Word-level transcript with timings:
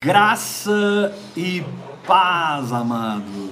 Graça 0.00 1.12
e 1.36 1.60
paz, 2.06 2.72
amados. 2.72 3.50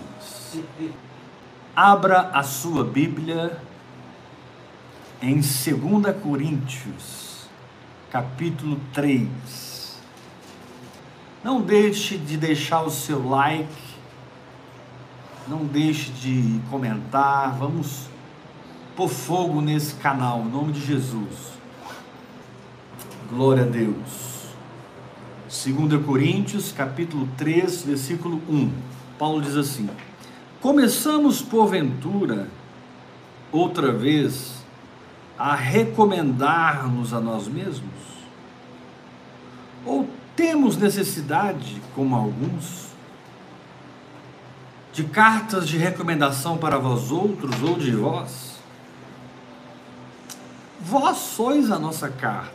Abra 1.75 2.31
a 2.33 2.45
sua 2.45 2.85
Bíblia 2.85 3.61
em 5.21 5.41
2 5.41 6.23
Coríntios, 6.23 7.49
capítulo 8.13 8.81
3. 8.93 10.01
Não 11.43 11.61
deixe 11.61 12.17
de 12.17 12.37
deixar 12.37 12.83
o 12.83 12.91
seu 12.93 13.29
like, 13.29 13.97
não 15.49 15.65
deixe 15.65 16.13
de 16.13 16.61
comentar, 16.71 17.57
vamos 17.59 18.07
pôr 18.95 19.09
fogo 19.09 19.61
nesse 19.61 19.97
canal, 19.97 20.43
em 20.43 20.49
nome 20.49 20.73
de 20.75 20.87
Jesus. 20.87 21.59
Glória 23.29 23.65
a 23.65 23.67
Deus. 23.67 24.26
2 25.65 26.05
Coríntios, 26.05 26.71
capítulo 26.71 27.27
3, 27.39 27.85
versículo 27.85 28.43
1. 28.47 28.71
Paulo 29.19 29.41
diz 29.41 29.57
assim: 29.57 29.89
Começamos 30.61 31.41
porventura 31.41 32.49
outra 33.51 33.91
vez 33.91 34.57
a 35.39 35.55
recomendar-nos 35.55 37.15
a 37.15 37.21
nós 37.21 37.49
mesmos? 37.49 37.91
Ou 39.85 40.07
temos 40.37 40.77
necessidade, 40.77 41.81
como 41.95 42.15
alguns, 42.15 42.89
de 44.93 45.05
cartas 45.05 45.67
de 45.67 45.79
recomendação 45.79 46.59
para 46.59 46.77
vós 46.79 47.11
outros 47.11 47.63
ou 47.63 47.79
de 47.79 47.93
vós? 47.93 48.57
Vós 50.81 51.17
sois 51.17 51.71
a 51.71 51.79
nossa 51.79 52.11
carta. 52.11 52.55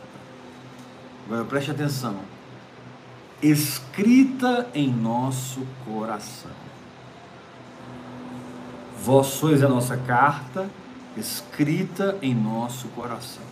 Agora 1.26 1.44
preste 1.44 1.72
atenção 1.72 2.31
escrita 3.42 4.68
em 4.72 4.88
nosso 4.88 5.66
coração. 5.84 6.52
Vós 9.04 9.26
sois 9.26 9.64
a 9.64 9.68
nossa 9.68 9.96
carta, 9.96 10.70
escrita 11.16 12.16
em 12.22 12.32
nosso 12.32 12.86
coração. 12.88 13.42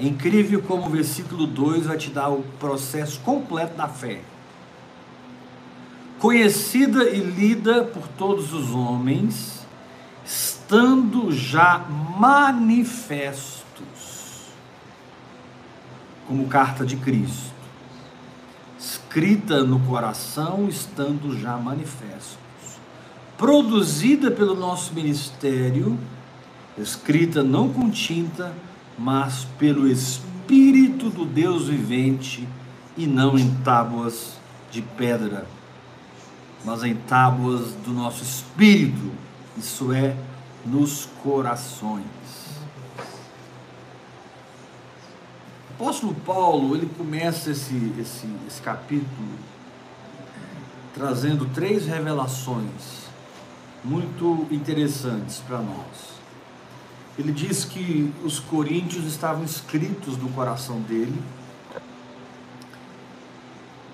É 0.00 0.04
incrível 0.04 0.60
como 0.62 0.86
o 0.86 0.90
versículo 0.90 1.46
2 1.46 1.86
vai 1.86 1.96
te 1.96 2.10
dar 2.10 2.30
o 2.30 2.42
processo 2.58 3.20
completo 3.20 3.76
da 3.76 3.86
fé. 3.86 4.22
Conhecida 6.18 7.08
e 7.08 7.20
lida 7.20 7.84
por 7.84 8.08
todos 8.08 8.52
os 8.52 8.72
homens, 8.72 9.64
estando 10.24 11.30
já 11.30 11.78
manifestos, 12.18 13.62
como 16.26 16.48
carta 16.48 16.84
de 16.84 16.96
Cristo 16.96 17.51
escrita 19.12 19.62
no 19.62 19.78
coração, 19.80 20.66
estando 20.70 21.38
já 21.38 21.58
manifestos. 21.58 22.38
Produzida 23.36 24.30
pelo 24.30 24.54
nosso 24.54 24.94
ministério, 24.94 25.98
escrita 26.78 27.42
não 27.42 27.70
com 27.70 27.90
tinta, 27.90 28.54
mas 28.98 29.46
pelo 29.58 29.86
Espírito 29.86 31.10
do 31.10 31.26
Deus 31.26 31.68
vivente, 31.68 32.48
e 32.96 33.06
não 33.06 33.38
em 33.38 33.54
tábuas 33.56 34.38
de 34.70 34.80
pedra, 34.80 35.46
mas 36.64 36.82
em 36.82 36.94
tábuas 36.94 37.74
do 37.84 37.92
nosso 37.92 38.22
espírito, 38.22 39.12
isso 39.58 39.92
é, 39.92 40.16
nos 40.64 41.06
corações. 41.22 42.06
Apóstolo 45.82 46.14
Paulo, 46.14 46.76
ele 46.76 46.88
começa 46.96 47.50
esse, 47.50 47.92
esse, 47.98 48.28
esse 48.46 48.62
capítulo 48.62 49.28
trazendo 50.94 51.44
três 51.46 51.86
revelações 51.86 53.08
muito 53.82 54.46
interessantes 54.52 55.38
para 55.38 55.58
nós. 55.58 56.12
Ele 57.18 57.32
diz 57.32 57.64
que 57.64 58.12
os 58.22 58.38
coríntios 58.38 59.06
estavam 59.06 59.42
escritos 59.42 60.16
no 60.16 60.28
coração 60.28 60.80
dele. 60.82 61.20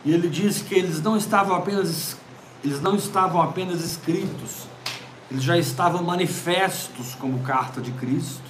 E 0.05 0.13
ele 0.13 0.29
diz 0.29 0.61
que 0.61 0.75
eles 0.75 1.01
não 1.01 1.17
estavam 1.17 1.57
apenas 1.57 2.19
eles 2.63 2.83
não 2.83 2.97
estavam 2.97 3.41
apenas 3.41 3.83
escritos, 3.83 4.67
eles 5.31 5.45
já 5.45 5.57
estavam 5.57 6.03
manifestos 6.03 7.15
como 7.15 7.39
carta 7.39 7.81
de 7.81 7.93
Cristo. 7.93 8.48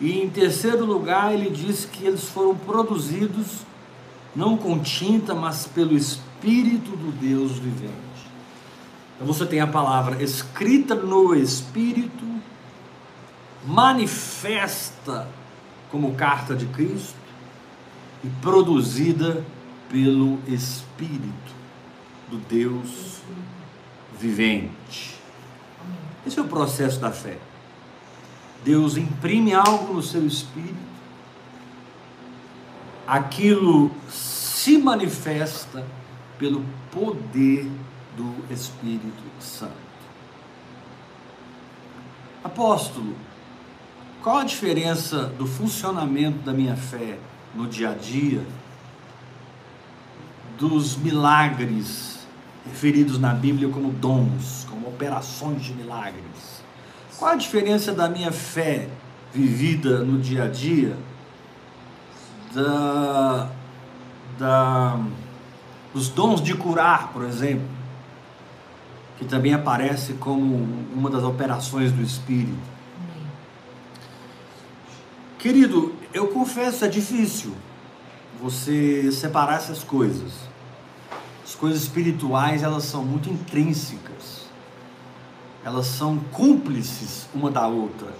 E 0.00 0.20
em 0.20 0.30
terceiro 0.30 0.84
lugar, 0.84 1.34
ele 1.34 1.50
diz 1.50 1.84
que 1.84 2.06
eles 2.06 2.24
foram 2.24 2.54
produzidos 2.54 3.66
não 4.34 4.56
com 4.56 4.78
tinta, 4.78 5.34
mas 5.34 5.66
pelo 5.66 5.96
Espírito 5.96 6.90
do 6.96 7.10
Deus 7.10 7.52
vivente. 7.52 7.92
Então 9.14 9.26
você 9.26 9.44
tem 9.44 9.60
a 9.60 9.66
palavra 9.66 10.22
escrita 10.22 10.94
no 10.94 11.34
Espírito, 11.34 12.24
manifesta 13.66 15.28
como 15.90 16.14
carta 16.14 16.54
de 16.54 16.66
Cristo 16.66 17.16
e 18.22 18.28
produzida 18.40 19.44
pelo 19.90 20.38
Espírito 20.46 21.52
do 22.30 22.36
Deus 22.36 23.20
vivente. 24.18 25.16
Esse 26.24 26.38
é 26.38 26.42
o 26.42 26.46
processo 26.46 27.00
da 27.00 27.10
fé. 27.10 27.38
Deus 28.68 28.98
imprime 28.98 29.54
algo 29.54 29.94
no 29.94 30.02
seu 30.02 30.26
espírito, 30.26 30.76
aquilo 33.06 33.90
se 34.10 34.76
manifesta 34.76 35.86
pelo 36.38 36.62
poder 36.92 37.66
do 38.14 38.44
Espírito 38.52 39.22
Santo. 39.40 39.72
Apóstolo, 42.44 43.16
qual 44.22 44.36
a 44.36 44.44
diferença 44.44 45.24
do 45.24 45.46
funcionamento 45.46 46.40
da 46.40 46.52
minha 46.52 46.76
fé 46.76 47.18
no 47.54 47.66
dia 47.66 47.92
a 47.92 47.94
dia 47.94 48.44
dos 50.58 50.94
milagres 50.94 52.18
referidos 52.66 53.18
na 53.18 53.32
Bíblia 53.32 53.70
como 53.70 53.90
dons, 53.92 54.66
como 54.68 54.88
operações 54.88 55.64
de 55.64 55.72
milagres? 55.72 56.47
Qual 57.18 57.32
a 57.32 57.34
diferença 57.34 57.92
da 57.92 58.08
minha 58.08 58.30
fé 58.30 58.88
vivida 59.34 60.04
no 60.04 60.20
dia 60.20 60.44
a 60.44 60.46
dia 60.46 60.96
da, 62.54 63.50
da, 64.38 65.00
dos 65.92 66.08
dons 66.08 66.40
de 66.40 66.54
curar, 66.54 67.08
por 67.12 67.24
exemplo, 67.24 67.66
que 69.18 69.24
também 69.24 69.52
aparece 69.52 70.12
como 70.12 70.54
uma 70.94 71.10
das 71.10 71.24
operações 71.24 71.90
do 71.90 72.00
Espírito? 72.00 72.56
Querido, 75.40 75.96
eu 76.14 76.28
confesso, 76.28 76.84
é 76.84 76.88
difícil 76.88 77.52
você 78.40 79.10
separar 79.10 79.56
essas 79.56 79.82
coisas. 79.82 80.34
As 81.44 81.56
coisas 81.56 81.82
espirituais, 81.82 82.62
elas 82.62 82.84
são 82.84 83.04
muito 83.04 83.28
intrínsecas 83.28 84.47
elas 85.64 85.86
são 85.86 86.18
cúmplices 86.18 87.26
uma 87.34 87.50
da 87.50 87.66
outra. 87.66 88.12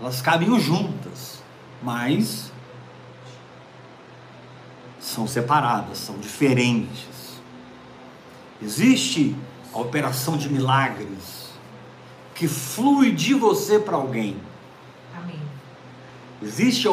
Elas 0.00 0.20
caminham 0.20 0.58
juntas, 0.58 1.42
mas 1.82 2.50
são 5.00 5.26
separadas, 5.26 5.98
são 5.98 6.18
diferentes. 6.18 7.40
Existe 8.60 9.36
a 9.72 9.78
operação 9.78 10.36
de 10.36 10.48
milagres 10.48 11.50
que 12.34 12.48
flui 12.48 13.12
de 13.12 13.34
você 13.34 13.78
para 13.78 13.96
alguém. 13.96 14.36
Amém. 15.16 15.40
Existe 16.42 16.88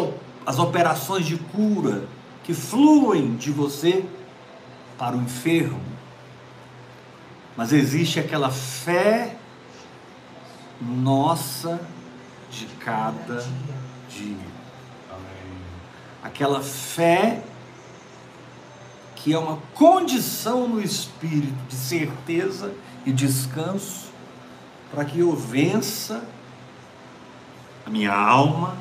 as 0.46 0.60
operações 0.60 1.26
de 1.26 1.38
cura 1.38 2.08
que 2.44 2.54
fluem 2.54 3.36
de 3.36 3.52
você 3.52 4.06
para 4.98 5.16
o 5.16 5.22
enfermo. 5.22 5.93
Mas 7.56 7.72
existe 7.72 8.20
aquela 8.20 8.50
fé 8.50 9.36
nossa 10.82 11.80
de 12.50 12.66
cada 12.80 13.46
dia. 14.10 14.54
Aquela 16.24 16.62
fé 16.62 17.44
que 19.16 19.34
é 19.34 19.40
uma 19.40 19.58
condição 19.74 20.68
no 20.68 20.82
espírito 20.82 21.56
de 21.70 21.76
certeza 21.76 22.74
e 23.06 23.12
descanso 23.12 24.12
para 24.92 25.06
que 25.06 25.20
eu 25.20 25.34
vença 25.34 26.24
a 27.86 27.90
minha 27.90 28.14
alma, 28.14 28.78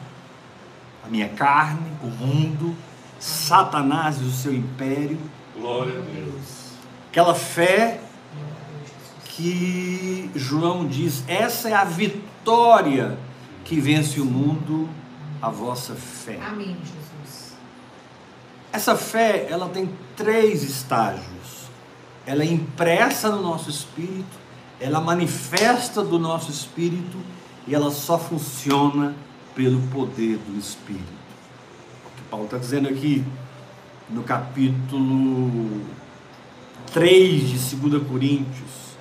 a 1.04 1.08
minha 1.08 1.28
carne, 1.28 1.86
o 2.02 2.06
mundo, 2.06 2.76
Satanás 3.20 4.20
e 4.20 4.24
o 4.24 4.30
seu 4.30 4.52
império. 4.52 5.18
Glória 5.56 5.98
a 5.98 6.02
Deus. 6.02 6.72
Aquela 7.08 7.34
fé 7.34 8.00
que 9.42 10.30
João 10.36 10.86
diz: 10.86 11.24
essa 11.26 11.68
é 11.68 11.74
a 11.74 11.84
vitória 11.84 13.18
que 13.64 13.80
vence 13.80 14.20
o 14.20 14.24
mundo, 14.24 14.88
a 15.40 15.50
vossa 15.50 15.94
fé. 15.94 16.38
Amém, 16.46 16.76
Jesus. 16.76 17.54
Essa 18.72 18.96
fé, 18.96 19.48
ela 19.50 19.68
tem 19.68 19.90
três 20.16 20.62
estágios. 20.62 21.22
Ela 22.24 22.44
é 22.44 22.46
impressa 22.46 23.30
no 23.30 23.42
nosso 23.42 23.68
espírito, 23.68 24.38
ela 24.78 25.00
manifesta 25.00 26.04
do 26.04 26.20
nosso 26.20 26.52
espírito 26.52 27.18
e 27.66 27.74
ela 27.74 27.90
só 27.90 28.16
funciona 28.16 29.12
pelo 29.56 29.80
poder 29.88 30.38
do 30.38 30.56
espírito. 30.56 31.02
O 32.06 32.16
que 32.16 32.22
Paulo 32.30 32.44
está 32.44 32.58
dizendo 32.58 32.88
aqui 32.88 33.24
no 34.08 34.22
capítulo 34.22 35.82
3 36.92 37.48
de 37.48 37.76
2 37.76 38.06
Coríntios, 38.06 38.91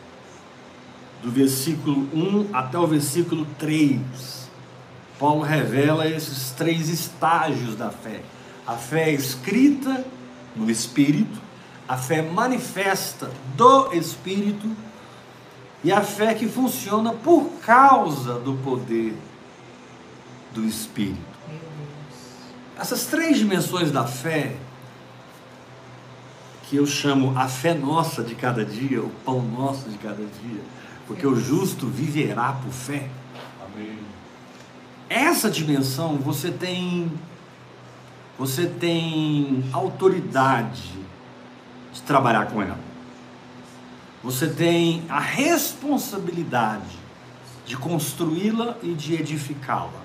do 1.22 1.32
versículo 1.32 2.08
1 2.14 2.50
até 2.54 2.78
o 2.78 2.88
versículo 2.88 3.46
3. 3.58 4.50
Paulo 5.20 5.42
revela 5.42 6.08
esses 6.08 6.52
três 6.52 6.90
estágios 6.90 7.76
da 7.76 7.90
fé: 7.92 8.22
a 8.66 8.74
fé 8.74 9.12
escrita 9.12 10.06
no 10.56 10.70
Espírito, 10.70 11.40
a 11.88 11.98
fé 11.98 12.22
manifesta 12.22 13.30
do 13.56 13.94
Espírito 13.94 14.70
e 15.84 15.92
a 15.92 16.02
fé 16.02 16.34
que 16.34 16.48
funciona 16.48 17.14
por 17.14 17.52
causa 17.64 18.36
do 18.36 18.54
poder 18.64 19.16
do 20.54 20.66
Espírito. 20.66 21.32
Essas 22.78 23.06
três 23.06 23.38
dimensões 23.38 23.92
da 23.92 24.06
fé, 24.08 24.56
que 26.64 26.78
eu 26.78 26.86
chamo 26.88 27.38
a 27.38 27.48
fé 27.48 27.74
nossa 27.76 28.24
de 28.24 28.34
cada 28.34 28.66
dia, 28.66 29.02
o 29.02 29.10
pão 29.24 29.42
nosso 29.42 29.88
de 29.90 29.98
cada 30.00 30.24
dia, 30.24 30.62
porque 31.12 31.28
o 31.28 31.36
justo 31.36 31.88
viverá 31.88 32.54
por 32.54 32.72
fé. 32.72 33.10
Amém. 33.66 34.00
Essa 35.10 35.52
dimensão 35.52 36.16
você 36.16 36.50
tem 36.50 37.12
você 38.40 38.66
tem 38.66 39.66
autoridade 39.74 40.90
de 41.92 42.02
trabalhar 42.04 42.46
com 42.46 42.62
ela. 42.62 42.80
Você 44.24 44.48
tem 44.48 45.04
a 45.10 45.20
responsabilidade 45.20 46.98
de 47.66 47.76
construí-la 47.76 48.78
e 48.82 48.94
de 48.94 49.16
edificá-la. 49.16 50.02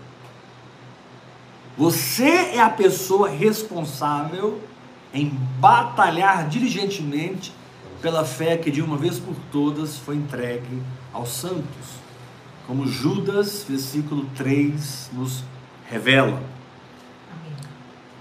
Você 1.78 2.28
é 2.56 2.60
a 2.60 2.68
pessoa 2.68 3.28
responsável 3.28 4.60
em 5.14 5.28
batalhar 5.60 6.48
diligentemente 6.48 7.54
pela 8.02 8.24
fé 8.24 8.56
que 8.56 8.70
de 8.70 8.82
uma 8.82 8.96
vez 8.96 9.18
por 9.18 9.34
todas 9.50 9.98
foi 9.98 10.16
entregue 10.16 10.82
aos 11.16 11.30
santos, 11.30 11.96
como 12.66 12.86
Judas, 12.86 13.64
versículo 13.68 14.26
3, 14.36 15.10
nos 15.14 15.42
revela. 15.88 16.42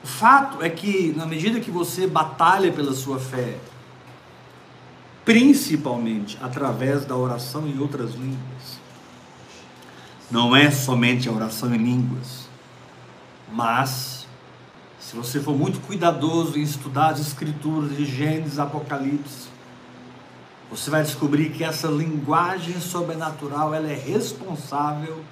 O 0.03 0.07
fato 0.07 0.63
é 0.63 0.69
que, 0.69 1.13
na 1.15 1.25
medida 1.25 1.59
que 1.59 1.71
você 1.71 2.07
batalha 2.07 2.71
pela 2.71 2.93
sua 2.93 3.19
fé, 3.19 3.57
principalmente 5.25 6.37
através 6.41 7.05
da 7.05 7.15
oração 7.15 7.67
em 7.67 7.79
outras 7.79 8.13
línguas, 8.13 8.79
não 10.31 10.55
é 10.55 10.71
somente 10.71 11.27
a 11.27 11.31
oração 11.31 11.73
em 11.73 11.77
línguas, 11.77 12.47
mas, 13.51 14.27
se 14.99 15.15
você 15.15 15.39
for 15.39 15.57
muito 15.57 15.79
cuidadoso 15.81 16.57
em 16.57 16.61
estudar 16.61 17.09
as 17.09 17.19
Escrituras 17.19 17.95
de 17.95 18.05
Gênesis, 18.05 18.59
Apocalipse, 18.59 19.54
você 20.69 20.89
vai 20.89 21.03
descobrir 21.03 21.51
que 21.51 21.63
essa 21.63 21.87
linguagem 21.87 22.79
sobrenatural 22.79 23.73
ela 23.73 23.89
é 23.89 23.95
responsável 23.95 25.23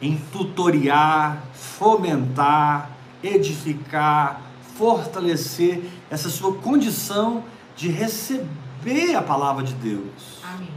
em 0.00 0.16
tutoriar, 0.32 1.44
fomentar, 1.52 2.90
edificar, 3.22 4.40
fortalecer 4.76 5.82
essa 6.08 6.30
sua 6.30 6.54
condição 6.54 7.44
de 7.76 7.88
receber 7.88 9.14
a 9.14 9.22
palavra 9.22 9.62
de 9.64 9.74
Deus. 9.74 10.38
Amém. 10.42 10.68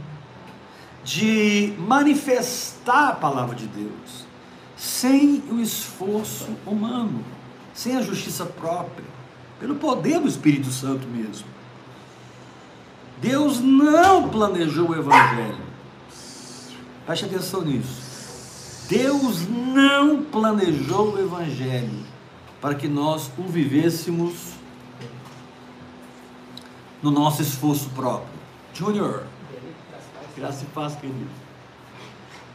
De 1.02 1.74
manifestar 1.78 3.08
a 3.08 3.14
palavra 3.14 3.54
de 3.54 3.66
Deus 3.66 4.24
sem 4.76 5.42
o 5.50 5.60
esforço 5.60 6.48
humano, 6.66 7.24
sem 7.72 7.96
a 7.96 8.02
justiça 8.02 8.44
própria, 8.44 9.06
pelo 9.58 9.76
poder 9.76 10.20
do 10.20 10.28
Espírito 10.28 10.70
Santo 10.70 11.06
mesmo. 11.08 11.53
Deus 13.24 13.58
não 13.58 14.28
planejou 14.28 14.90
o 14.90 14.94
Evangelho. 14.94 15.64
Preste 17.06 17.24
atenção 17.24 17.62
nisso. 17.62 18.84
Deus 18.86 19.48
não 19.48 20.22
planejou 20.22 21.14
o 21.14 21.18
Evangelho 21.18 22.04
para 22.60 22.74
que 22.74 22.86
nós 22.86 23.30
o 23.38 23.44
vivêssemos 23.44 24.52
no 27.02 27.10
nosso 27.10 27.40
esforço 27.40 27.88
próprio. 27.94 28.28
Júnior, 28.74 29.24
graça 30.36 30.64
e 30.64 30.66
paz, 30.66 30.94
querido. 30.94 31.30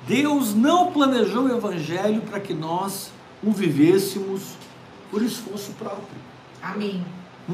Deus 0.08 0.54
não 0.54 0.92
planejou 0.92 1.46
o 1.46 1.52
Evangelho 1.52 2.22
para 2.22 2.40
que 2.40 2.54
nós 2.54 3.12
o 3.42 3.52
vivêssemos 3.52 4.54
por 5.10 5.24
esforço 5.24 5.72
próprio. 5.72 6.20
Amém. 6.62 7.04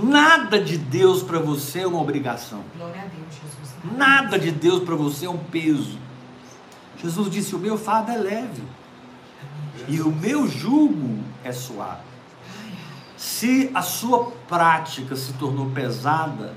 Nada 0.04 0.60
de 0.60 0.78
Deus 0.78 1.24
para 1.24 1.40
você 1.40 1.80
é 1.80 1.88
uma 1.88 2.02
obrigação. 2.02 2.64
Glória 2.76 3.02
a 3.02 3.06
Deus, 3.06 3.34
Jesus. 3.34 3.98
Nada 3.98 4.38
de 4.38 4.52
Deus 4.52 4.84
para 4.84 4.96
você 4.96 5.26
é 5.26 5.30
um 5.30 5.38
peso. 5.38 5.98
Jesus 7.02 7.30
disse: 7.30 7.56
O 7.56 7.60
meu 7.60 7.78
fardo 7.78 8.12
é 8.12 8.18
leve 8.18 8.64
e 9.88 10.02
o 10.02 10.12
meu 10.12 10.48
jugo 10.48 11.20
é 11.44 11.52
suave. 11.52 12.02
Se 13.16 13.72
a 13.74 13.82
sua 13.82 14.32
prática 14.48 15.16
se 15.16 15.34
tornou 15.34 15.70
pesada, 15.72 16.54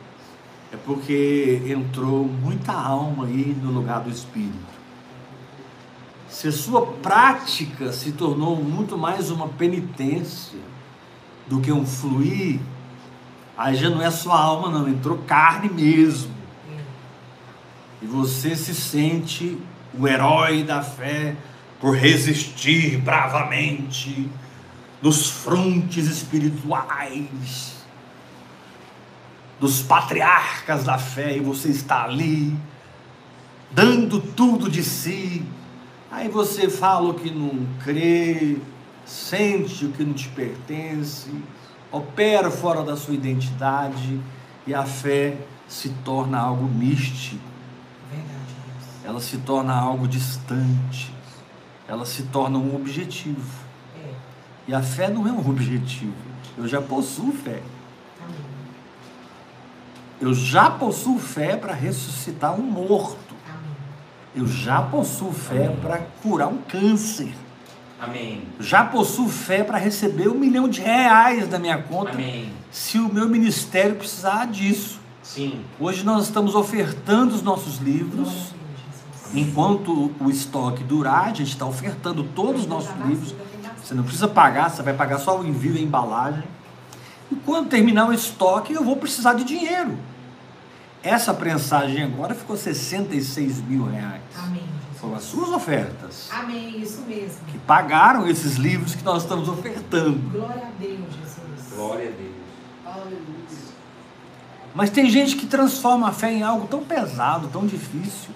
é 0.73 0.77
porque 0.77 1.63
entrou 1.67 2.25
muita 2.25 2.73
alma 2.73 3.27
aí 3.27 3.57
no 3.63 3.71
lugar 3.71 4.01
do 4.01 4.11
espírito. 4.11 4.79
Se 6.29 6.49
a 6.49 6.53
sua 6.53 6.87
prática 6.87 7.93
se 7.93 8.13
tornou 8.13 8.57
muito 8.57 8.99
mais 8.99 9.31
uma 9.31 9.49
penitência 9.49 10.59
do 11.47 11.61
que 11.61 11.73
um 11.73 11.87
fluir, 11.87 12.61
aí 13.59 13.75
já 13.75 13.91
não 13.91 14.01
é 14.01 14.11
sua 14.11 14.41
alma, 14.41 14.71
não, 14.71 14.89
entrou 14.89 15.19
carne 15.19 15.69
mesmo. 15.69 16.33
E 18.01 18.07
você 18.07 18.55
se 18.55 18.73
sente 18.73 19.59
o 19.99 20.07
herói 20.07 20.63
da 20.63 20.81
fé 20.81 21.35
por 21.81 21.97
resistir 21.97 22.99
bravamente 22.99 24.31
nos 25.03 25.29
frontes 25.29 26.07
espirituais 26.07 27.77
dos 29.59 29.83
patriarcas 29.83 30.85
da 30.85 30.97
fé 30.97 31.37
e 31.37 31.41
você 31.41 31.69
está 31.69 32.05
ali 32.05 32.57
dando 33.71 34.21
tudo 34.21 34.71
de 34.71 34.83
si. 34.83 35.45
Aí 36.11 36.29
você 36.29 36.71
fala 36.71 37.11
o 37.11 37.15
que 37.15 37.31
não 37.31 37.67
crê, 37.85 38.57
sente 39.05 39.85
o 39.85 39.93
que 39.93 40.05
não 40.05 40.15
te 40.15 40.29
pertence, 40.29 41.31
opera 41.91 42.51
fora 42.51 42.83
da 42.83 42.97
sua 42.97 43.15
identidade 43.15 44.21
e 44.67 44.75
a 44.75 44.85
fé 44.85 45.37
se 45.67 45.91
torna 46.05 46.39
algo 46.39 46.65
místico. 46.65 47.43
Verdade. 48.11 48.55
Ela 49.05 49.21
se 49.21 49.39
torna 49.39 49.75
algo 49.75 50.07
distante. 50.07 51.13
Ela 51.87 52.05
se 52.05 52.25
torna 52.25 52.59
um 52.59 52.75
objetivo. 52.75 53.65
É. 54.05 54.11
E 54.69 54.75
a 54.75 54.83
fé 54.83 55.09
não 55.09 55.27
é 55.27 55.33
um 55.33 55.49
objetivo. 55.49 56.15
Eu 56.57 56.69
já 56.69 56.83
possuo 56.83 57.33
fé. 57.33 57.63
Amém. 58.23 58.37
Eu 60.21 60.35
já 60.35 60.71
possuo 60.71 61.19
fé 61.19 61.57
para 61.57 61.73
ressuscitar 61.73 62.55
um 62.59 62.63
morto. 62.63 63.35
Amém. 63.49 63.77
Eu 64.35 64.47
já 64.47 64.83
possuo 64.83 65.33
fé 65.33 65.71
para 65.81 65.99
curar 66.23 66.49
um 66.49 66.59
câncer. 66.59 67.35
Amém. 68.01 68.43
Já 68.61 68.85
possuo 68.85 69.29
fé 69.29 69.65
para 69.65 69.77
receber 69.77 70.29
um 70.29 70.35
milhão 70.35 70.69
de 70.69 70.81
reais 70.81 71.49
da 71.49 71.59
minha 71.59 71.79
conta 71.83 72.13
Amém. 72.13 72.53
se 72.71 72.99
o 72.99 73.13
meu 73.13 73.29
ministério 73.29 73.97
precisar 73.97 74.47
disso. 74.47 75.01
Sim. 75.23 75.65
Hoje 75.81 76.05
nós 76.05 76.25
estamos 76.25 76.55
ofertando 76.55 77.35
os 77.35 77.43
nossos 77.43 77.79
livros. 77.79 78.53
Enquanto 79.35 80.11
o 80.19 80.31
estoque 80.31 80.83
durar, 80.83 81.25
a 81.25 81.35
gente 81.35 81.51
está 81.51 81.67
ofertando 81.67 82.25
todos 82.25 82.63
os 82.63 82.67
nossos 82.67 82.95
livros. 83.05 83.33
bastante. 83.33 83.87
Você 83.87 83.95
não 83.95 84.03
precisa 84.03 84.29
pagar, 84.29 84.71
você 84.71 84.83
vai 84.83 84.95
pagar 84.95 85.19
só 85.19 85.39
o 85.39 85.47
envio 85.47 85.75
e 85.75 85.79
a 85.79 85.83
embalagem. 85.83 86.45
E 87.31 87.35
quando 87.37 87.69
terminar 87.69 88.09
o 88.09 88.13
estoque, 88.13 88.73
eu 88.73 88.83
vou 88.83 88.97
precisar 88.97 89.35
de 89.35 89.45
dinheiro. 89.45 89.99
Essa 91.03 91.35
prensagem 91.35 92.03
agora 92.03 92.35
ficou 92.35 92.57
66 92.57 93.61
mil 93.63 93.85
reais. 93.85 94.23
Amém, 94.37 94.63
Foram 95.01 95.15
as 95.15 95.25
suas 95.25 95.51
ofertas 95.51 96.29
Amém, 96.33 96.81
isso 96.81 97.03
mesmo. 97.03 97.39
que 97.47 97.59
pagaram 97.61 98.29
esses 98.29 98.57
livros 98.57 98.95
que 98.95 99.05
nós 99.05 99.23
estamos 99.23 99.49
ofertando. 99.49 100.19
Glória 100.31 100.65
a 100.65 100.71
Deus, 100.81 101.15
Jesus. 101.15 101.75
Glória 101.75 102.09
a 102.09 102.13
Deus. 102.13 102.39
Mas 104.75 104.91
tem 104.91 105.11
gente 105.11 105.37
que 105.37 105.47
transforma 105.47 106.09
a 106.09 106.13
fé 106.13 106.33
em 106.33 106.43
algo 106.43 106.67
tão 106.67 106.85
pesado, 106.85 107.49
tão 107.49 107.67
difícil, 107.67 108.31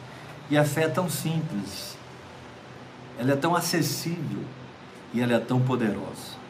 e 0.51 0.57
a 0.57 0.65
fé 0.65 0.85
é 0.85 0.89
tão 0.89 1.09
simples. 1.09 1.97
Ela 3.19 3.33
é 3.33 3.37
tão 3.37 3.55
acessível 3.55 4.43
e 5.13 5.21
ela 5.21 5.35
é 5.35 5.39
tão 5.39 5.61
poderosa. 5.61 6.41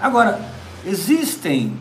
Agora, 0.00 0.40
existem 0.84 1.78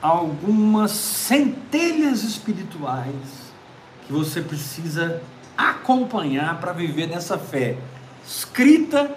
algumas 0.00 0.90
centelhas 0.90 2.22
espirituais 2.22 3.43
que 4.06 4.12
você 4.12 4.40
precisa 4.40 5.22
acompanhar 5.56 6.60
para 6.60 6.72
viver 6.72 7.06
nessa 7.06 7.38
fé 7.38 7.76
escrita, 8.26 9.10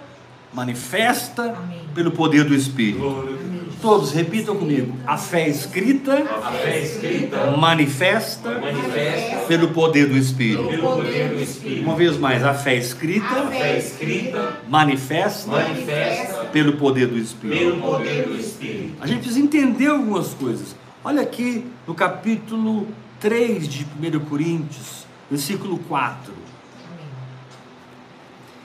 manifesta 0.52 1.54
Amém. 1.56 1.80
pelo 1.94 2.10
poder 2.10 2.44
do 2.44 2.54
Espírito. 2.54 3.38
Todos 3.80 4.12
repitam 4.12 4.56
comigo: 4.56 4.96
a 5.06 5.16
fé 5.16 5.48
escrita, 5.48 6.14
A 6.42 6.50
fé 6.50 6.80
escrita 6.80 7.50
manifesta 7.56 8.58
manifesta 8.58 9.36
pelo 9.46 9.68
poder 9.68 10.06
do 10.06 10.16
Espírito. 10.16 10.78
poder 10.80 11.28
do 11.28 11.40
Espírito. 11.40 11.82
Uma 11.82 11.94
vez 11.94 12.16
mais, 12.16 12.44
a 12.44 12.54
fé 12.54 12.76
escrita, 12.76 13.26
A 13.26 13.46
fé 13.46 13.78
escrita 13.78 14.58
manifesta 14.68 15.50
manifesta 15.50 16.44
pelo 16.46 16.72
poder 16.72 17.06
do 17.06 17.18
Espírito. 17.18 17.58
pelo 17.58 17.80
poder 17.80 18.26
do 18.26 18.36
Espírito. 18.36 18.96
A 19.00 19.06
gente 19.06 19.20
precisa 19.20 19.40
entender 19.40 19.86
algumas 19.86 20.34
coisas. 20.34 20.74
Olha 21.04 21.22
aqui 21.22 21.64
no 21.86 21.94
capítulo 21.94 22.88
3 23.20 23.68
de 23.68 23.84
1 23.84 24.20
Coríntios, 24.26 25.06
versículo 25.30 25.78
4. 25.80 26.32
Amém. 26.32 27.06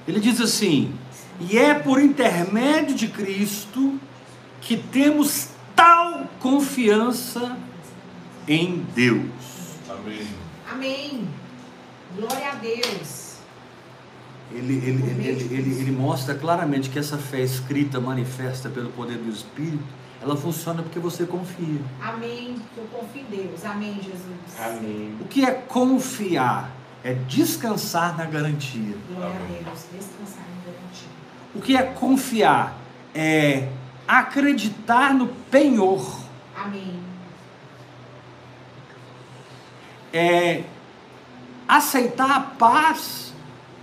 Ele 0.08 0.20
diz 0.20 0.40
assim: 0.40 0.94
E 1.40 1.58
é 1.58 1.74
por 1.74 2.02
intermédio 2.02 2.96
de 2.96 3.08
Cristo 3.08 4.00
que 4.62 4.78
temos 4.78 5.50
tal 5.76 6.30
confiança 6.40 7.58
em 8.48 8.86
Deus. 8.96 9.26
Amém. 9.90 10.28
Amém. 10.72 11.28
Glória 12.16 12.52
a 12.52 12.56
Deus. 12.56 13.38
Ele, 14.52 14.74
ele, 14.74 15.04
ele, 15.04 15.28
ele, 15.28 15.56
ele, 15.56 15.82
ele 15.82 15.92
mostra 15.92 16.36
claramente 16.36 16.90
que 16.90 17.00
essa 17.00 17.18
fé 17.18 17.42
escrita, 17.42 18.00
manifesta 18.00 18.70
pelo 18.70 18.90
poder 18.92 19.18
do 19.18 19.32
Espírito, 19.32 19.84
ela 20.24 20.38
funciona 20.38 20.82
porque 20.82 21.00
você 21.00 21.26
confia. 21.26 21.82
Amém. 22.02 22.56
Eu 22.78 22.86
confio 22.86 23.22
em 23.22 23.26
Deus. 23.26 23.66
Amém, 23.66 23.96
Jesus. 23.96 24.58
Amém. 24.58 25.18
O 25.20 25.26
que 25.26 25.44
é 25.44 25.52
confiar? 25.52 26.72
É 27.04 27.14
descansar 27.14 28.18
na 28.18 28.24
garantia. 28.24 28.96
Glória 29.14 29.36
a 29.36 29.64
Deus. 29.64 29.86
Descansar 29.92 30.46
em 30.46 30.66
garantia. 30.66 31.10
O 31.54 31.60
que 31.62 31.76
é 31.76 31.84
confiar? 31.84 32.78
É 33.14 33.68
acreditar 34.08 35.14
no 35.14 35.28
penhor. 35.28 36.22
Amém. 36.56 37.02
É 40.14 40.64
aceitar 41.68 42.32
a 42.32 42.40
paz 42.40 43.34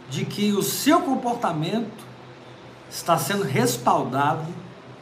de 0.09 0.25
que 0.25 0.53
o 0.53 0.63
seu 0.63 1.03
comportamento 1.03 2.07
está 2.89 3.19
sendo 3.19 3.45
respaldado 3.45 4.47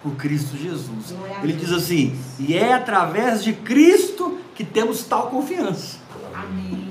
por 0.08 0.16
Cristo 0.16 0.56
Jesus. 0.56 1.14
A 1.38 1.44
Ele 1.44 1.52
Deus. 1.52 1.68
diz 1.68 1.72
assim: 1.72 2.18
e 2.38 2.56
é 2.56 2.72
através 2.72 3.42
de 3.44 3.52
Cristo 3.52 4.38
que 4.54 4.64
temos 4.64 5.02
tal 5.04 5.28
confiança. 5.28 5.98
Amém. 6.34 6.88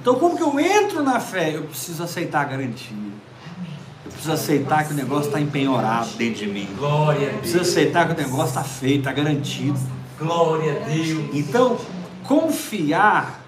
Então, 0.00 0.14
como 0.14 0.36
que 0.36 0.42
eu 0.42 0.58
entro 0.58 1.02
na 1.02 1.20
fé? 1.20 1.56
Eu 1.56 1.64
preciso 1.64 2.02
aceitar 2.02 2.40
a 2.42 2.44
garantia. 2.44 2.88
Amém. 2.96 3.72
Eu 4.04 4.10
preciso 4.12 4.32
aceitar 4.32 4.86
que 4.86 4.92
o 4.92 4.96
negócio 4.96 5.26
está 5.26 5.40
empenhorado 5.40 6.08
dentro 6.16 6.40
de 6.40 6.46
mim. 6.46 6.68
Glória 6.78 7.28
a 7.28 7.32
Eu 7.32 7.38
preciso 7.38 7.58
Deus. 7.58 7.68
aceitar 7.68 8.06
que 8.06 8.12
o 8.20 8.24
negócio 8.26 8.48
está 8.48 8.64
feito, 8.64 8.98
está 9.00 9.12
garantido. 9.12 9.78
Glória 10.18 10.72
a 10.82 10.88
Deus. 10.88 11.30
Então, 11.34 11.78
confiar 12.24 13.40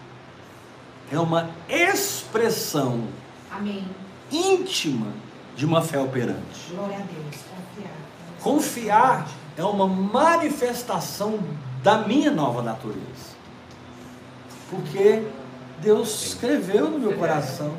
é 1.10 1.18
uma 1.18 1.50
expressão 1.68 3.04
Amém. 3.50 3.84
íntima 4.30 5.06
de 5.56 5.64
uma 5.66 5.80
fé 5.82 5.98
operante. 6.00 6.70
Glória 6.74 6.96
a 6.96 7.00
Deus. 7.00 7.36
Confiar. 8.42 9.28
É 9.56 9.62
uma 9.64 9.86
manifestação 9.86 11.38
da 11.82 11.98
minha 11.98 12.30
nova 12.30 12.62
natureza. 12.62 13.32
Porque 14.70 15.22
Deus 15.80 16.26
escreveu 16.28 16.88
no 16.90 16.98
meu 16.98 17.14
coração. 17.18 17.74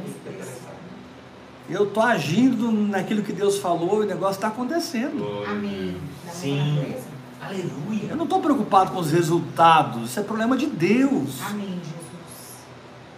Eu 1.70 1.86
estou 1.86 2.03
agindo 2.03 2.72
naquilo 2.72 3.24
que 3.24 3.32
Deus 3.32 3.58
falou 3.58 4.03
e 4.03 4.05
o 4.05 4.08
negócio 4.08 4.36
está 4.36 4.50
acontecendo. 4.50 5.25
Amém. 5.48 5.98
Sim. 6.32 6.62
minha 6.62 6.75
natureza. 6.75 7.13
Eu 7.41 7.48
Aleluia. 7.48 8.15
não 8.15 8.24
estou 8.24 8.39
preocupado 8.39 8.91
com 8.91 9.00
os 9.00 9.12
resultados, 9.12 10.12
isso 10.12 10.20
é 10.20 10.24
problema 10.24 10.55
de 10.55 10.65
Deus. 10.65 11.41
Amém, 11.46 11.79
Jesus. 11.84 12.63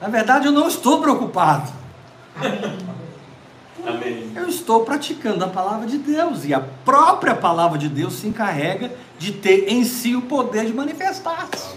Na 0.02 0.08
verdade, 0.08 0.48
eu 0.48 0.52
não 0.52 0.68
estou 0.68 1.02
preocupado. 1.02 1.72
Amém. 2.36 2.96
Amém. 3.86 4.32
Eu 4.36 4.48
estou 4.48 4.84
praticando 4.86 5.44
a 5.44 5.48
palavra 5.48 5.88
de 5.88 5.98
Deus 5.98 6.46
e 6.46 6.54
a 6.54 6.60
própria 6.60 7.34
palavra 7.36 7.78
de 7.78 7.90
Deus 7.90 8.14
se 8.14 8.28
encarrega 8.28 8.92
de 9.18 9.32
ter 9.34 9.68
em 9.70 9.84
si 9.84 10.16
o 10.16 10.22
poder 10.22 10.66
de 10.66 10.74
manifestar-se. 10.74 11.76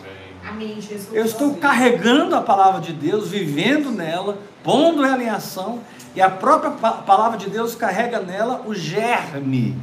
Amém. 0.48 0.68
Amém, 0.70 0.80
Jesus. 0.80 1.12
Eu 1.12 1.24
estou 1.24 1.54
carregando 1.54 2.34
a 2.34 2.40
palavra 2.40 2.80
de 2.80 2.92
Deus, 2.92 3.28
vivendo 3.28 3.90
nela, 3.90 4.38
pondo 4.62 5.04
ela 5.04 5.22
em 5.22 5.28
ação, 5.28 5.80
e 6.14 6.20
a 6.22 6.30
própria 6.30 6.70
pa- 6.72 6.92
palavra 6.92 7.36
de 7.36 7.50
Deus 7.50 7.74
carrega 7.74 8.20
nela 8.20 8.62
o 8.66 8.74
germe 8.74 9.76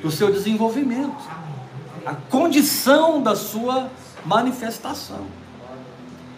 do 0.00 0.10
seu 0.10 0.32
desenvolvimento, 0.32 1.14
a 2.06 2.14
condição 2.14 3.22
da 3.22 3.36
sua 3.36 3.88
manifestação. 4.24 5.20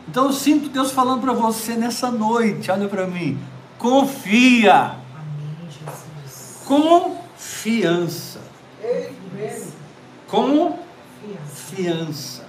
Então 0.09 0.27
eu 0.27 0.33
sinto 0.33 0.69
Deus 0.69 0.91
falando 0.91 1.21
para 1.23 1.33
você 1.33 1.75
nessa 1.75 2.11
noite, 2.11 2.71
olha 2.71 2.89
para 2.89 3.07
mim, 3.07 3.39
confia, 3.85 4.97
Amém, 5.15 5.69
Jesus. 5.69 6.63
confiança, 6.65 8.41
confiança. 10.27 12.45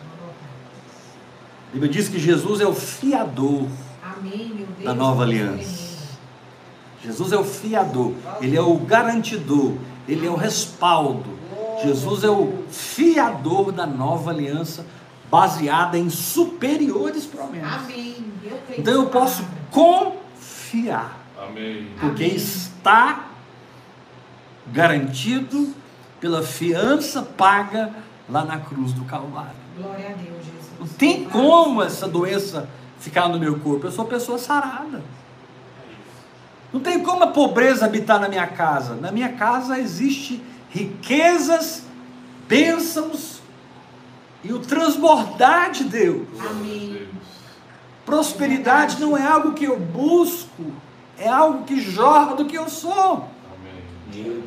A 1.67 1.71
Bíblia 1.73 1.91
diz 1.91 2.07
que 2.07 2.19
Jesus 2.19 2.61
é 2.61 2.65
o 2.65 2.73
fiador. 2.73 3.67
Da 4.81 4.93
nova 4.93 5.23
aliança. 5.23 5.93
Jesus 7.03 7.33
é 7.33 7.37
o 7.37 7.43
fiador, 7.43 8.13
ele 8.39 8.55
é 8.55 8.61
o 8.61 8.77
garantidor, 8.77 9.73
ele 10.07 10.25
é 10.25 10.29
o 10.29 10.35
respaldo. 10.35 11.37
Jesus 11.83 12.23
é 12.23 12.29
o 12.29 12.63
fiador 12.69 13.73
da 13.73 13.85
nova 13.85 14.31
aliança, 14.31 14.85
baseada 15.29 15.97
em 15.97 16.09
superiores 16.09 17.25
promessas. 17.25 17.83
Amém. 17.83 18.23
Eu 18.41 18.57
Então 18.77 18.93
eu 18.93 19.07
posso 19.07 19.43
confiar, 19.69 21.24
Amém. 21.41 21.91
porque 21.99 22.23
está 22.23 23.27
garantido 24.67 25.73
pela 26.19 26.41
fiança 26.41 27.21
paga 27.21 27.93
lá 28.29 28.43
na 28.43 28.57
cruz 28.57 28.93
do 28.93 29.05
Calvário. 29.05 29.51
Glória 29.77 30.09
a 30.09 30.13
Deus, 30.13 30.37
Jesus. 30.37 30.71
Não 30.79 30.87
tem 30.87 31.25
como 31.25 31.83
essa 31.83 32.07
doença 32.07 32.67
ficar 32.99 33.27
no 33.27 33.39
meu 33.39 33.59
corpo. 33.59 33.85
Eu 33.85 33.91
sou 33.91 34.05
pessoa 34.05 34.37
sarada. 34.37 35.03
Não 36.73 36.79
tem 36.79 37.01
como 37.03 37.23
a 37.23 37.27
pobreza 37.27 37.85
habitar 37.85 38.19
na 38.19 38.27
minha 38.27 38.47
casa. 38.47 38.95
Na 38.95 39.11
minha 39.11 39.33
casa 39.33 39.79
existe 39.79 40.41
riquezas, 40.69 41.83
bênçãos 42.47 43.41
e 44.43 44.51
o 44.51 44.59
transbordar 44.59 45.71
de 45.71 45.85
Deus. 45.85 46.27
Amém. 46.49 46.89
Deus. 46.93 47.07
Prosperidade 48.05 48.99
não 48.99 49.17
é 49.17 49.25
algo 49.25 49.53
que 49.53 49.65
eu 49.65 49.79
busco, 49.79 50.65
é 51.17 51.27
algo 51.27 51.63
que 51.63 51.79
jorra 51.79 52.35
do 52.35 52.45
que 52.45 52.57
eu 52.57 52.69
sou. 52.69 53.29
Amém. 54.13 54.43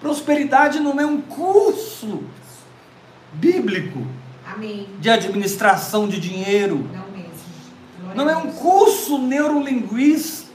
Prosperidade 0.00 0.80
não 0.80 1.00
é 1.00 1.06
um 1.06 1.20
curso 1.20 2.22
bíblico 3.32 4.06
Amém. 4.46 4.88
de 4.98 5.10
administração 5.10 6.08
de 6.08 6.20
dinheiro. 6.20 6.88
Não 6.92 7.10
mesmo. 7.10 8.14
Não 8.14 8.30
é 8.30 8.36
um 8.36 8.52
curso 8.52 9.18
neurolinguista 9.18 10.46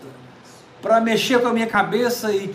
para 0.81 0.99
mexer 0.99 1.41
com 1.41 1.47
a 1.47 1.53
minha 1.53 1.67
cabeça 1.67 2.31
e, 2.31 2.53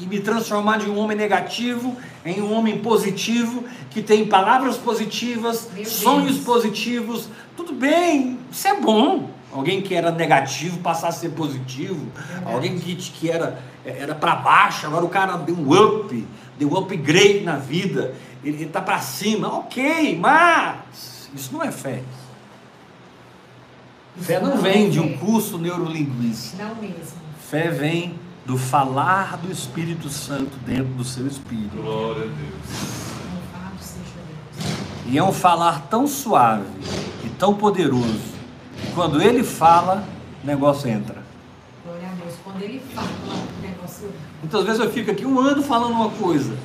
e 0.00 0.06
me 0.06 0.20
transformar 0.20 0.78
de 0.78 0.88
um 0.88 0.98
homem 0.98 1.16
negativo 1.16 1.96
em 2.24 2.40
um 2.40 2.52
homem 2.52 2.78
positivo, 2.78 3.64
que 3.90 4.00
tem 4.00 4.26
palavras 4.26 4.76
positivas, 4.76 5.68
sonhos 5.84 6.38
positivos. 6.38 7.28
Tudo 7.56 7.72
bem, 7.72 8.38
isso 8.50 8.66
é 8.66 8.80
bom. 8.80 9.30
Alguém 9.54 9.80
que 9.80 9.94
era 9.94 10.10
negativo 10.10 10.78
passar 10.78 11.08
a 11.08 11.12
ser 11.12 11.28
positivo. 11.28 12.08
Alguém 12.44 12.76
que, 12.76 12.96
que 12.96 13.30
era, 13.30 13.62
era 13.84 14.12
para 14.12 14.34
baixo, 14.34 14.84
agora 14.84 15.04
o 15.04 15.08
cara 15.08 15.36
deu 15.36 15.54
um 15.54 15.72
up, 15.72 16.26
deu 16.58 16.72
um 16.72 16.76
upgrade 16.76 17.42
na 17.42 17.54
vida. 17.54 18.16
Ele 18.42 18.64
está 18.64 18.82
para 18.82 18.98
cima. 18.98 19.46
Ok, 19.58 20.18
mas 20.18 21.30
isso 21.32 21.52
não 21.52 21.62
é 21.62 21.70
fé. 21.70 22.02
Fé 24.16 24.40
não 24.40 24.56
vem 24.56 24.90
de 24.90 24.98
um 24.98 25.16
curso 25.16 25.56
neurolinguista. 25.56 26.60
Não 26.60 26.74
mesmo. 26.74 27.22
Fé 27.48 27.68
vem 27.68 28.18
do 28.44 28.58
falar 28.58 29.36
do 29.36 29.52
Espírito 29.52 30.08
Santo 30.08 30.56
dentro 30.66 30.94
do 30.94 31.04
seu 31.04 31.28
espírito. 31.28 31.76
Glória 31.76 32.24
a 32.24 32.26
Deus. 32.26 33.14
E 35.06 35.16
é 35.16 35.22
um 35.22 35.32
falar 35.32 35.82
tão 35.82 36.08
suave 36.08 36.66
e 37.24 37.28
tão 37.28 37.54
poderoso 37.54 38.33
quando 38.94 39.22
ele 39.22 39.42
fala, 39.42 40.04
o 40.42 40.46
negócio 40.46 40.88
entra. 40.88 41.22
Glória 41.84 42.08
a 42.08 42.14
Deus. 42.22 42.34
Quando 42.42 42.62
ele 42.62 42.80
fala, 42.94 43.08
o 43.08 43.62
negócio. 43.62 44.10
Muitas 44.40 44.64
vezes 44.64 44.80
eu 44.80 44.90
fico 44.90 45.10
aqui 45.10 45.24
um 45.24 45.38
ano 45.38 45.62
falando 45.62 45.92
uma 45.92 46.10
coisa. 46.10 46.56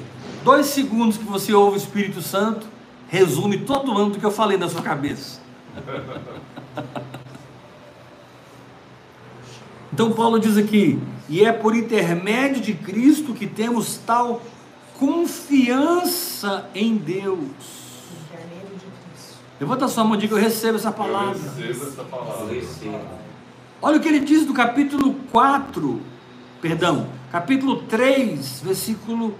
Dois 0.44 0.68
segundos 0.68 1.18
que 1.18 1.26
você 1.26 1.54
ouve 1.54 1.78
o 1.78 1.80
Espírito 1.80 2.22
Santo, 2.22 2.68
resume 3.08 3.60
todo 3.60 3.98
ano 3.98 4.12
do 4.12 4.20
que 4.20 4.26
eu 4.26 4.32
falei 4.32 4.58
na 4.58 4.70
sua 4.70 4.82
cabeça. 4.82 5.40
Então 9.92 10.12
Paulo 10.12 10.40
diz 10.40 10.56
aqui: 10.56 10.98
e 11.28 11.44
é 11.44 11.52
por 11.52 11.76
intermédio 11.76 12.62
de 12.62 12.74
Cristo 12.74 13.34
que 13.34 13.46
temos 13.46 13.98
tal 13.98 14.42
confiança 14.98 16.70
em 16.74 16.96
Deus. 16.96 17.79
Levanta 19.60 19.88
sua 19.88 20.04
mão 20.04 20.16
e 20.16 20.20
diga: 20.20 20.36
Eu 20.36 20.40
recebo 20.40 20.78
essa 20.78 20.90
Eu 20.90 20.94
palavra. 20.94 21.34
recebo 21.34 21.88
essa 21.88 22.02
Eu 22.02 22.06
palavra. 22.06 23.20
Olha 23.82 23.98
o 23.98 24.00
que 24.00 24.08
ele 24.08 24.20
diz 24.20 24.46
do 24.46 24.54
capítulo 24.54 25.14
4, 25.32 26.02
perdão, 26.62 27.08
capítulo 27.32 27.84
3, 27.84 28.62
versículo 28.62 29.36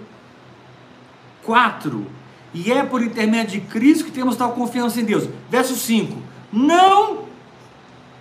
4. 1.44 2.06
E 2.52 2.72
é 2.72 2.82
por 2.82 3.02
intermédio 3.02 3.60
de 3.60 3.66
Cristo 3.66 4.04
que 4.04 4.10
temos 4.10 4.36
tal 4.36 4.52
confiança 4.52 5.00
em 5.00 5.04
Deus. 5.04 5.28
Verso 5.48 5.76
5. 5.76 6.16
Não. 6.52 7.24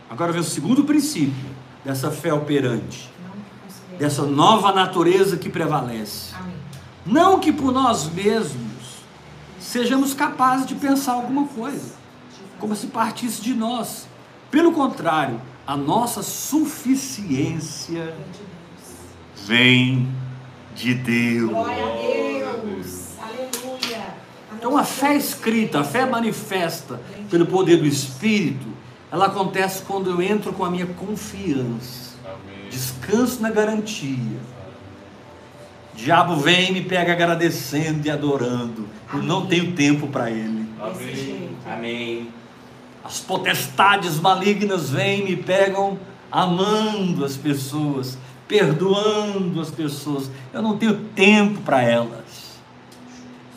Agora 0.10 0.32
vem 0.32 0.42
o 0.42 0.44
segundo 0.44 0.84
princípio 0.84 1.50
dessa 1.84 2.12
fé 2.12 2.34
operante, 2.34 3.10
dessa 3.98 4.24
nova 4.24 4.72
natureza 4.72 5.38
que 5.38 5.50
prevalece. 5.50 6.36
Amém. 6.36 6.56
Não 7.06 7.40
que 7.40 7.52
por 7.52 7.72
nós 7.72 8.12
mesmos 8.12 8.69
sejamos 9.60 10.14
capazes 10.14 10.66
de 10.66 10.76
pensar 10.76 11.14
alguma 11.14 11.48
coisa, 11.48 11.94
como 12.60 12.76
se 12.76 12.88
partisse 12.88 13.42
de 13.42 13.54
nós. 13.54 14.08
Pelo 14.50 14.72
contrário, 14.72 15.42
a 15.66 15.78
nossa 15.78 16.24
suficiência 16.24 18.16
vem 19.46 20.08
de 20.76 20.94
Deus. 20.96 21.50
Glória 21.50 21.84
a 21.84 22.56
Deus. 22.58 23.10
Aleluia. 23.22 24.16
Então 24.58 24.78
a 24.78 24.84
fé 24.84 25.16
escrita, 25.16 25.82
a 25.82 25.84
fé 25.84 26.06
manifesta 26.06 27.00
pelo 27.30 27.46
poder 27.46 27.78
do 27.78 27.86
Espírito, 27.86 28.68
ela 29.12 29.28
acontece 29.28 29.84
quando 29.84 30.10
eu 30.10 30.22
entro 30.22 30.54
com 30.54 30.66
a 30.66 30.70
minha 30.70 30.86
confiança, 30.86 32.16
descanso 32.70 33.42
na 33.42 33.50
garantia. 33.50 34.40
O 36.00 36.02
diabo 36.02 36.38
vem 36.38 36.70
e 36.70 36.72
me 36.72 36.82
pega 36.82 37.12
agradecendo 37.12 38.08
e 38.08 38.10
adorando. 38.10 38.88
Eu 39.14 39.22
não 39.22 39.46
tenho 39.46 39.74
tempo 39.74 40.08
para 40.08 40.32
ele. 40.32 40.66
Amém. 40.80 41.50
Amém. 41.70 42.28
As 43.04 43.20
potestades 43.20 44.18
malignas 44.18 44.92
vêm 44.92 45.20
e 45.20 45.24
me 45.24 45.36
pegam 45.36 46.00
amando 46.32 47.26
as 47.26 47.36
pessoas, 47.36 48.18
perdoando 48.48 49.60
as 49.60 49.72
pessoas. 49.72 50.32
Eu 50.54 50.62
não 50.62 50.78
tenho 50.78 50.96
tempo 50.96 51.60
para 51.64 51.82
elas. 51.82 52.60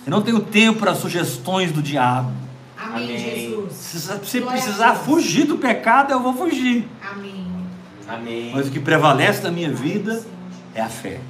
Eu 0.04 0.10
não 0.10 0.20
tenho 0.20 0.40
tempo 0.40 0.80
para 0.80 0.96
sugestões 0.96 1.70
do 1.70 1.80
diabo. 1.80 2.32
Amém. 2.76 3.18
Jesus. 3.18 3.72
Se, 3.72 4.00
se 4.00 4.40
precisar 4.40 4.96
fugir 4.96 5.46
do 5.46 5.58
pecado, 5.58 6.10
eu 6.10 6.18
vou 6.18 6.34
fugir. 6.34 6.88
Amém. 7.08 7.46
Amém. 8.08 8.50
Mas 8.52 8.66
o 8.66 8.70
que 8.72 8.80
prevalece 8.80 9.44
na 9.44 9.52
minha 9.52 9.72
vida 9.72 10.24
é 10.74 10.80
a 10.80 10.88
fé. 10.88 11.20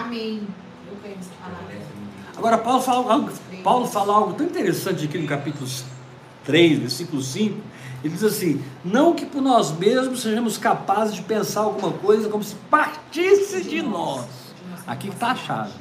Amém. 0.00 0.42
Eu 0.88 1.10
nessa 1.10 1.30
palavra. 1.42 1.76
Agora, 2.36 2.58
Paulo 2.58 2.82
fala, 2.82 3.12
algo, 3.12 3.30
Paulo 3.64 3.86
fala 3.86 4.14
algo 4.14 4.34
tão 4.34 4.46
interessante 4.46 5.06
aqui 5.06 5.18
no 5.18 5.26
capítulo 5.26 5.68
3, 6.44 6.78
versículo 6.80 7.22
5. 7.22 7.58
Ele 8.04 8.12
diz 8.12 8.22
assim: 8.22 8.62
Não 8.84 9.14
que 9.14 9.24
por 9.24 9.40
nós 9.40 9.76
mesmos 9.76 10.20
sejamos 10.20 10.58
capazes 10.58 11.14
de 11.14 11.22
pensar 11.22 11.60
alguma 11.62 11.92
coisa 11.92 12.28
como 12.28 12.44
se 12.44 12.54
partisse 12.70 13.62
de 13.62 13.80
nós. 13.82 14.26
Aqui 14.86 15.08
está 15.08 15.28
a 15.28 15.34
chave. 15.34 15.72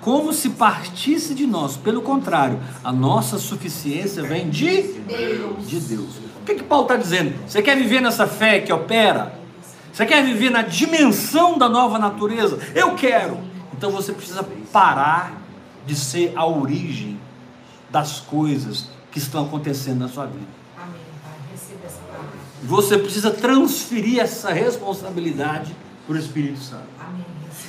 Como 0.00 0.32
se 0.32 0.50
partisse 0.50 1.34
de 1.34 1.46
nós. 1.46 1.76
Pelo 1.76 2.02
contrário, 2.02 2.60
a 2.82 2.92
nossa 2.92 3.38
suficiência 3.38 4.22
vem 4.22 4.50
de 4.50 4.82
Deus. 4.82 5.66
de 5.66 5.80
Deus. 5.80 6.16
O 6.42 6.44
que, 6.44 6.56
que 6.56 6.62
Paulo 6.62 6.84
está 6.84 6.96
dizendo? 6.96 7.34
Você 7.46 7.62
quer 7.62 7.76
viver 7.76 8.02
nessa 8.02 8.26
fé 8.26 8.60
que 8.60 8.70
opera? 8.70 9.43
Você 9.94 10.04
quer 10.06 10.24
viver 10.24 10.50
na 10.50 10.62
dimensão 10.62 11.56
da 11.56 11.68
nova 11.68 12.00
natureza? 12.00 12.58
Eu 12.74 12.96
quero. 12.96 13.38
Então 13.72 13.92
você 13.92 14.12
precisa 14.12 14.44
parar 14.72 15.40
de 15.86 15.94
ser 15.94 16.32
a 16.34 16.44
origem 16.44 17.20
das 17.92 18.18
coisas 18.18 18.88
que 19.12 19.18
estão 19.18 19.44
acontecendo 19.44 20.00
na 20.00 20.08
sua 20.08 20.26
vida. 20.26 20.48
Amém, 20.76 20.94
Pai. 21.22 21.32
Receba 21.52 21.86
essa 21.86 22.00
palavra. 22.10 22.30
Você 22.64 22.98
precisa 22.98 23.30
transferir 23.30 24.18
essa 24.18 24.52
responsabilidade 24.52 25.76
para 26.08 26.16
o 26.16 26.18
Espírito 26.18 26.58
Santo. 26.58 26.88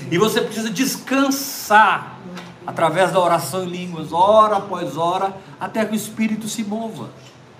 E 0.10 0.18
você 0.18 0.42
precisa 0.42 0.72
descansar 0.72 2.18
através 2.66 3.12
da 3.12 3.20
oração 3.20 3.66
em 3.66 3.70
línguas, 3.70 4.12
hora 4.12 4.58
após 4.58 4.98
hora, 4.98 5.32
até 5.60 5.86
que 5.86 5.94
o 5.94 5.96
Espírito 5.96 6.48
se 6.48 6.64
mova. 6.64 7.12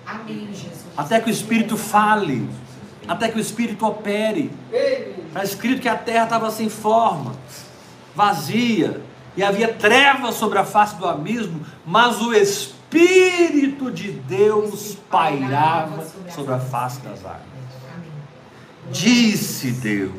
Amém, 0.04 0.48
Jesus. 0.52 0.86
até 0.96 1.20
que 1.20 1.30
o 1.30 1.32
Espírito 1.32 1.76
fale, 1.76 2.48
até 3.08 3.28
que 3.28 3.38
o 3.38 3.40
Espírito 3.40 3.86
opere. 3.86 4.50
Está 5.28 5.44
escrito 5.44 5.82
que 5.82 5.88
a 5.88 5.96
terra 5.96 6.24
estava 6.24 6.50
sem 6.50 6.68
forma, 6.68 7.34
vazia, 8.14 9.00
e 9.36 9.42
havia 9.42 9.72
trevas 9.72 10.34
sobre 10.36 10.58
a 10.58 10.64
face 10.64 10.96
do 10.96 11.06
abismo, 11.06 11.60
mas 11.84 12.20
o 12.22 12.32
Espírito 12.32 13.90
de 13.90 14.10
Deus 14.10 14.96
pairava 15.10 16.04
sobre 16.34 16.54
a 16.54 16.58
face 16.58 17.00
das 17.00 17.24
águas. 17.24 17.40
Disse 18.90 19.72
Deus: 19.72 20.12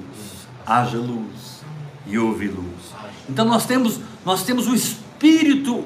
haja 0.65 0.97
luz, 0.97 1.61
e 2.05 2.19
houve 2.19 2.47
luz. 2.47 2.93
Então 3.29 3.45
nós 3.45 3.65
temos, 3.65 3.99
nós 4.25 4.43
temos 4.43 4.67
o 4.67 4.75
Espírito 4.75 5.85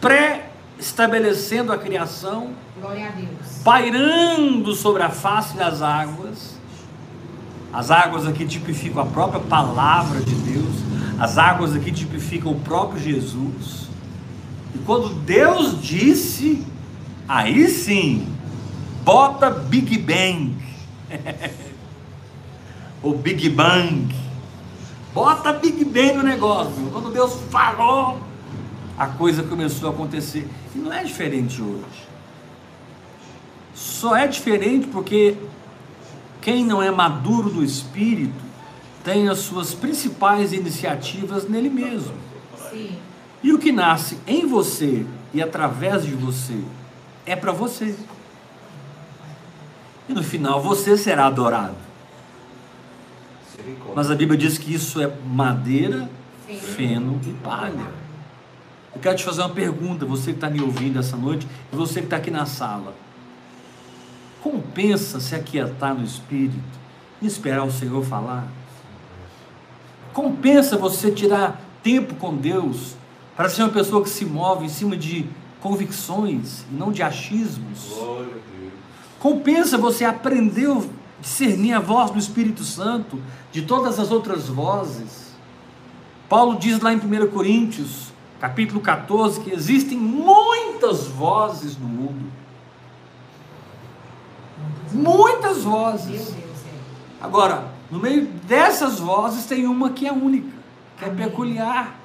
pré-estabelecendo 0.00 1.72
a 1.72 1.78
criação 1.78 2.52
Glória 2.80 3.08
a 3.08 3.10
Deus. 3.10 3.62
pairando 3.64 4.74
sobre 4.74 5.02
a 5.02 5.10
face 5.10 5.56
das 5.56 5.82
águas. 5.82 6.56
As 7.72 7.90
águas 7.90 8.26
aqui 8.26 8.46
tipificam 8.46 9.02
a 9.02 9.06
própria 9.06 9.40
palavra 9.40 10.20
de 10.20 10.34
Deus. 10.34 10.74
As 11.18 11.36
águas 11.36 11.74
aqui 11.74 11.90
tipificam 11.90 12.52
o 12.52 12.60
próprio 12.60 13.00
Jesus. 13.00 13.88
E 14.74 14.78
quando 14.78 15.08
Deus 15.08 15.82
disse, 15.82 16.64
aí 17.28 17.68
sim, 17.68 18.26
bota 19.04 19.50
Big 19.50 19.98
Bang. 19.98 20.56
o 23.02 23.12
Big 23.12 23.48
Bang. 23.50 24.14
Bota 25.12 25.52
Big 25.52 25.84
Bang 25.84 26.14
no 26.14 26.22
negócio. 26.22 26.90
Quando 26.92 27.12
Deus 27.12 27.34
falou, 27.50 28.20
a 28.96 29.06
coisa 29.08 29.42
começou 29.42 29.90
a 29.90 29.92
acontecer. 29.92 30.48
E 30.74 30.78
não 30.78 30.92
é 30.92 31.02
diferente 31.02 31.60
hoje. 31.60 32.07
Só 33.78 34.16
é 34.16 34.26
diferente 34.26 34.88
porque 34.88 35.36
quem 36.40 36.64
não 36.64 36.82
é 36.82 36.90
maduro 36.90 37.48
do 37.48 37.62
espírito 37.62 38.44
tem 39.04 39.28
as 39.28 39.38
suas 39.38 39.72
principais 39.72 40.52
iniciativas 40.52 41.48
nele 41.48 41.70
mesmo. 41.70 42.12
Sim. 42.70 42.98
E 43.40 43.52
o 43.52 43.58
que 43.58 43.70
nasce 43.70 44.18
em 44.26 44.44
você 44.46 45.06
e 45.32 45.40
através 45.40 46.04
de 46.04 46.12
você 46.12 46.60
é 47.24 47.36
para 47.36 47.52
você. 47.52 47.94
E 50.08 50.12
no 50.12 50.24
final 50.24 50.60
você 50.60 50.96
será 50.96 51.26
adorado. 51.26 51.76
Mas 53.94 54.10
a 54.10 54.14
Bíblia 54.16 54.36
diz 54.36 54.58
que 54.58 54.74
isso 54.74 55.00
é 55.00 55.08
madeira, 55.24 56.10
Feno. 56.48 56.60
feno 56.60 57.20
e 57.24 57.32
palha. 57.44 57.92
Eu 58.92 59.00
quero 59.00 59.16
te 59.16 59.22
fazer 59.22 59.42
uma 59.42 59.50
pergunta, 59.50 60.04
você 60.04 60.32
que 60.32 60.38
está 60.38 60.50
me 60.50 60.60
ouvindo 60.60 60.98
essa 60.98 61.16
noite 61.16 61.46
e 61.72 61.76
você 61.76 62.00
que 62.00 62.06
está 62.06 62.16
aqui 62.16 62.30
na 62.30 62.44
sala. 62.44 62.92
Compensa 64.42 65.20
se 65.20 65.34
aquietar 65.34 65.94
no 65.94 66.04
espírito 66.04 66.78
e 67.20 67.26
esperar 67.26 67.64
o 67.64 67.72
Senhor 67.72 68.04
falar? 68.04 68.48
Compensa 70.12 70.76
você 70.76 71.10
tirar 71.10 71.60
tempo 71.82 72.14
com 72.14 72.36
Deus 72.36 72.96
para 73.36 73.48
ser 73.48 73.62
uma 73.62 73.72
pessoa 73.72 74.02
que 74.02 74.10
se 74.10 74.24
move 74.24 74.64
em 74.64 74.68
cima 74.68 74.96
de 74.96 75.26
convicções 75.60 76.64
e 76.70 76.74
não 76.74 76.92
de 76.92 77.02
achismos? 77.02 77.94
Compensa 79.18 79.76
você 79.76 80.04
aprender 80.04 80.70
a 80.70 80.82
discernir 81.20 81.72
a 81.72 81.80
voz 81.80 82.10
do 82.10 82.18
Espírito 82.18 82.62
Santo 82.62 83.20
de 83.50 83.62
todas 83.62 83.98
as 83.98 84.10
outras 84.12 84.48
vozes. 84.48 85.32
Paulo 86.28 86.58
diz 86.58 86.80
lá 86.80 86.92
em 86.92 86.98
1 86.98 87.28
Coríntios, 87.28 88.12
capítulo 88.40 88.80
14, 88.80 89.40
que 89.40 89.50
existem 89.50 89.98
muitas 89.98 91.08
vozes 91.08 91.76
no 91.76 91.88
mundo. 91.88 92.30
Muitas 94.92 95.58
Meu 95.58 95.70
vozes. 95.70 96.26
Deus, 96.26 96.30
é. 96.30 96.78
Agora, 97.20 97.72
no 97.90 97.98
meio 97.98 98.26
dessas 98.46 98.98
vozes 98.98 99.46
tem 99.46 99.66
uma 99.66 99.90
que 99.90 100.06
é 100.06 100.12
única, 100.12 100.50
que 100.98 101.04
é 101.04 101.08
peculiar, 101.08 101.98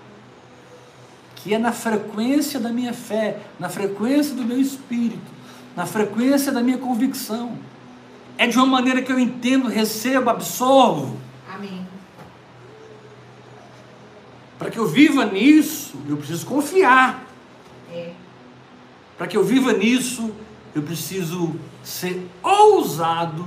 que 1.35 1.53
é 1.53 1.57
na 1.57 1.71
frequência 1.71 2.59
da 2.59 2.69
minha 2.69 2.93
fé, 2.93 3.39
na 3.59 3.69
frequência 3.69 4.33
do 4.33 4.43
meu 4.43 4.59
espírito, 4.59 5.31
na 5.75 5.85
frequência 5.85 6.51
da 6.51 6.61
minha 6.61 6.77
convicção. 6.77 7.57
É 8.37 8.47
de 8.47 8.57
uma 8.57 8.65
maneira 8.65 9.01
que 9.01 9.11
eu 9.11 9.19
entendo, 9.19 9.67
recebo, 9.67 10.29
absorvo. 10.29 11.17
Amém. 11.53 11.85
Para 14.57 14.71
que 14.71 14.79
eu 14.79 14.87
viva 14.87 15.25
nisso, 15.25 15.95
eu 16.07 16.17
preciso 16.17 16.45
confiar. 16.45 17.25
É. 17.91 18.11
Para 19.17 19.27
que 19.27 19.37
eu 19.37 19.43
viva 19.43 19.73
nisso, 19.73 20.31
eu 20.73 20.81
preciso 20.81 21.59
ser 21.83 22.29
ousado 22.41 23.45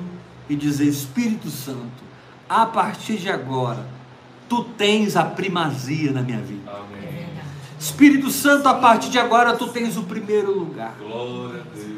e 0.48 0.54
dizer: 0.54 0.84
Espírito 0.84 1.50
Santo, 1.50 2.04
a 2.48 2.66
partir 2.66 3.16
de 3.16 3.30
agora, 3.30 3.86
tu 4.48 4.64
tens 4.64 5.16
a 5.16 5.24
primazia 5.24 6.12
na 6.12 6.22
minha 6.22 6.40
vida. 6.40 6.70
É 6.70 6.76
Amém. 6.76 7.00
verdade. 7.00 7.46
Espírito 7.78 8.30
Santo, 8.30 8.68
a 8.68 8.74
partir 8.74 9.10
de 9.10 9.18
agora, 9.18 9.56
tu 9.56 9.68
tens 9.68 9.96
o 9.96 10.04
primeiro 10.04 10.56
lugar. 10.56 10.94
Glória 10.98 11.60
a 11.60 11.76
Deus. 11.76 11.96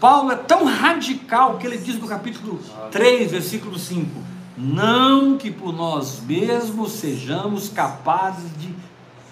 Paulo 0.00 0.32
é 0.32 0.36
tão 0.36 0.64
radical 0.66 1.56
que 1.56 1.66
ele 1.66 1.78
diz 1.78 1.98
no 1.98 2.06
capítulo 2.06 2.60
3, 2.90 3.30
versículo 3.30 3.78
5: 3.78 4.10
Não 4.56 5.38
que 5.38 5.50
por 5.50 5.72
nós 5.72 6.20
mesmos 6.20 6.92
sejamos 6.92 7.70
capazes 7.70 8.50
de 8.58 8.74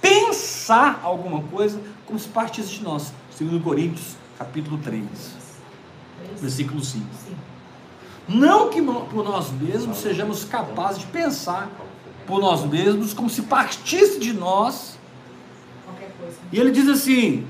pensar 0.01 1.01
alguma 1.03 1.43
coisa 1.43 1.79
como 2.07 2.19
se 2.19 2.29
partisse 2.29 2.71
de 2.77 2.83
nós. 2.83 3.13
2 3.39 3.63
Coríntios, 3.63 4.17
capítulo 4.39 4.79
3, 4.79 5.03
versículo 6.41 6.83
5. 6.83 7.07
Sim. 7.27 7.37
Não 8.29 8.71
que 8.71 8.81
por 8.81 9.25
nós 9.25 9.51
mesmos 9.51 9.99
sejamos 9.99 10.45
capazes 10.45 11.01
de 11.01 11.07
pensar 11.07 11.69
por 12.27 12.41
nós 12.41 12.65
mesmos 12.65 13.13
como 13.13 13.29
se 13.29 13.43
partisse 13.43 14.19
de 14.19 14.33
nós. 14.33 14.99
E 16.53 16.59
ele 16.59 16.71
diz 16.71 16.89
assim: 16.89 17.47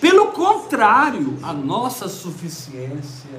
pelo 0.00 0.28
contrário, 0.28 1.38
a 1.42 1.52
nossa 1.52 2.08
suficiência 2.08 3.30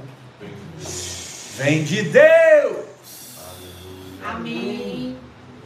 vem 1.57 1.83
de 1.83 2.03
Deus. 2.03 2.85
Amém. 4.25 5.15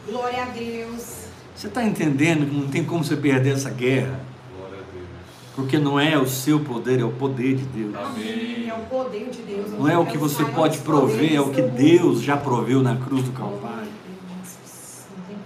Glória 0.08 0.44
a 0.44 0.46
Deus. 0.46 1.24
Você 1.56 1.68
está 1.68 1.84
entendendo 1.84 2.48
que 2.48 2.56
não 2.56 2.68
tem 2.68 2.84
como 2.84 3.04
você 3.04 3.16
perder 3.16 3.54
essa 3.54 3.70
guerra? 3.70 4.20
Porque 5.56 5.78
não 5.78 6.00
é 6.00 6.18
o 6.18 6.28
seu 6.28 6.60
poder, 6.60 7.00
é 7.00 7.04
o 7.04 7.12
poder 7.12 7.56
de 7.56 7.64
Deus. 7.64 7.96
Amém. 7.96 8.68
É 8.68 8.74
o 8.74 8.86
poder 8.86 9.30
de 9.30 9.42
Deus. 9.44 9.72
Não 9.72 9.88
é 9.88 9.98
o 9.98 10.06
que 10.06 10.18
você 10.18 10.44
pode 10.46 10.80
prover, 10.80 11.36
é 11.36 11.42
o 11.42 11.52
que 11.52 11.62
Deus 11.62 12.22
já 12.22 12.36
proveu 12.36 12.82
na 12.82 12.96
cruz 12.96 13.24
do 13.24 13.32
Calvário. 13.32 13.92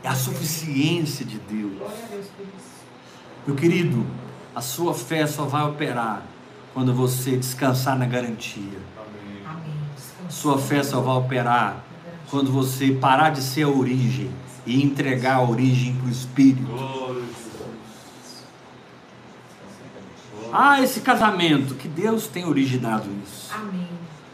É 0.03 0.07
a 0.07 0.15
suficiência 0.15 1.25
de 1.25 1.37
Deus. 1.37 1.73
Meu 3.45 3.55
querido, 3.55 4.05
a 4.55 4.61
sua 4.61 4.93
fé 4.93 5.27
só 5.27 5.43
vai 5.43 5.63
operar 5.63 6.25
quando 6.73 6.93
você 6.93 7.35
descansar 7.35 7.97
na 7.97 8.05
garantia. 8.05 8.79
Sua 10.29 10.57
fé 10.57 10.83
só 10.83 11.01
vai 11.01 11.15
operar 11.15 11.83
quando 12.29 12.51
você 12.51 12.91
parar 12.91 13.31
de 13.31 13.41
ser 13.41 13.63
a 13.63 13.69
origem 13.69 14.29
e 14.65 14.83
entregar 14.83 15.35
a 15.35 15.41
origem 15.41 15.95
para 15.95 16.07
o 16.07 16.11
Espírito. 16.11 16.65
Glória 16.65 17.21
a 17.21 17.25
Jesus. 17.25 17.47
Ah, 20.59 20.81
esse 20.81 21.01
casamento, 21.01 21.75
que 21.75 21.87
Deus 21.87 22.25
tem 22.25 22.43
originado 22.43 23.07
isso. 23.23 23.53
Amém. 23.53 23.87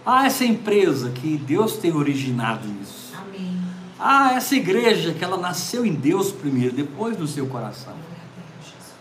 Ah, 0.05 0.25
essa 0.25 0.45
empresa, 0.45 1.09
que 1.09 1.35
Deus 1.35 1.75
tem 1.75 1.93
originado 1.93 2.65
isso. 2.81 3.13
Amém. 3.13 3.59
Ah, 3.99 4.31
essa 4.31 4.55
igreja, 4.55 5.11
que 5.11 5.21
ela 5.21 5.35
nasceu 5.35 5.85
em 5.85 5.93
Deus 5.93 6.31
primeiro, 6.31 6.73
depois 6.73 7.17
no 7.17 7.27
seu 7.27 7.45
coração. 7.47 7.93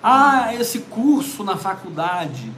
Ah, 0.03 0.53
esse 0.53 0.81
curso 0.81 1.45
na 1.45 1.57
faculdade, 1.57 2.51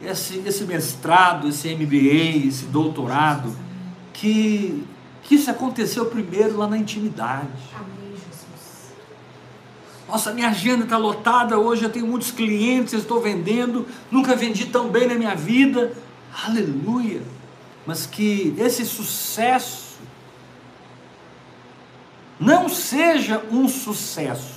esse, 0.00 0.38
esse 0.46 0.62
mestrado, 0.62 1.48
esse 1.48 1.74
MBA, 1.74 2.46
esse 2.46 2.66
doutorado, 2.66 3.52
que, 4.12 4.86
que 5.24 5.34
isso 5.34 5.50
aconteceu 5.50 6.06
primeiro 6.06 6.56
lá 6.56 6.68
na 6.68 6.78
intimidade. 6.78 7.48
Amém. 7.74 7.93
Nossa, 10.08 10.32
minha 10.32 10.48
agenda 10.48 10.84
está 10.84 10.96
lotada 10.98 11.58
hoje, 11.58 11.82
eu 11.84 11.90
tenho 11.90 12.06
muitos 12.06 12.30
clientes, 12.30 12.92
eu 12.92 13.00
estou 13.00 13.20
vendendo, 13.20 13.86
nunca 14.10 14.36
vendi 14.36 14.66
tão 14.66 14.88
bem 14.88 15.08
na 15.08 15.14
minha 15.14 15.34
vida. 15.34 15.92
Aleluia! 16.46 17.22
Mas 17.86 18.06
que 18.06 18.54
esse 18.58 18.84
sucesso 18.84 19.94
não 22.38 22.68
seja 22.68 23.42
um 23.50 23.68
sucesso, 23.68 24.54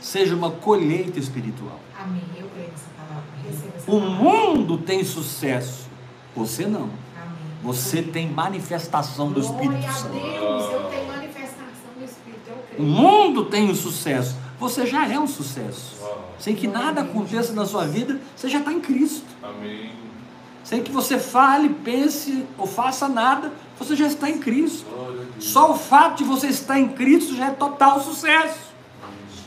seja 0.00 0.34
uma 0.34 0.50
colheita 0.50 1.18
espiritual. 1.18 1.80
Amém. 1.98 2.22
Eu 2.38 2.48
creio 2.48 2.68
nessa 2.70 2.86
palavra. 2.96 3.24
Receba 3.46 3.72
essa 3.76 3.90
O 3.90 4.00
palavra. 4.00 4.24
mundo 4.24 4.78
tem 4.78 5.04
sucesso, 5.04 5.88
você 6.34 6.66
não. 6.66 6.82
Amém. 6.82 7.38
Você 7.62 8.02
tem 8.02 8.30
manifestação 8.30 9.30
do 9.32 9.40
Espírito 9.40 9.68
Glória 9.70 9.88
a 9.88 9.92
Santo. 9.92 10.12
Deus. 10.12 10.72
Eu 10.72 10.82
tenho 10.90 11.06
manifestação 11.08 11.90
do 11.98 12.04
Espírito. 12.04 12.42
Eu 12.48 12.54
O 12.56 12.62
creio. 12.68 12.82
mundo 12.88 13.44
tem 13.46 13.70
um 13.70 13.74
sucesso, 13.74 14.36
você 14.58 14.86
já 14.86 15.06
é 15.06 15.18
um 15.18 15.26
sucesso. 15.26 15.96
Uau. 16.00 16.34
Sem 16.38 16.54
que 16.54 16.66
nada 16.66 17.02
aconteça 17.02 17.52
na 17.52 17.64
sua 17.64 17.86
vida, 17.86 18.20
você 18.34 18.48
já 18.48 18.58
está 18.58 18.72
em 18.72 18.80
Cristo. 18.80 19.26
Amém. 19.42 19.90
Sem 20.64 20.82
que 20.82 20.92
você 20.92 21.18
fale, 21.18 21.70
pense 21.70 22.44
ou 22.58 22.66
faça 22.66 23.08
nada, 23.08 23.52
você 23.78 23.96
já 23.96 24.06
está 24.06 24.28
em 24.28 24.38
Cristo. 24.38 24.86
Só 25.38 25.72
o 25.72 25.78
fato 25.78 26.18
de 26.18 26.24
você 26.24 26.48
estar 26.48 26.78
em 26.78 26.88
Cristo 26.88 27.34
já 27.34 27.46
é 27.46 27.50
total 27.52 28.02
sucesso. 28.02 28.68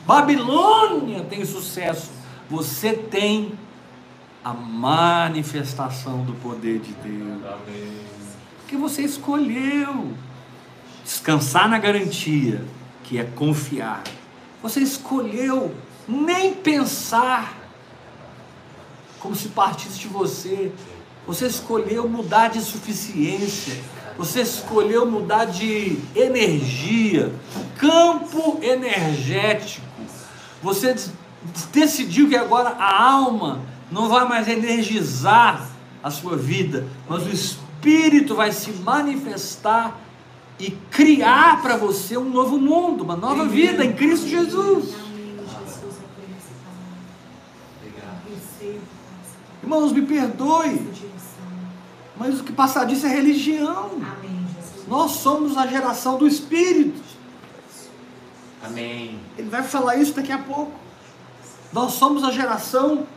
Babilônia 0.06 1.24
tem 1.30 1.46
sucesso. 1.46 2.10
Você 2.50 2.94
tem 2.94 3.54
a 4.44 4.54
manifestação 4.54 6.24
do 6.24 6.34
poder 6.34 6.80
de 6.80 6.94
Deus. 6.94 7.46
Amém. 7.46 8.02
Porque 8.60 8.76
você 8.76 9.04
escolheu 9.04 10.14
descansar 11.04 11.70
na 11.70 11.78
garantia, 11.78 12.64
que 13.04 13.20
é 13.20 13.24
confiar. 13.24 14.04
Você 14.62 14.80
escolheu 14.80 15.74
nem 16.08 16.54
pensar 16.54 17.58
como 19.20 19.36
se 19.36 19.50
partisse 19.50 20.00
de 20.00 20.08
você. 20.08 20.72
Você 21.26 21.46
escolheu 21.48 22.08
mudar 22.08 22.50
de 22.50 22.62
suficiência. 22.62 23.82
Você 24.18 24.42
escolheu 24.42 25.06
mudar 25.06 25.46
de 25.46 25.98
energia, 26.16 27.34
campo 27.78 28.60
energético. 28.62 29.86
Você 30.62 30.96
decidiu 31.72 32.30
que 32.30 32.36
agora 32.36 32.70
a 32.70 33.02
alma 33.04 33.62
não 33.92 34.10
vai 34.10 34.28
mais 34.28 34.48
energizar 34.48 35.68
a 36.04 36.12
sua 36.12 36.36
vida, 36.36 36.86
mas 37.08 37.24
o 37.24 37.30
espírito 37.30 38.36
vai 38.36 38.52
se 38.52 38.72
manifestar 38.72 40.00
e 40.62 40.72
criar 40.92 41.62
para 41.62 41.76
você 41.76 42.18
um 42.18 42.30
novo 42.30 42.58
mundo, 42.58 43.04
uma 43.04 43.16
nova 43.16 43.46
vida 43.46 43.84
em 43.84 43.94
Cristo 43.94 44.28
Jesus. 44.28 44.94
Irmãos, 49.64 49.92
me 49.92 50.02
perdoe, 50.04 50.86
mas 52.16 52.40
o 52.40 52.44
que 52.44 52.54
passar 52.54 52.86
disso 52.86 53.06
é 53.06 53.10
religião. 53.10 53.92
Nós 54.88 55.12
somos 55.12 55.58
a 55.58 55.66
geração 55.66 56.18
do 56.18 56.28
espírito. 56.28 57.02
Amém. 58.64 59.20
Ele 59.38 59.50
vai 59.50 59.64
falar 59.64 59.96
isso 59.96 60.14
daqui 60.14 60.32
a 60.32 60.38
pouco. 60.38 60.80
Nós 61.74 61.94
somos 61.94 62.24
a 62.24 62.32
geração 62.32 63.08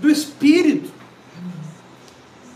do 0.00 0.10
Espírito. 0.10 0.90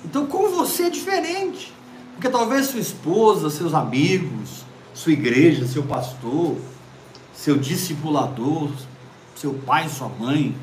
Então, 0.04 0.26
com 0.26 0.48
você 0.48 0.84
é 0.84 0.90
diferente. 0.90 1.72
Porque 2.14 2.28
talvez 2.28 2.66
sua 2.66 2.80
esposa, 2.80 3.50
seus 3.50 3.74
amigos, 3.74 4.64
sua 4.92 5.12
igreja, 5.12 5.66
seu 5.66 5.82
pastor, 5.82 6.56
seu 7.34 7.58
discipulador, 7.58 8.70
seu 9.34 9.54
pai, 9.54 9.88
sua 9.88 10.08
mãe, 10.08 10.56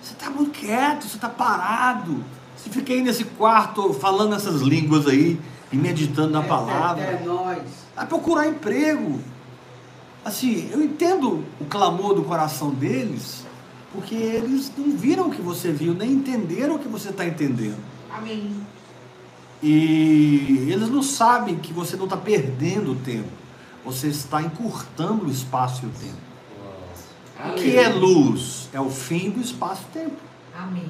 você 0.00 0.14
está 0.14 0.30
muito 0.30 0.52
quieto, 0.52 1.06
você 1.06 1.16
está 1.16 1.28
parado. 1.28 2.24
Você 2.56 2.70
fica 2.70 2.92
aí 2.92 3.02
nesse 3.02 3.24
quarto 3.24 3.92
falando 3.92 4.34
essas 4.34 4.60
línguas 4.62 5.06
aí 5.06 5.38
e 5.72 5.76
meditando 5.76 6.30
na 6.30 6.42
palavra. 6.42 7.02
É, 7.02 7.14
é 7.14 7.22
nós. 7.24 7.62
Vai 7.94 8.06
procurar 8.06 8.46
emprego. 8.48 9.20
Assim, 10.24 10.68
eu 10.72 10.82
entendo 10.82 11.44
o 11.60 11.64
clamor 11.64 12.14
do 12.14 12.22
coração 12.22 12.70
deles, 12.70 13.44
porque 13.92 14.14
eles 14.14 14.70
não 14.76 14.90
viram 14.96 15.28
o 15.28 15.30
que 15.30 15.40
você 15.40 15.72
viu, 15.72 15.94
nem 15.94 16.12
entenderam 16.12 16.76
o 16.76 16.78
que 16.78 16.88
você 16.88 17.08
está 17.10 17.26
entendendo. 17.26 17.78
Amém. 18.10 18.54
E 19.62 20.68
eles 20.70 20.88
não 20.88 21.02
sabem 21.02 21.56
que 21.56 21.72
você 21.72 21.96
não 21.96 22.04
está 22.04 22.16
perdendo 22.16 22.92
o 22.92 22.96
tempo, 22.96 23.28
você 23.84 24.08
está 24.08 24.42
encurtando 24.42 25.26
o 25.26 25.30
espaço 25.30 25.84
e 25.84 25.86
o 25.86 25.90
tempo. 25.90 26.16
Uau. 27.38 27.52
O 27.52 27.54
que 27.56 27.76
é 27.76 27.88
luz? 27.88 28.68
É 28.72 28.80
o 28.80 28.88
fim 28.90 29.30
do 29.30 29.40
espaço-tempo. 29.40 30.16
Amém. 30.56 30.88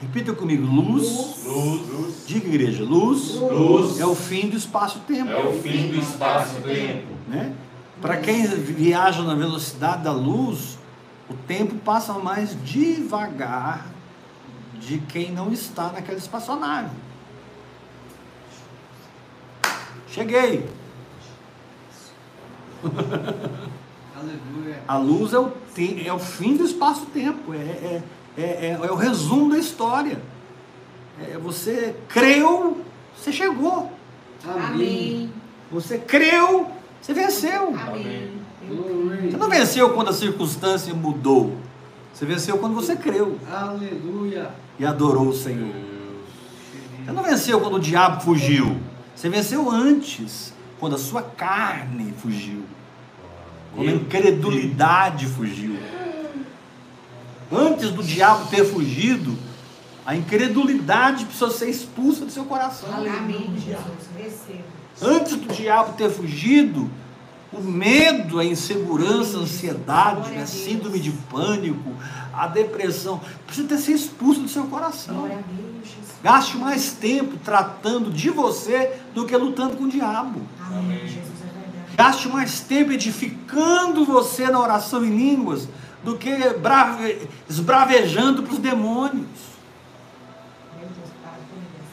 Repita 0.00 0.32
comigo: 0.32 0.64
luz. 0.66 1.08
Luz, 1.44 1.88
luz. 1.88 2.14
Diga, 2.26 2.46
igreja: 2.48 2.84
luz, 2.84 3.34
Luz. 3.36 4.00
é 4.00 4.06
o 4.06 4.14
fim 4.14 4.48
do 4.48 4.56
espaço-tempo. 4.56 5.30
É 5.30 5.44
o 5.44 5.52
fim 5.60 5.88
do 5.88 5.98
espaço-tempo. 5.98 7.06
né? 7.28 7.52
Para 8.00 8.16
quem 8.16 8.44
viaja 8.46 9.22
na 9.22 9.34
velocidade 9.34 10.02
da 10.02 10.12
luz, 10.12 10.76
o 11.30 11.34
tempo 11.34 11.76
passa 11.76 12.14
mais 12.14 12.56
devagar 12.64 13.86
de 14.80 14.98
quem 14.98 15.30
não 15.30 15.52
está 15.52 15.92
naquela 15.92 16.18
espaçonave. 16.18 16.90
Cheguei. 20.08 20.66
Aleluia. 24.14 24.82
A 24.86 24.98
luz 24.98 25.32
é 25.32 25.38
o, 25.38 25.50
te- 25.74 26.06
é 26.06 26.12
o 26.12 26.18
fim 26.18 26.56
do 26.56 26.64
espaço-tempo, 26.64 27.54
é, 27.54 27.56
é, 27.58 28.02
é, 28.36 28.42
é- 28.42 28.78
é 28.82 28.90
o 28.90 28.94
resumo 28.96 29.50
da 29.50 29.58
história. 29.58 30.20
É, 31.20 31.36
você 31.38 31.94
creu, 32.08 32.80
você 33.16 33.32
chegou. 33.32 33.92
Amém. 34.44 35.30
Você 35.70 35.98
creu, 35.98 36.68
você 37.00 37.14
venceu. 37.14 37.74
Amém. 37.76 38.32
Você 39.30 39.36
não 39.36 39.48
venceu 39.48 39.90
quando 39.94 40.08
a 40.08 40.12
circunstância 40.12 40.92
mudou. 40.94 41.56
Você 42.12 42.26
venceu 42.26 42.58
quando 42.58 42.74
você 42.74 42.94
creu 42.96 43.38
Aleluia. 43.50 44.50
e 44.78 44.84
adorou 44.84 45.28
o 45.28 45.34
Senhor. 45.34 45.72
Você 47.04 47.12
não 47.12 47.22
venceu 47.22 47.60
quando 47.60 47.74
o 47.76 47.80
diabo 47.80 48.20
fugiu. 48.22 48.76
Você 49.14 49.28
venceu 49.28 49.70
antes, 49.70 50.52
quando 50.78 50.96
a 50.96 50.98
sua 50.98 51.22
carne 51.22 52.12
fugiu. 52.18 52.64
Quando 53.74 53.88
a 53.88 53.92
incredulidade 53.92 55.26
fugiu. 55.26 55.78
Antes 57.50 57.90
do 57.90 58.02
diabo 58.02 58.48
ter 58.48 58.64
fugido, 58.64 59.36
a 60.04 60.16
incredulidade 60.16 61.24
precisou 61.24 61.50
ser 61.50 61.68
expulsa 61.68 62.24
do 62.24 62.30
seu 62.30 62.44
coração. 62.44 62.88
Amém, 62.92 63.54
Jesus. 63.56 64.42
Antes 65.00 65.36
do 65.36 65.52
diabo 65.52 65.92
ter 65.96 66.10
fugido, 66.10 66.90
o 67.52 67.60
medo, 67.60 68.38
a 68.38 68.44
insegurança, 68.44 69.38
a 69.38 69.40
ansiedade, 69.42 70.34
a 70.36 70.46
síndrome 70.46 70.98
de 70.98 71.10
pânico, 71.10 71.94
a 72.32 72.46
depressão, 72.46 73.20
precisa 73.46 73.68
ter 73.68 73.78
sido 73.78 73.96
expulso 73.96 74.40
do 74.40 74.48
seu 74.48 74.64
coração. 74.64 75.16
Glória 75.16 75.38
a 75.38 75.42
Deus, 75.42 75.84
Jesus. 75.84 76.01
Gaste 76.22 76.56
mais 76.56 76.92
tempo 76.92 77.36
tratando 77.44 78.10
de 78.10 78.30
você 78.30 79.00
do 79.14 79.26
que 79.26 79.36
lutando 79.36 79.76
com 79.76 79.84
o 79.84 79.88
diabo. 79.88 80.40
Amém. 80.60 81.00
É. 81.92 81.96
Gaste 81.96 82.28
mais 82.28 82.60
tempo 82.60 82.92
edificando 82.92 84.04
você 84.04 84.48
na 84.48 84.60
oração 84.60 85.04
em 85.04 85.10
línguas 85.10 85.68
do 86.04 86.16
que 86.16 86.30
brave- 86.54 87.28
esbravejando 87.48 88.42
para 88.44 88.52
os 88.52 88.58
demônios. 88.58 89.52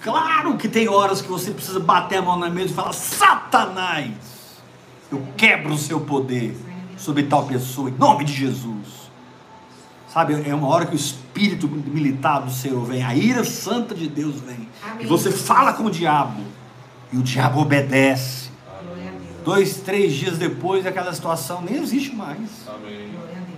Claro 0.02 0.58
que 0.58 0.68
tem 0.70 0.88
horas 0.88 1.22
que 1.22 1.28
você 1.28 1.52
precisa 1.52 1.80
bater 1.80 2.20
a 2.20 2.22
mão 2.22 2.38
na 2.38 2.50
mesa 2.50 2.72
e 2.72 2.74
falar: 2.74 2.94
Satanás, 2.94 4.14
eu 5.12 5.28
quebro 5.36 5.74
o 5.74 5.78
seu 5.78 6.00
poder 6.00 6.58
sobre 6.98 7.24
tal 7.24 7.46
pessoa, 7.46 7.90
em 7.90 7.94
nome 7.94 8.24
de 8.24 8.34
Jesus. 8.34 8.99
Sabe, 10.12 10.42
é 10.50 10.56
uma 10.56 10.68
hora 10.68 10.88
que 10.88 10.94
o 10.94 10.96
espírito 10.96 11.68
militar 11.68 12.42
do 12.42 12.52
Senhor 12.52 12.84
vem, 12.84 13.04
a 13.04 13.16
ira 13.16 13.44
santa 13.44 13.94
de 13.94 14.08
Deus 14.08 14.40
vem, 14.42 14.68
Amém. 14.84 15.06
e 15.06 15.08
você 15.08 15.32
fala 15.32 15.74
com 15.74 15.84
o 15.84 15.92
diabo, 15.92 16.42
e 17.14 17.18
o 17.18 17.22
diabo 17.22 17.62
obedece. 17.62 18.50
Glória 18.66 19.08
a 19.08 19.12
Deus. 19.12 19.44
Dois, 19.46 19.78
três 19.78 20.14
dias 20.14 20.38
depois, 20.38 20.86
aquela 20.88 21.14
situação 21.14 21.62
nem 21.62 21.76
existe 21.76 22.16
mais. 22.16 22.40
Amém. 22.68 23.10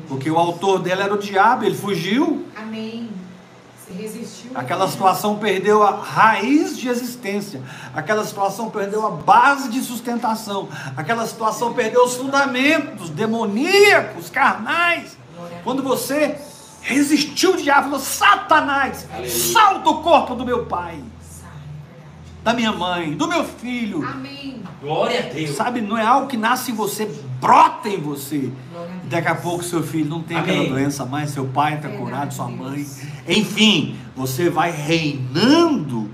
Porque 0.10 0.30
o 0.30 0.38
autor 0.38 0.80
dela 0.80 1.04
era 1.04 1.14
o 1.14 1.18
diabo, 1.18 1.64
ele 1.64 1.76
fugiu. 1.76 2.46
Amém. 2.54 3.10
Resistiu. 3.98 4.52
Aquela 4.56 4.88
situação 4.88 5.38
perdeu 5.38 5.84
a 5.84 5.92
raiz 5.92 6.78
de 6.78 6.88
existência. 6.88 7.62
Aquela 7.94 8.26
situação 8.26 8.70
perdeu 8.70 9.06
a 9.06 9.12
base 9.12 9.70
de 9.70 9.82
sustentação. 9.82 10.70
Aquela 10.96 11.26
situação 11.28 11.74
perdeu 11.74 12.06
os 12.06 12.16
fundamentos 12.16 13.10
demoníacos, 13.10 14.30
carnais. 14.30 15.18
Quando 15.64 15.84
você 15.84 16.38
resistiu 16.82 17.54
o 17.54 17.58
diabo, 17.58 17.84
falou: 17.84 18.00
Satanás, 18.00 19.08
Aleluia. 19.12 19.32
salta 19.32 19.90
o 19.90 20.02
corpo 20.02 20.36
do 20.36 20.46
meu 20.46 20.66
pai, 20.66 21.00
Sai, 21.22 21.50
da 22.44 22.54
minha 22.54 22.72
mãe, 22.72 23.14
do 23.14 23.28
meu 23.28 23.44
filho. 23.46 24.06
Amém. 24.06 24.64
Glória 24.82 25.20
a 25.20 25.34
Deus. 25.34 25.56
Sabe, 25.56 25.80
não 25.82 25.98
é 25.98 26.04
algo 26.06 26.28
que 26.28 26.38
nasce 26.38 26.72
em 26.72 26.76
você, 26.76 27.06
brota 27.40 27.88
em 27.88 28.02
você. 28.02 28.52
A 28.76 28.80
Deus. 28.80 28.92
Daqui 29.04 29.28
a 29.28 29.36
pouco 29.36 29.64
seu 29.64 29.84
filho 29.84 30.10
não 30.10 30.24
tem 30.24 30.38
Amém. 30.38 30.50
aquela 30.50 30.70
doença 30.70 31.06
mais, 31.06 31.30
seu 31.32 31.46
pai 31.46 31.76
está 31.76 31.90
curado, 31.90 32.34
sua 32.34 32.48
mãe. 32.48 32.86
Enfim, 33.28 33.96
você 34.16 34.50
vai 34.50 34.72
reinando 34.72 36.10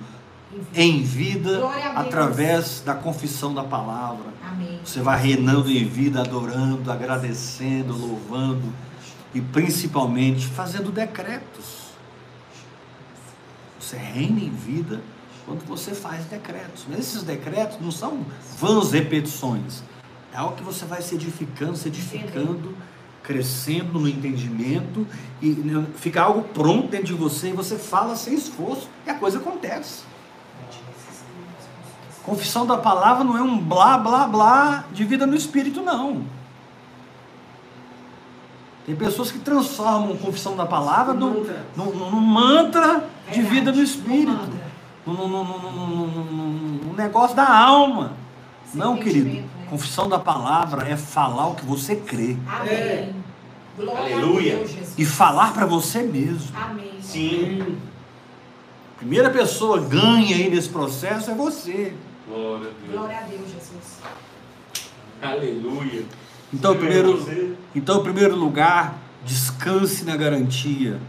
em 0.73 1.01
vida 1.03 1.61
através 1.95 2.81
da 2.85 2.93
confissão 2.93 3.53
da 3.53 3.63
palavra. 3.63 4.25
Amém. 4.51 4.79
Você 4.83 4.99
vai 4.99 5.21
reinando 5.21 5.71
em 5.71 5.85
vida, 5.85 6.21
adorando, 6.21 6.91
agradecendo, 6.91 7.95
louvando 7.95 8.73
e 9.37 9.41
principalmente 9.41 10.47
fazendo 10.47 10.91
decretos. 10.91 11.91
Você 13.79 13.95
reina 13.95 14.39
em 14.39 14.49
vida 14.49 14.99
quando 15.45 15.63
você 15.65 15.93
faz 15.93 16.25
decretos. 16.25 16.85
Mas 16.89 16.99
esses 16.99 17.21
decretos 17.21 17.77
não 17.79 17.91
são 17.91 18.25
vãs 18.59 18.91
repetições. 18.91 19.83
É 20.33 20.37
algo 20.37 20.55
que 20.55 20.63
você 20.63 20.85
vai 20.85 21.03
se 21.03 21.13
edificando, 21.13 21.77
se 21.77 21.87
edificando, 21.87 22.75
crescendo 23.21 23.99
no 23.99 24.09
entendimento 24.09 25.05
e 25.39 25.49
né, 25.49 25.85
fica 25.97 26.23
algo 26.23 26.41
pronto 26.41 26.87
dentro 26.87 27.07
de 27.07 27.13
você 27.13 27.49
e 27.49 27.53
você 27.53 27.77
fala 27.77 28.15
sem 28.15 28.33
esforço 28.33 28.89
e 29.05 29.09
a 29.11 29.13
coisa 29.13 29.37
acontece. 29.37 30.01
Confissão 32.23 32.65
da 32.65 32.77
palavra 32.77 33.23
não 33.23 33.37
é 33.37 33.41
um 33.41 33.57
blá 33.59 33.99
blá 33.99 34.27
blá 34.27 34.85
de 34.91 35.05
vida 35.05 35.27
no 35.27 35.35
espírito, 35.35 35.81
não. 35.81 36.25
Tem 38.87 38.95
pessoas 38.95 39.29
que 39.31 39.39
transformam 39.39 40.13
a 40.13 40.17
confissão 40.17 40.55
da 40.55 40.65
palavra 40.65 41.13
num, 41.13 41.39
Mantra. 41.41 41.65
num- 41.75 41.85
num- 41.93 42.09
num 42.11 42.19
mantra 42.21 43.03
de 43.29 43.41
Verdade. 43.41 43.49
vida 43.55 43.71
no 43.73 43.79
Um 43.79 43.83
espírito. 43.83 44.49
Num, 45.05 46.93
negócio 46.95 47.35
da 47.35 47.47
alma. 47.53 48.13
Sem 48.71 48.79
Não, 48.79 48.95
querido. 48.97 49.27
né? 49.29 49.43
Confissão 49.69 50.07
da 50.07 50.17
palavra 50.17 50.87
é 50.89 50.95
falar 50.95 51.47
o 51.47 51.55
que 51.55 51.65
você 51.65 51.97
crê. 51.97 52.37
Amém. 52.47 53.13
Glória 53.77 54.15
Aleluia. 54.15 54.55
Deus. 54.57 54.71
E 54.97 55.05
falar 55.05 55.53
para 55.53 55.65
você 55.65 56.01
mesmo. 56.03 56.47
Amém. 56.57 56.93
Sim. 57.01 57.77
A 58.95 58.99
primeira 58.99 59.29
pessoa 59.29 59.79
ganha 59.81 60.33
aí 60.35 60.49
nesse 60.49 60.69
processo 60.69 61.29
é 61.29 61.35
você. 61.35 61.93
Glória 62.27 62.69
a 62.69 62.71
Deus. 62.85 62.91
Glória 62.93 63.17
a 63.17 63.21
Deus, 63.23 63.41
Jesus. 63.51 63.99
Aleluia. 65.21 66.05
Então, 66.53 66.73
em 66.73 66.77
primeiro, 66.77 67.57
então, 67.75 68.03
primeiro 68.03 68.35
lugar, 68.35 68.97
descanse 69.25 70.05
na 70.05 70.15
garantia. 70.15 70.99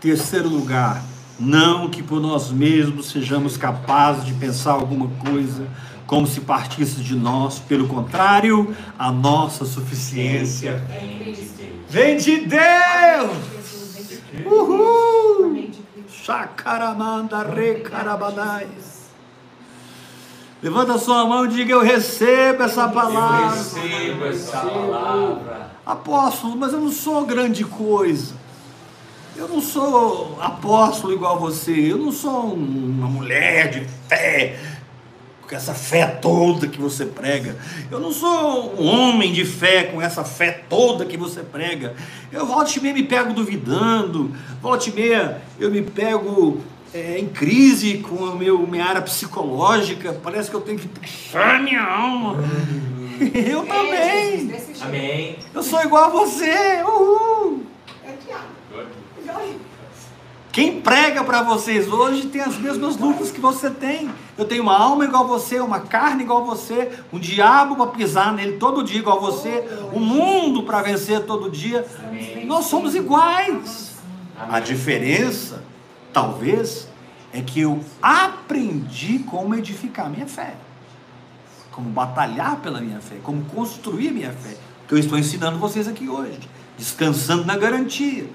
Terceiro 0.00 0.48
lugar, 0.48 1.02
não 1.38 1.88
que 1.88 2.02
por 2.02 2.20
nós 2.20 2.50
mesmos 2.50 3.10
sejamos 3.10 3.56
capazes 3.56 4.24
de 4.24 4.34
pensar 4.34 4.72
alguma 4.72 5.08
coisa 5.30 5.66
como 6.06 6.26
se 6.26 6.40
partisse 6.40 7.00
de 7.00 7.14
nós. 7.14 7.58
Pelo 7.60 7.86
contrário, 7.86 8.74
a 8.98 9.12
nossa 9.12 9.64
suficiência 9.64 10.82
Vem 11.88 12.16
de 12.16 12.46
Deus. 12.46 13.36
Uhul! 14.46 15.70
Chacaramanda 16.08 17.42
recarabadais. 17.42 18.99
Levanta 20.62 20.98
sua 20.98 21.24
mão 21.24 21.46
e 21.46 21.48
diga: 21.48 21.72
Eu 21.72 21.82
recebo 21.82 22.62
essa 22.62 22.82
Eu 22.82 22.90
palavra. 22.90 23.56
recebo 23.56 24.24
essa 24.26 24.58
palavra. 24.58 25.70
Apóstolo, 25.86 26.56
mas 26.56 26.72
eu 26.72 26.80
não 26.80 26.92
sou 26.92 27.24
grande 27.24 27.64
coisa. 27.64 28.34
Eu 29.36 29.48
não 29.48 29.60
sou 29.60 30.38
apóstolo 30.40 31.14
igual 31.14 31.38
você. 31.38 31.72
Eu 31.72 31.96
não 31.98 32.12
sou 32.12 32.54
um- 32.54 32.94
uma 32.98 33.08
mulher 33.08 33.70
de 33.70 33.86
fé, 34.08 34.58
com 35.48 35.56
essa 35.56 35.72
fé 35.72 36.06
toda 36.06 36.66
que 36.68 36.78
você 36.78 37.06
prega. 37.06 37.56
Eu 37.90 37.98
não 37.98 38.12
sou 38.12 38.74
um 38.78 38.86
homem 38.86 39.32
de 39.32 39.44
fé 39.46 39.84
com 39.84 40.00
essa 40.02 40.24
fé 40.24 40.62
toda 40.68 41.06
que 41.06 41.16
você 41.16 41.40
prega. 41.42 41.94
Eu 42.30 42.44
volta 42.44 42.70
e 42.78 42.82
meia 42.82 42.94
me 42.94 43.02
pego 43.04 43.32
duvidando, 43.32 44.30
volta 44.60 44.90
e 44.90 44.92
meia 44.92 45.40
eu 45.58 45.70
me 45.70 45.80
pego 45.82 46.60
é, 46.92 47.18
em 47.18 47.28
crise 47.28 47.98
com 47.98 48.24
a 48.26 48.34
meu, 48.34 48.58
minha 48.66 48.84
área 48.84 49.02
psicológica. 49.02 50.18
Parece 50.22 50.50
que 50.50 50.56
eu 50.56 50.60
tenho 50.60 50.78
que 50.78 50.88
fechar 50.88 51.62
minha 51.62 51.82
alma. 51.82 52.36
Eu 53.34 53.62
É, 53.62 53.66
também. 53.66 54.48
Jeito. 54.48 54.82
Amém. 54.84 55.38
Eu 55.54 55.62
sou 55.62 55.80
igual 55.82 56.04
a 56.04 56.08
você. 56.08 56.82
Uhul. 56.84 57.64
É 58.04 58.12
diabo. 58.26 58.60
Quem 60.52 60.80
prega 60.80 61.22
para 61.22 61.42
vocês 61.42 61.86
hoje 61.86 62.26
tem 62.26 62.40
as 62.40 62.58
mesmas 62.58 62.96
lutas 62.96 63.30
que 63.30 63.40
você 63.40 63.70
tem. 63.70 64.10
Eu 64.36 64.44
tenho 64.44 64.64
uma 64.64 64.76
alma 64.76 65.04
igual 65.04 65.22
a 65.22 65.26
você, 65.26 65.60
uma 65.60 65.78
carne 65.80 66.24
igual 66.24 66.42
a 66.42 66.44
você, 66.44 66.90
um 67.12 67.20
diabo 67.20 67.76
para 67.76 67.86
pisar 67.86 68.32
nele 68.32 68.56
todo 68.56 68.82
dia 68.82 68.98
igual 68.98 69.18
a 69.18 69.20
você, 69.20 69.62
um 69.92 70.00
mundo 70.00 70.64
para 70.64 70.82
vencer 70.82 71.20
todo 71.24 71.48
dia. 71.48 71.86
Amém. 72.04 72.46
Nós 72.46 72.64
somos 72.66 72.96
iguais. 72.96 73.92
Amém. 74.36 74.56
A 74.56 74.58
diferença, 74.58 75.62
talvez, 76.12 76.88
é 77.32 77.40
que 77.40 77.60
eu 77.60 77.84
aprendi 78.02 79.20
como 79.20 79.54
edificar 79.54 80.10
minha 80.10 80.26
fé, 80.26 80.54
como 81.70 81.88
batalhar 81.90 82.56
pela 82.56 82.80
minha 82.80 83.00
fé, 83.00 83.16
como 83.22 83.44
construir 83.44 84.10
minha 84.10 84.32
fé, 84.32 84.56
que 84.88 84.94
eu 84.94 84.98
estou 84.98 85.18
ensinando 85.18 85.58
vocês 85.58 85.86
aqui 85.86 86.08
hoje, 86.08 86.40
descansando 86.76 87.44
na 87.44 87.56
garantia. 87.56 88.28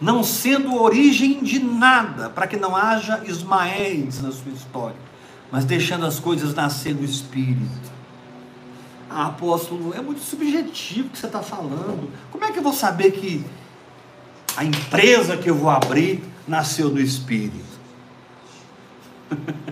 Não 0.00 0.22
sendo 0.22 0.74
origem 0.80 1.42
de 1.42 1.58
nada, 1.58 2.28
para 2.28 2.46
que 2.46 2.56
não 2.56 2.76
haja 2.76 3.22
Ismaéis 3.24 4.20
na 4.20 4.30
sua 4.30 4.52
história, 4.52 4.96
mas 5.50 5.64
deixando 5.64 6.04
as 6.04 6.20
coisas 6.20 6.54
nascer 6.54 6.94
no 6.94 7.04
Espírito. 7.04 7.96
Ah, 9.08 9.26
apóstolo, 9.28 9.94
é 9.94 10.02
muito 10.02 10.20
subjetivo 10.20 11.08
o 11.08 11.10
que 11.10 11.18
você 11.18 11.26
está 11.26 11.42
falando. 11.42 12.10
Como 12.30 12.44
é 12.44 12.52
que 12.52 12.58
eu 12.58 12.62
vou 12.62 12.72
saber 12.72 13.12
que 13.12 13.44
a 14.56 14.64
empresa 14.64 15.36
que 15.36 15.50
eu 15.50 15.54
vou 15.54 15.70
abrir 15.70 16.22
nasceu 16.46 16.88
no 16.90 17.00
Espírito. 17.00 17.76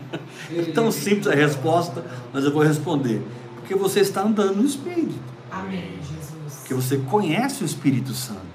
É 0.56 0.70
tão 0.72 0.92
simples 0.92 1.26
a 1.26 1.34
resposta, 1.34 2.04
mas 2.32 2.44
eu 2.44 2.52
vou 2.52 2.62
responder. 2.62 3.20
Porque 3.56 3.74
você 3.74 4.00
está 4.00 4.22
andando 4.22 4.56
no 4.56 4.64
Espírito. 4.64 5.18
Amém, 5.50 5.98
Jesus. 6.00 6.58
Porque 6.58 6.74
você 6.74 6.98
conhece 6.98 7.64
o 7.64 7.66
Espírito 7.66 8.12
Santo. 8.12 8.54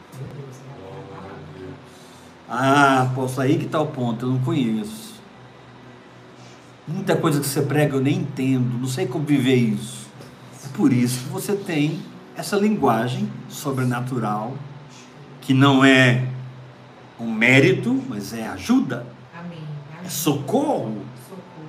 Ah, 2.47 3.11
posso 3.13 3.41
aí 3.41 3.57
que 3.57 3.65
está 3.65 3.81
o 3.81 3.87
ponto, 3.87 4.25
eu 4.25 4.29
não 4.29 4.39
conheço. 4.39 5.15
Muita 6.87 7.15
coisa 7.15 7.39
que 7.39 7.45
você 7.45 7.61
prega 7.61 7.95
eu 7.95 8.01
nem 8.01 8.17
entendo, 8.17 8.79
não 8.79 8.87
sei 8.87 9.05
como 9.05 9.25
viver 9.25 9.55
isso. 9.55 10.07
É 10.65 10.67
por 10.69 10.93
isso 10.93 11.25
que 11.25 11.29
você 11.29 11.53
tem 11.55 11.99
essa 12.35 12.55
linguagem 12.55 13.31
sobrenatural, 13.49 14.55
que 15.49 15.53
não 15.55 15.83
é 15.83 16.27
um 17.19 17.31
mérito, 17.31 18.03
mas 18.07 18.33
é 18.33 18.45
ajuda, 18.49 19.07
Amém. 19.35 19.57
é 20.05 20.07
socorro. 20.07 21.01
Socorro. 21.27 21.65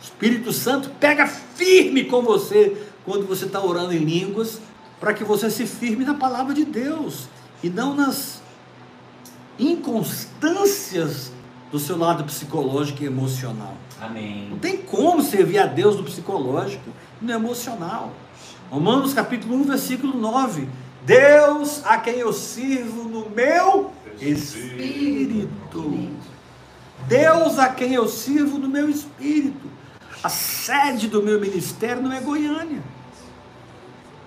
O 0.00 0.02
Espírito 0.02 0.54
Santo 0.54 0.88
pega 0.98 1.26
firme 1.26 2.04
com 2.04 2.22
você 2.22 2.82
quando 3.04 3.26
você 3.26 3.44
está 3.44 3.62
orando 3.62 3.92
em 3.92 3.98
línguas, 3.98 4.58
para 4.98 5.12
que 5.12 5.22
você 5.22 5.50
se 5.50 5.66
firme 5.66 6.02
na 6.02 6.14
palavra 6.14 6.54
de 6.54 6.64
Deus 6.64 7.28
e 7.62 7.68
não 7.68 7.94
nas 7.94 8.42
inconstâncias 9.58 11.30
do 11.70 11.78
seu 11.78 11.98
lado 11.98 12.24
psicológico 12.24 13.02
e 13.02 13.06
emocional. 13.06 13.76
Amém. 14.00 14.48
Não 14.48 14.58
tem 14.58 14.78
como 14.78 15.22
servir 15.22 15.58
a 15.58 15.66
Deus 15.66 15.94
no 15.94 16.04
psicológico 16.04 16.88
e 17.20 17.24
no 17.26 17.32
emocional. 17.32 18.14
Romanos 18.70 19.12
capítulo 19.12 19.56
1, 19.56 19.64
versículo 19.64 20.16
9. 20.16 20.66
Deus 21.02 21.82
a 21.84 21.98
quem 21.98 22.16
eu 22.16 22.32
sirvo 22.32 23.04
no 23.04 23.30
meu 23.30 23.92
espírito. 24.20 26.10
Deus 27.06 27.58
a 27.58 27.68
quem 27.68 27.94
eu 27.94 28.06
sirvo 28.08 28.58
no 28.58 28.68
meu 28.68 28.88
espírito. 28.88 29.70
A 30.22 30.28
sede 30.28 31.08
do 31.08 31.22
meu 31.22 31.40
ministério 31.40 32.02
não 32.02 32.12
é 32.12 32.20
Goiânia. 32.20 32.82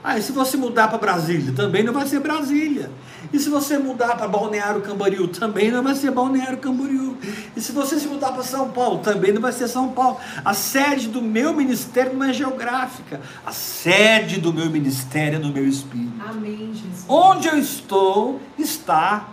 Ah, 0.03 0.17
e 0.17 0.21
se 0.21 0.33
você 0.33 0.57
mudar 0.57 0.89
para 0.89 0.97
Brasília, 0.97 1.53
também 1.53 1.81
não 1.81 1.93
vai 1.93 2.05
ser 2.05 2.19
Brasília. 2.19 2.91
E 3.31 3.39
se 3.39 3.49
você 3.49 3.77
mudar 3.77 4.17
para 4.17 4.27
Balneário 4.27 4.81
Camboriú, 4.81 5.29
também 5.29 5.71
não 5.71 5.81
vai 5.81 5.95
ser 5.95 6.11
Balneário 6.11 6.57
Camboriú. 6.57 7.17
E 7.55 7.61
se 7.61 7.71
você 7.71 7.97
se 7.97 8.07
mudar 8.07 8.33
para 8.33 8.43
São 8.43 8.69
Paulo, 8.69 8.99
também 8.99 9.31
não 9.31 9.41
vai 9.41 9.53
ser 9.53 9.67
São 9.69 9.89
Paulo. 9.89 10.17
A 10.43 10.53
sede 10.53 11.07
do 11.07 11.21
meu 11.21 11.53
ministério 11.53 12.13
não 12.13 12.25
é 12.25 12.33
geográfica. 12.33 13.21
A 13.45 13.53
sede 13.53 14.41
do 14.41 14.51
meu 14.51 14.69
ministério 14.69 15.37
é 15.37 15.39
no 15.39 15.53
meu 15.53 15.65
espírito. 15.65 16.11
Amém, 16.27 16.73
Jesus. 16.73 17.05
Onde 17.07 17.47
eu 17.47 17.57
estou 17.57 18.41
está 18.59 19.29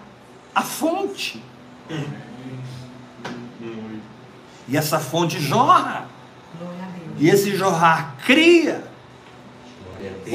a 0.54 0.62
fonte. 0.62 1.42
E 4.68 4.76
essa 4.76 5.00
fonte 5.00 5.40
jorra. 5.40 6.06
Glória 6.56 6.84
a 6.84 6.86
Deus. 6.86 7.16
E 7.18 7.28
esse 7.28 7.56
jorrar 7.56 8.14
cria. 8.24 8.89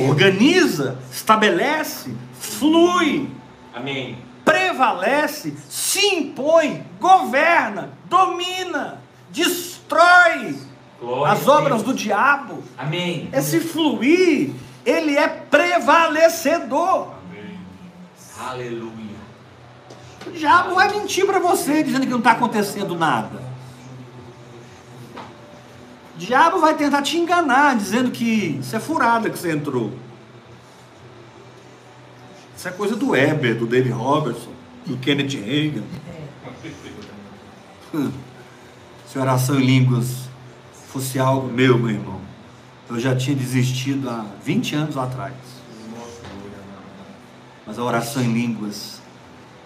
Organiza, 0.10 0.98
estabelece, 1.12 2.14
flui, 2.40 3.30
Amém. 3.74 4.18
prevalece, 4.44 5.54
se 5.70 6.06
impõe, 6.06 6.86
governa, 7.00 7.92
domina, 8.06 9.02
destrói 9.32 10.56
Glória 11.00 11.34
as 11.34 11.48
obras 11.48 11.84
do 11.84 11.94
diabo. 11.94 12.64
Amém. 12.78 13.30
Esse 13.34 13.60
fluir, 13.60 14.52
ele 14.86 15.18
é 15.18 15.28
prevalecedor. 15.28 17.14
Aleluia. 18.40 19.16
O 20.26 20.32
diabo 20.32 20.76
vai 20.76 20.90
mentir 20.90 21.26
para 21.26 21.40
você 21.40 21.84
dizendo 21.84 22.02
que 22.02 22.12
não 22.12 22.18
está 22.18 22.32
acontecendo 22.32 22.96
nada. 22.96 23.45
O 26.16 26.18
diabo 26.18 26.60
vai 26.60 26.76
tentar 26.78 27.02
te 27.02 27.18
enganar 27.18 27.76
dizendo 27.76 28.10
que 28.10 28.58
isso 28.62 28.74
é 28.74 28.80
furada 28.80 29.30
que 29.30 29.38
você 29.38 29.52
entrou. 29.52 29.92
Isso 32.56 32.68
é 32.70 32.72
coisa 32.72 32.96
do 32.96 33.10
Weber, 33.10 33.58
do 33.58 33.68
David 33.68 33.94
Robertson, 33.94 34.52
do 34.86 34.96
Kenneth 34.98 35.38
Reagan. 35.38 35.84
Hum. 37.94 38.12
Se 39.12 39.20
oração 39.20 39.60
em 39.60 39.66
línguas 39.66 40.30
fosse 40.88 41.20
algo 41.20 41.48
meu, 41.52 41.78
meu 41.78 41.90
irmão, 41.90 42.22
eu 42.90 43.00
já 43.00 43.16
tinha 43.16 43.36
desistido 43.36 44.10
há 44.10 44.26
20 44.44 44.76
anos 44.76 44.98
atrás. 44.98 45.34
Mas 47.66 47.78
a 47.78 47.84
oração 47.84 48.24
em 48.24 48.32
línguas 48.32 49.02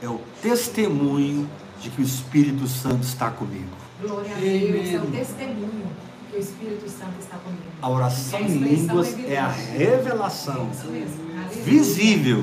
é 0.02 0.10
o 0.10 0.20
testemunho 0.42 1.48
de 1.80 1.90
que 1.90 2.02
o 2.02 2.04
Espírito 2.04 2.68
Santo 2.68 3.04
está 3.04 3.30
comigo. 3.30 3.70
Glória 4.02 4.36
a 4.36 4.40
Deus. 4.40 4.94
É 4.94 4.98
o 4.98 5.12
testemunho 5.12 6.09
que 6.30 6.38
o 6.38 6.40
Espírito 6.40 6.90
Santo 6.90 7.14
está 7.20 7.38
comigo. 7.38 7.64
A 7.82 7.90
oração 7.90 8.40
É 8.40 8.44
a 8.44 8.46
em 8.46 8.58
línguas 8.58 9.08
evidente. 9.10 9.34
é 9.34 9.40
a 9.40 9.48
revelação 9.48 10.70
mesmo. 10.86 11.30
Aleluia. 11.40 11.64
visível 11.64 12.42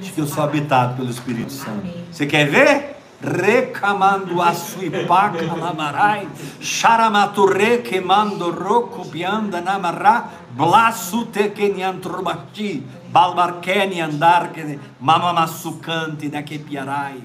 de 0.00 0.12
que 0.12 0.20
eu 0.20 0.26
sou 0.26 0.44
habitado 0.44 0.96
pelo 0.96 1.10
Espírito 1.10 1.52
Santo. 1.52 1.80
Amém. 1.80 2.04
Você 2.10 2.26
quer 2.26 2.48
ver? 2.48 2.94
Recamando 3.22 4.42
a 4.42 4.52
suipaca 4.52 5.42
lamarai, 5.54 6.28
charamaturre 6.60 7.78
queimando 7.78 8.50
roku 8.50 9.08
pianda 9.08 9.62
namará, 9.62 10.28
blasu 10.50 11.24
tekenyantrubati, 11.26 12.82
balbarkeni 13.10 14.00
andar 14.02 14.52
que 14.52 14.78
mamamassucante 15.00 16.28
da 16.28 16.42
que 16.42 16.58
piarai. 16.58 17.18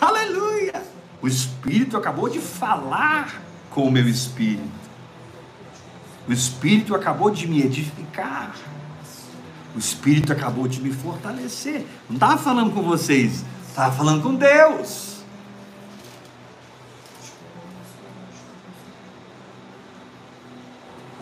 Aleluia! 0.00 0.82
O 1.20 1.28
Espírito 1.28 1.98
acabou 1.98 2.30
de 2.30 2.38
falar 2.38 3.42
com 3.70 3.82
o 3.82 3.90
meu 3.90 4.08
Espírito. 4.08 4.85
O 6.28 6.32
Espírito 6.32 6.94
acabou 6.94 7.30
de 7.30 7.46
me 7.46 7.62
edificar. 7.62 8.54
O 9.74 9.78
Espírito 9.78 10.32
acabou 10.32 10.66
de 10.66 10.80
me 10.80 10.92
fortalecer. 10.92 11.86
Não 12.08 12.16
estava 12.16 12.38
falando 12.38 12.72
com 12.72 12.82
vocês, 12.82 13.44
estava 13.68 13.94
falando 13.94 14.22
com 14.22 14.34
Deus. 14.34 15.16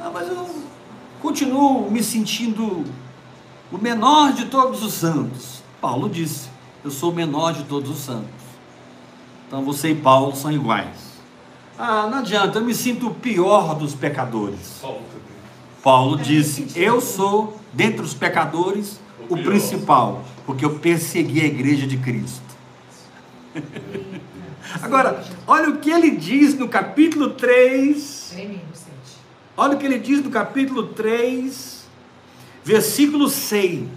Ah, 0.00 0.10
mas 0.12 0.28
eu 0.28 0.64
continuo 1.20 1.90
me 1.90 2.02
sentindo 2.02 2.84
o 3.72 3.78
menor 3.78 4.32
de 4.32 4.46
todos 4.46 4.82
os 4.82 4.94
santos. 4.94 5.62
Paulo 5.80 6.08
disse: 6.08 6.48
Eu 6.82 6.90
sou 6.90 7.10
o 7.10 7.14
menor 7.14 7.52
de 7.52 7.64
todos 7.64 7.90
os 7.90 7.98
santos. 7.98 8.44
Então 9.46 9.64
você 9.64 9.90
e 9.90 9.94
Paulo 9.94 10.34
são 10.34 10.50
iguais. 10.50 11.13
Ah, 11.78 12.06
não 12.08 12.18
adianta, 12.18 12.58
eu 12.58 12.64
me 12.64 12.74
sinto 12.74 13.08
o 13.08 13.14
pior 13.14 13.74
dos 13.74 13.94
pecadores. 13.94 14.80
Paulo 15.82 16.16
disse: 16.16 16.68
Eu 16.76 17.00
sou, 17.00 17.60
dentre 17.72 18.02
os 18.02 18.14
pecadores, 18.14 19.00
o 19.28 19.36
principal, 19.36 20.24
porque 20.46 20.64
eu 20.64 20.78
persegui 20.78 21.40
a 21.40 21.44
igreja 21.44 21.86
de 21.86 21.96
Cristo. 21.96 22.42
Agora, 24.82 25.24
olha 25.46 25.70
o 25.70 25.78
que 25.78 25.90
ele 25.90 26.12
diz 26.12 26.54
no 26.54 26.68
capítulo 26.68 27.30
3. 27.30 28.30
Tremendo, 28.30 28.60
gente. 28.74 29.18
Olha 29.56 29.74
o 29.74 29.78
que 29.78 29.86
ele 29.86 29.98
diz 29.98 30.22
no 30.22 30.30
capítulo 30.30 30.88
3, 30.88 31.84
versículo 32.64 33.28
6. 33.28 33.88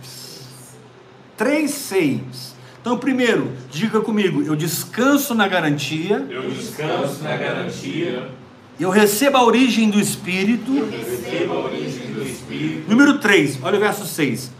3, 1.35 1.71
6. 1.71 2.56
Então, 2.87 2.97
primeiro, 2.97 3.51
diga 3.69 3.99
comigo: 3.99 4.41
eu 4.41 4.55
descanso 4.55 5.35
na 5.35 5.45
garantia, 5.45 6.25
Eu 6.29 6.49
Descanso 6.49 7.21
na 7.21 7.35
garantia. 7.35 8.31
eu 8.79 8.89
recebo 8.89 9.35
a 9.35 9.43
origem 9.43 9.89
do 9.89 9.99
Espírito. 9.99 10.71
Receba 10.85 11.53
a 11.53 11.65
origem 11.65 12.13
do 12.13 12.23
Espírito. 12.23 12.89
Número 12.89 13.19
3, 13.19 13.59
olha 13.61 13.75
o 13.75 13.79
verso 13.81 14.05
6. 14.05 14.53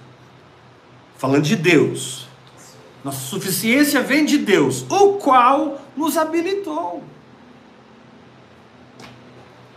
Falando 1.15 1.43
de 1.43 1.55
Deus. 1.55 2.28
Nossa 3.01 3.21
suficiência 3.21 4.01
vem 4.01 4.25
de 4.25 4.39
Deus, 4.39 4.86
o 4.89 5.13
qual 5.13 5.80
nos 5.95 6.17
habilitou. 6.17 7.01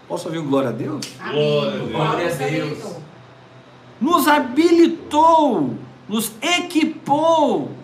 Posso 0.08 0.26
ouvir 0.26 0.40
glória 0.40 0.70
a 0.70 0.72
Deus? 0.72 1.06
Glória 1.30 1.70
a 1.70 1.76
Deus. 1.76 1.92
Glória 1.92 2.26
a. 2.26 2.34
Deus. 2.34 2.96
Nos 4.00 4.26
habilitou, 4.26 5.76
nos 6.08 6.32
equipou, 6.42 7.78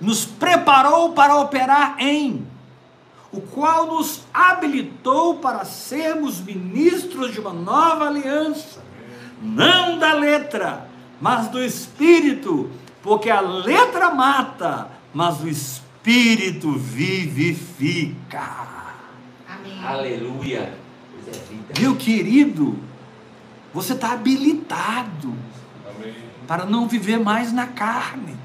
nos 0.00 0.24
preparou 0.24 1.12
para 1.12 1.36
operar 1.36 1.96
em, 1.98 2.46
o 3.32 3.40
qual 3.40 3.86
nos 3.86 4.22
habilitou 4.32 5.36
para 5.36 5.64
sermos 5.64 6.40
ministros 6.40 7.32
de 7.32 7.40
uma 7.40 7.52
nova 7.52 8.06
aliança, 8.06 8.82
não 9.40 9.98
da 9.98 10.14
letra, 10.14 10.88
mas 11.20 11.48
do 11.48 11.62
espírito, 11.62 12.70
porque 13.02 13.30
a 13.30 13.40
letra 13.40 14.10
mata, 14.10 14.88
mas 15.12 15.40
o 15.40 15.48
espírito 15.48 16.72
vivifica. 16.72 18.42
Amém. 19.48 19.84
Aleluia. 19.84 20.58
É. 20.58 21.80
Meu 21.80 21.96
querido, 21.96 22.78
você 23.72 23.92
está 23.92 24.12
habilitado 24.12 25.34
Amém. 25.88 26.14
para 26.46 26.64
não 26.64 26.88
viver 26.88 27.18
mais 27.18 27.52
na 27.52 27.66
carne. 27.66 28.36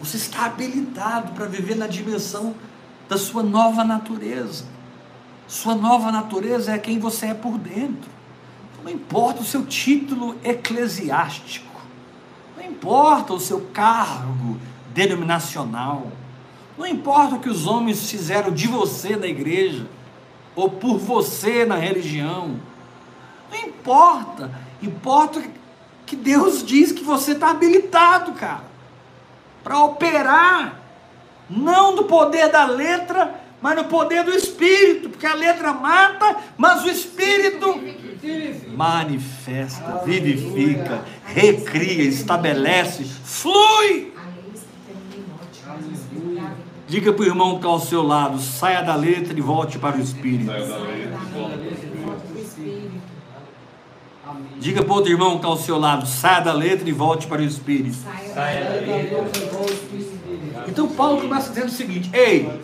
Você 0.00 0.16
está 0.16 0.46
habilitado 0.46 1.32
para 1.32 1.46
viver 1.46 1.76
na 1.76 1.86
dimensão 1.86 2.54
da 3.08 3.18
sua 3.18 3.42
nova 3.42 3.82
natureza. 3.84 4.64
Sua 5.46 5.74
nova 5.74 6.12
natureza 6.12 6.72
é 6.72 6.78
quem 6.78 6.98
você 6.98 7.26
é 7.26 7.34
por 7.34 7.58
dentro. 7.58 8.10
Não 8.84 8.90
importa 8.90 9.42
o 9.42 9.44
seu 9.44 9.66
título 9.66 10.36
eclesiástico, 10.44 11.80
não 12.56 12.64
importa 12.64 13.34
o 13.34 13.40
seu 13.40 13.60
cargo 13.72 14.56
denominacional, 14.94 16.06
não 16.76 16.86
importa 16.86 17.34
o 17.34 17.40
que 17.40 17.48
os 17.48 17.66
homens 17.66 18.08
fizeram 18.08 18.52
de 18.52 18.68
você 18.68 19.16
na 19.16 19.26
igreja, 19.26 19.86
ou 20.54 20.70
por 20.70 20.98
você 20.98 21.64
na 21.64 21.76
religião, 21.76 22.58
não 23.50 23.58
importa, 23.58 24.50
importa 24.82 25.42
que 26.06 26.16
Deus 26.16 26.64
diz 26.64 26.92
que 26.92 27.02
você 27.02 27.32
está 27.32 27.50
habilitado, 27.50 28.32
cara, 28.32 28.67
para 29.62 29.78
operar, 29.78 30.80
não 31.48 31.96
no 31.96 32.04
poder 32.04 32.50
da 32.50 32.66
letra, 32.66 33.34
mas 33.60 33.76
no 33.76 33.84
poder 33.84 34.24
do 34.24 34.30
Espírito, 34.30 35.10
porque 35.10 35.26
a 35.26 35.34
letra 35.34 35.72
mata, 35.72 36.36
mas 36.56 36.84
o 36.84 36.88
Espírito 36.88 37.80
manifesta, 38.76 40.02
vivifica, 40.04 41.02
recria, 41.24 42.04
estabelece, 42.04 43.04
flui. 43.04 44.12
Diga 46.86 47.12
para 47.12 47.22
o 47.22 47.26
irmão 47.26 47.50
que 47.50 47.56
está 47.56 47.68
ao 47.68 47.80
seu 47.80 48.02
lado: 48.02 48.38
saia 48.38 48.82
da 48.82 48.94
letra 48.94 49.36
e 49.36 49.42
volte 49.42 49.78
para 49.78 49.96
o 49.96 50.00
Espírito. 50.00 50.46
Saia 50.46 50.66
da 50.66 50.78
letra 50.78 51.02
e 51.02 51.34
volte 51.34 51.56
para 51.58 51.68
o 51.68 51.72
Espírito. 51.72 51.87
Diga 54.58 54.82
para 54.82 54.92
o 54.92 54.96
outro 54.96 55.10
irmão 55.10 55.30
que 55.32 55.36
está 55.36 55.48
ao 55.48 55.56
seu 55.56 55.78
lado: 55.78 56.06
saia 56.06 56.40
da 56.40 56.52
letra 56.52 56.88
e 56.88 56.92
volte 56.92 57.26
para 57.26 57.40
o 57.40 57.44
Espírito. 57.44 57.96
Saia 58.34 58.64
da 58.64 58.74
letra. 58.74 59.24
Então 60.66 60.88
Paulo 60.88 61.20
começa 61.20 61.50
dizendo 61.50 61.68
o 61.68 61.72
seguinte: 61.72 62.10
Ei, 62.12 62.60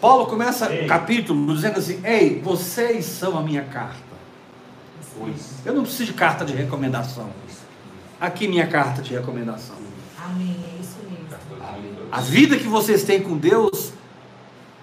Paulo 0.00 0.26
começa 0.26 0.70
o 0.70 0.86
capítulo 0.86 1.54
dizendo 1.54 1.78
assim: 1.78 2.00
Ei, 2.04 2.40
vocês 2.40 3.04
são 3.04 3.36
a 3.36 3.42
minha 3.42 3.62
carta. 3.64 4.06
Pois. 5.18 5.56
Eu 5.64 5.74
não 5.74 5.82
preciso 5.82 6.06
de 6.06 6.12
carta 6.12 6.44
de 6.44 6.52
recomendação. 6.52 7.30
Aqui 8.20 8.46
minha 8.46 8.66
carta 8.66 9.02
de 9.02 9.14
recomendação. 9.14 9.76
Amém. 10.24 10.56
É 10.76 10.80
isso 10.80 10.96
mesmo. 11.08 11.26
A 12.12 12.20
vida 12.20 12.56
que 12.56 12.66
vocês 12.66 13.02
têm 13.02 13.22
com 13.22 13.36
Deus 13.36 13.92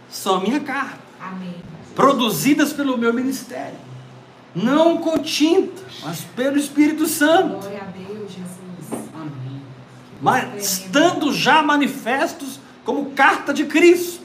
são 0.10 0.36
a 0.36 0.40
minha 0.42 0.60
carta, 0.60 1.00
Amém. 1.20 1.56
produzidas 1.96 2.74
pelo 2.74 2.98
meu 2.98 3.14
ministério. 3.14 3.78
Não 4.56 4.98
com 4.98 5.18
tinta, 5.18 5.82
mas 6.04 6.22
pelo 6.22 6.58
Espírito 6.58 7.08
Santo. 7.08 7.60
Glória 7.60 7.82
a 7.82 7.86
Deus, 7.86 8.32
Jesus. 8.32 9.10
Mas 10.22 10.64
estando 10.64 11.34
já 11.34 11.62
manifestos 11.64 12.60
como 12.86 13.12
carta 13.12 13.54
de 13.54 13.66
Cristo. 13.66 14.24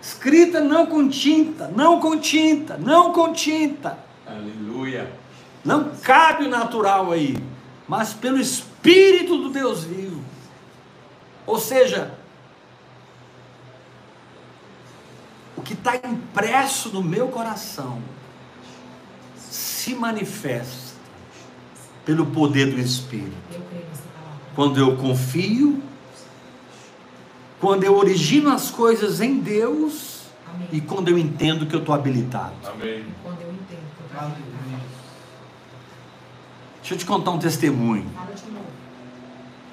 Escrita 0.00 0.60
não 0.60 0.86
com 0.86 1.08
tinta, 1.08 1.68
não 1.68 1.98
com 1.98 2.18
tinta, 2.18 2.76
não 2.76 3.12
com 3.12 3.32
tinta. 3.32 3.98
Aleluia. 4.26 5.10
Não 5.64 5.96
cabe 6.02 6.44
o 6.44 6.50
natural 6.50 7.10
aí, 7.10 7.36
mas 7.88 8.12
pelo 8.12 8.38
Espírito 8.38 9.38
do 9.38 9.48
Deus 9.48 9.84
vivo. 9.84 10.22
Ou 11.46 11.58
seja, 11.58 12.14
o 15.56 15.62
que 15.62 15.72
está 15.72 15.96
impresso 15.96 16.90
no 16.90 17.02
meu 17.02 17.28
coração 17.28 18.02
se 19.84 19.94
manifesta 19.94 20.94
pelo 22.06 22.24
poder 22.26 22.70
do 22.70 22.80
Espírito. 22.80 23.36
Quando 24.54 24.80
eu 24.80 24.96
confio, 24.96 25.82
quando 27.60 27.84
eu 27.84 27.94
origino 27.94 28.50
as 28.50 28.70
coisas 28.70 29.20
em 29.20 29.40
Deus 29.40 30.22
Amém. 30.54 30.68
e 30.72 30.80
quando 30.80 31.08
eu 31.08 31.18
entendo 31.18 31.66
que 31.66 31.74
eu 31.74 31.80
estou 31.80 31.94
habilitado. 31.94 32.54
Amém. 32.64 33.04
Quando 33.22 33.42
eu 33.42 33.52
entendo 33.52 33.66
que 33.68 34.14
eu 34.14 34.26
estou 34.26 34.44
Deixa 36.80 36.94
eu 36.94 36.98
te 36.98 37.04
contar 37.04 37.32
um 37.32 37.38
testemunho. 37.38 38.08
Fala 38.14 38.34
de 38.34 38.50
novo. 38.50 38.66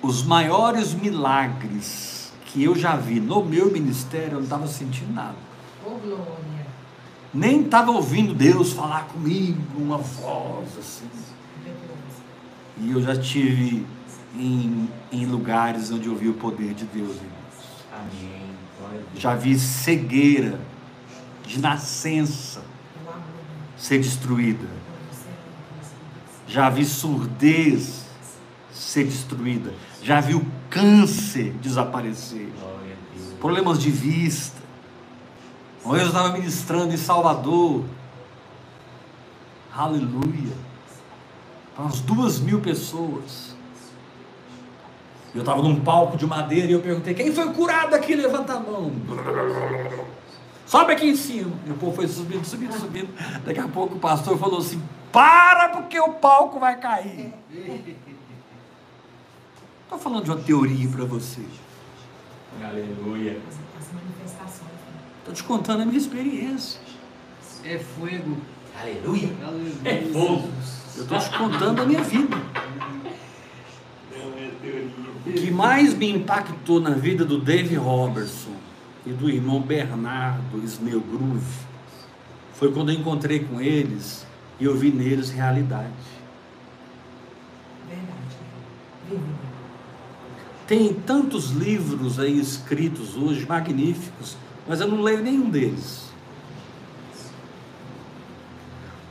Os 0.02 0.24
maiores 0.24 0.94
milagres 0.94 2.34
que 2.48 2.62
eu 2.62 2.76
já 2.76 2.98
vi 2.98 3.22
no 3.22 3.42
meu 3.46 3.72
ministério, 3.72 4.32
eu 4.32 4.38
não 4.40 4.44
estava 4.44 4.68
sentindo 4.68 5.14
nada. 5.14 5.36
Ô, 5.86 5.92
glória. 5.92 6.61
Nem 7.34 7.62
estava 7.62 7.92
ouvindo 7.92 8.34
Deus 8.34 8.74
falar 8.74 9.06
comigo, 9.06 9.62
uma 9.78 9.98
voz 9.98 10.68
assim. 10.78 11.06
E 12.78 12.92
eu 12.92 13.02
já 13.02 13.16
tive 13.16 13.86
em, 14.36 14.90
em 15.12 15.26
lugares 15.26 15.92
onde 15.92 16.08
eu 16.08 16.16
vi 16.16 16.30
o 16.30 16.34
poder 16.34 16.74
de 16.74 16.86
Deus. 16.86 17.16
irmãos. 17.16 17.32
Amém. 17.94 18.42
Já 19.16 19.36
vi 19.36 19.58
cegueira 19.58 20.60
de 21.46 21.60
nascença 21.60 22.62
ser 23.78 24.00
destruída. 24.00 24.68
Já 26.48 26.70
vi 26.70 26.86
surdez 26.86 28.06
ser 28.74 29.06
destruída. 29.06 29.74
Já 30.04 30.20
vi 30.20 30.36
o 30.36 30.46
câncer 30.70 31.54
desaparecer. 31.62 32.52
Problemas 33.40 33.80
de 33.80 33.90
vista. 33.90 34.61
Hoje 35.84 36.04
eu 36.04 36.08
estava 36.08 36.30
ministrando 36.30 36.94
em 36.94 36.98
Salvador. 36.98 37.84
Aleluia. 39.76 40.54
Para 41.76 41.86
umas 41.86 42.02
duas 42.02 42.40
mil 42.40 42.60
pessoas. 42.60 43.56
Eu 45.34 45.40
estava 45.40 45.62
num 45.64 45.80
palco 45.80 46.18
de 46.18 46.28
madeira 46.28 46.68
e 46.68 46.74
eu 46.74 46.82
perguntei: 46.82 47.14
quem 47.16 47.34
foi 47.34 47.52
curado 47.54 47.96
aqui? 47.96 48.14
Levanta 48.16 48.54
a 48.54 48.60
mão. 48.60 48.92
Sobe 50.68 50.94
aqui 50.94 51.10
em 51.10 51.16
cima. 51.16 51.52
E 51.66 51.72
o 51.72 51.74
povo 51.76 51.96
foi 51.96 52.08
subindo, 52.08 52.46
subindo, 52.46 52.74
subindo. 52.74 53.10
Daqui 53.44 53.60
a 53.60 53.68
pouco 53.68 53.96
o 53.96 54.00
pastor 54.00 54.38
falou 54.38 54.60
assim: 54.60 54.82
para 55.12 55.70
porque 55.70 56.00
o 56.00 56.14
palco 56.14 56.60
vai 56.60 56.80
cair. 56.80 57.34
Estou 59.84 59.98
falando 59.98 60.26
de 60.26 60.32
uma 60.32 60.40
teoria 60.40 60.88
para 60.90 61.06
você. 61.06 61.42
Aleluia. 62.64 63.40
Estou 65.22 65.34
te 65.36 65.44
contando 65.44 65.84
a 65.84 65.86
minha 65.86 66.00
experiência. 66.00 66.82
É 67.64 67.78
fogo. 67.78 68.38
Aleluia. 68.80 69.30
Aleluia. 69.46 69.74
É 69.86 70.02
fogo. 70.12 70.50
Eu 70.98 71.04
estou 71.04 71.20
te 71.20 71.30
contando 71.38 71.82
a 71.82 71.86
minha 71.86 72.02
vida. 72.02 72.38
O 75.26 75.32
que 75.32 75.52
mais 75.52 75.94
me 75.94 76.10
impactou 76.10 76.80
na 76.80 76.92
vida 76.92 77.24
do 77.24 77.40
Dave 77.40 77.76
Robertson 77.76 78.56
e 79.06 79.12
do 79.12 79.30
irmão 79.30 79.62
Bernardo 79.62 80.58
Snellgrove 80.64 81.70
foi 82.56 82.72
quando 82.72 82.92
eu 82.92 83.00
encontrei 83.00 83.40
com 83.40 83.62
eles 83.62 84.26
e 84.60 84.66
eu 84.66 84.76
vi 84.76 84.92
neles 84.92 85.30
realidade. 85.30 85.92
Verdade. 87.88 89.22
Tem 90.68 90.94
tantos 90.94 91.52
livros 91.52 92.20
aí 92.20 92.40
escritos 92.40 93.16
hoje, 93.16 93.46
magníficos, 93.46 94.38
mas 94.68 94.80
eu 94.80 94.88
não 94.88 95.02
leio 95.02 95.22
nenhum 95.22 95.50
deles. 95.50 96.10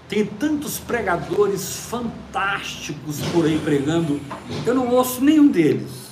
Tem 0.09 0.27
tantos 0.27 0.79
pregadores 0.79 1.87
fantásticos 1.89 3.21
por 3.33 3.47
aí 3.47 3.61
pregando, 3.61 4.21
eu 4.67 4.75
não 4.75 4.89
ouço 4.89 5.23
nenhum 5.23 5.49
deles. 5.49 6.11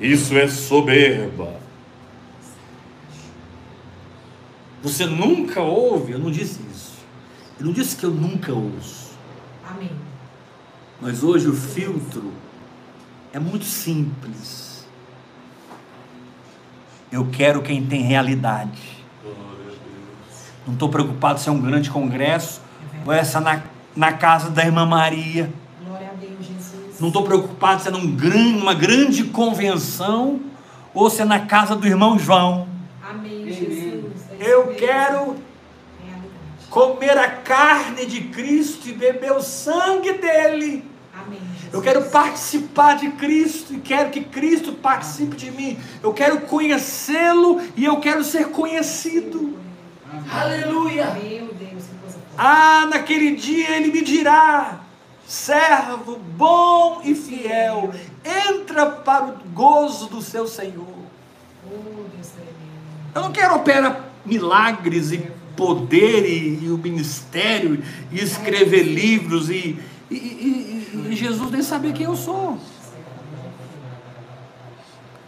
Isso 0.00 0.36
é 0.36 0.46
soberba. 0.46 1.58
Você 4.82 5.04
nunca 5.06 5.60
ouve, 5.60 6.12
eu 6.12 6.18
não 6.18 6.30
disse 6.30 6.60
isso. 6.72 6.92
Eu 7.58 7.66
não 7.66 7.72
disse 7.72 7.96
que 7.96 8.04
eu 8.04 8.10
nunca 8.10 8.52
ouço. 8.52 9.10
Amém. 9.68 9.90
Mas 11.00 11.24
hoje 11.24 11.48
o 11.48 11.54
filtro 11.54 12.32
é 13.32 13.38
muito 13.40 13.64
simples. 13.64 14.67
Eu 17.10 17.28
quero 17.32 17.62
quem 17.62 17.84
tem 17.84 18.02
realidade. 18.02 18.98
Não 20.66 20.74
estou 20.74 20.88
preocupado 20.88 21.40
se 21.40 21.48
é 21.48 21.52
um 21.52 21.60
grande 21.60 21.90
congresso 21.90 22.60
ou 23.06 23.12
essa 23.12 23.40
na, 23.40 23.62
na 23.96 24.12
casa 24.12 24.50
da 24.50 24.62
irmã 24.64 24.84
Maria. 24.84 25.50
Não 27.00 27.08
estou 27.08 27.22
preocupado 27.22 27.80
se 27.80 27.88
é 27.88 27.90
num 27.90 28.14
gran, 28.14 28.52
numa 28.52 28.74
grande 28.74 29.24
convenção 29.24 30.40
ou 30.92 31.08
se 31.08 31.22
é 31.22 31.24
na 31.24 31.40
casa 31.40 31.76
do 31.76 31.86
irmão 31.86 32.18
João. 32.18 32.68
Amém. 33.08 33.50
Jesus. 33.50 34.04
É 34.38 34.52
Eu 34.52 34.74
quero 34.74 35.36
comer 36.68 37.16
a 37.16 37.30
carne 37.30 38.04
de 38.04 38.22
Cristo 38.22 38.88
e 38.88 38.92
beber 38.92 39.32
o 39.32 39.40
sangue 39.40 40.12
dele. 40.14 40.84
Amém. 41.14 41.40
Eu 41.72 41.82
quero 41.82 42.02
participar 42.10 42.96
de 42.96 43.10
Cristo 43.10 43.74
e 43.74 43.78
quero 43.78 44.10
que 44.10 44.24
Cristo 44.24 44.72
participe 44.72 45.36
de 45.36 45.50
mim. 45.50 45.78
Eu 46.02 46.12
quero 46.14 46.40
conhecê-lo 46.42 47.60
e 47.76 47.84
eu 47.84 47.98
quero 47.98 48.24
ser 48.24 48.48
conhecido. 48.48 49.58
Aleluia! 50.30 51.16
Ah, 52.36 52.86
naquele 52.86 53.36
dia 53.36 53.76
ele 53.76 53.92
me 53.92 54.02
dirá: 54.02 54.80
servo 55.26 56.18
bom 56.36 57.02
e 57.04 57.14
fiel, 57.14 57.92
entra 58.24 58.86
para 58.86 59.26
o 59.26 59.32
gozo 59.52 60.06
do 60.08 60.22
seu 60.22 60.46
Senhor. 60.46 60.86
Eu 63.14 63.22
não 63.22 63.32
quero 63.32 63.56
operar 63.56 64.08
milagres 64.24 65.12
e 65.12 65.18
poder 65.56 66.24
e, 66.24 66.66
e 66.66 66.70
o 66.70 66.78
ministério 66.78 67.82
e 68.12 68.22
escrever 68.22 68.84
livros 68.84 69.50
e, 69.50 69.78
e- 70.10 70.14
e- 70.14 71.08
e- 71.10 71.16
Jesus 71.16 71.50
nem 71.50 71.62
saber 71.62 71.92
quem 71.92 72.06
eu 72.06 72.16
sou. 72.16 72.58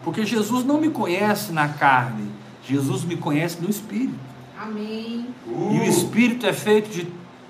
Porque 0.03 0.25
Jesus 0.25 0.65
não 0.65 0.81
me 0.81 0.91
conhece 0.91 1.53
na 1.53 1.69
carne, 1.69 2.31
Jesus 2.65 3.05
me 3.05 3.17
conhece 3.17 3.61
no 3.61 3.69
espírito. 3.69 4.19
Amém. 4.59 5.27
E 5.47 5.51
o 5.79 5.85
espírito 5.85 6.47
é 6.47 6.53
feito 6.53 6.91
de 6.91 7.07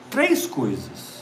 três 0.08 0.46
coisas. 0.46 1.20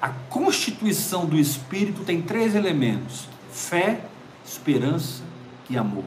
A 0.00 0.08
constituição 0.28 1.24
do 1.24 1.38
espírito 1.38 2.02
tem 2.04 2.20
três 2.20 2.54
elementos: 2.54 3.28
fé, 3.50 4.00
esperança 4.44 5.22
e 5.68 5.76
amor. 5.76 6.04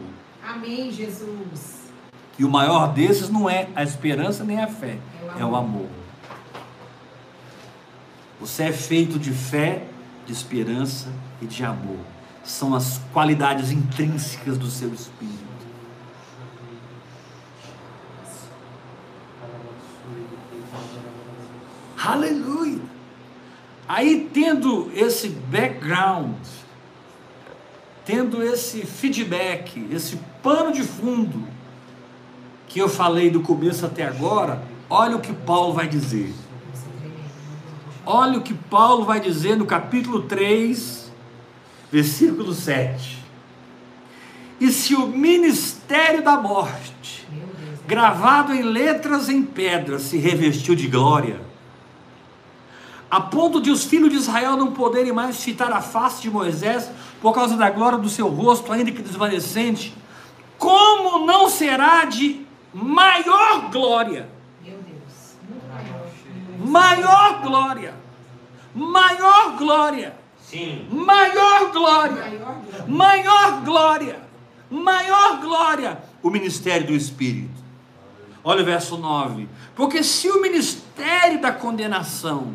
Amém, 0.48 0.92
Jesus. 0.92 1.78
E 2.38 2.46
o 2.46 2.50
maior 2.50 2.94
desses 2.94 3.30
não 3.30 3.50
é 3.50 3.68
a 3.76 3.84
esperança 3.84 4.44
nem 4.44 4.60
a 4.60 4.68
fé, 4.68 4.98
é 5.40 5.44
o 5.44 5.56
amor. 5.56 5.88
Você 8.40 8.64
é 8.64 8.72
feito 8.72 9.18
de 9.18 9.32
fé, 9.32 9.84
de 10.26 10.34
esperança 10.34 11.12
e 11.42 11.46
de 11.46 11.64
amor. 11.64 12.00
São 12.44 12.76
as 12.76 13.02
qualidades 13.12 13.72
intrínsecas 13.72 14.58
do 14.58 14.70
seu 14.70 14.94
espírito. 14.94 15.48
Aleluia! 21.98 22.80
Aí, 23.88 24.30
tendo 24.34 24.92
esse 24.96 25.30
background, 25.30 26.36
tendo 28.06 28.44
esse 28.44 28.86
feedback, 28.86 29.86
esse 29.92 30.18
pano 30.44 30.72
de 30.72 30.84
fundo 30.84 31.48
que 32.68 32.80
eu 32.80 32.88
falei 32.88 33.30
do 33.30 33.42
começo 33.42 33.86
até 33.86 34.06
agora, 34.06 34.62
olha 34.90 35.16
o 35.16 35.22
que 35.22 35.34
Paulo 35.34 35.74
vai 35.74 35.88
dizer. 35.88 36.34
É. 38.08 38.10
Olha 38.10 38.40
o 38.40 38.42
que 38.42 38.54
Paulo 38.54 39.04
vai 39.04 39.20
dizer 39.20 39.58
no 39.58 39.66
capítulo 39.66 40.22
3, 40.24 41.12
versículo 41.92 42.54
7. 42.54 43.18
E 44.60 44.72
se 44.72 44.96
o 44.96 45.08
ministério 45.08 46.24
da 46.24 46.38
morte, 46.38 47.28
Deus. 47.30 47.80
gravado 47.86 48.54
em 48.54 48.64
letras 48.64 49.30
em 49.30 49.44
pedra, 49.44 50.00
se 50.00 50.18
revestiu 50.18 50.74
de 50.74 50.88
glória, 50.88 51.42
a 53.10 53.22
ponto 53.22 53.62
de 53.62 53.70
os 53.70 53.84
filhos 53.84 54.10
de 54.10 54.18
Israel 54.18 54.58
não 54.58 54.72
poderem 54.72 55.14
mais 55.14 55.42
fitar 55.44 55.72
a 55.72 55.82
face 55.82 56.22
de 56.22 56.30
Moisés 56.30 56.90
por 57.22 57.34
causa 57.34 57.56
da 57.56 57.70
glória 57.70 57.98
do 57.98 58.10
seu 58.10 58.28
rosto, 58.28 58.72
ainda 58.72 58.92
que 58.92 59.02
desvanecente, 59.02 59.96
como 60.58 61.26
não 61.26 61.50
será 61.50 62.06
de 62.06 62.42
maior 62.74 63.70
glória? 63.70 64.37
Maior. 66.58 67.42
Glória! 67.42 67.94
Maior 68.74 69.58
glória! 69.58 70.16
Sim. 70.42 70.88
Maior 70.92 71.72
glória! 71.72 72.24
Maior 72.24 72.62
glória. 72.62 72.86
Maior 72.88 73.62
glória! 73.64 74.20
Maior 74.70 75.42
glória! 75.42 76.04
O 76.22 76.30
ministério 76.30 76.88
do 76.88 76.94
Espírito. 76.94 77.58
Olha 78.44 78.62
o 78.62 78.66
verso 78.66 78.98
9. 78.98 79.48
Porque 79.76 80.04
se 80.04 80.30
o 80.30 80.42
ministério 80.42 81.42
da 81.42 81.52
condenação, 81.52 82.54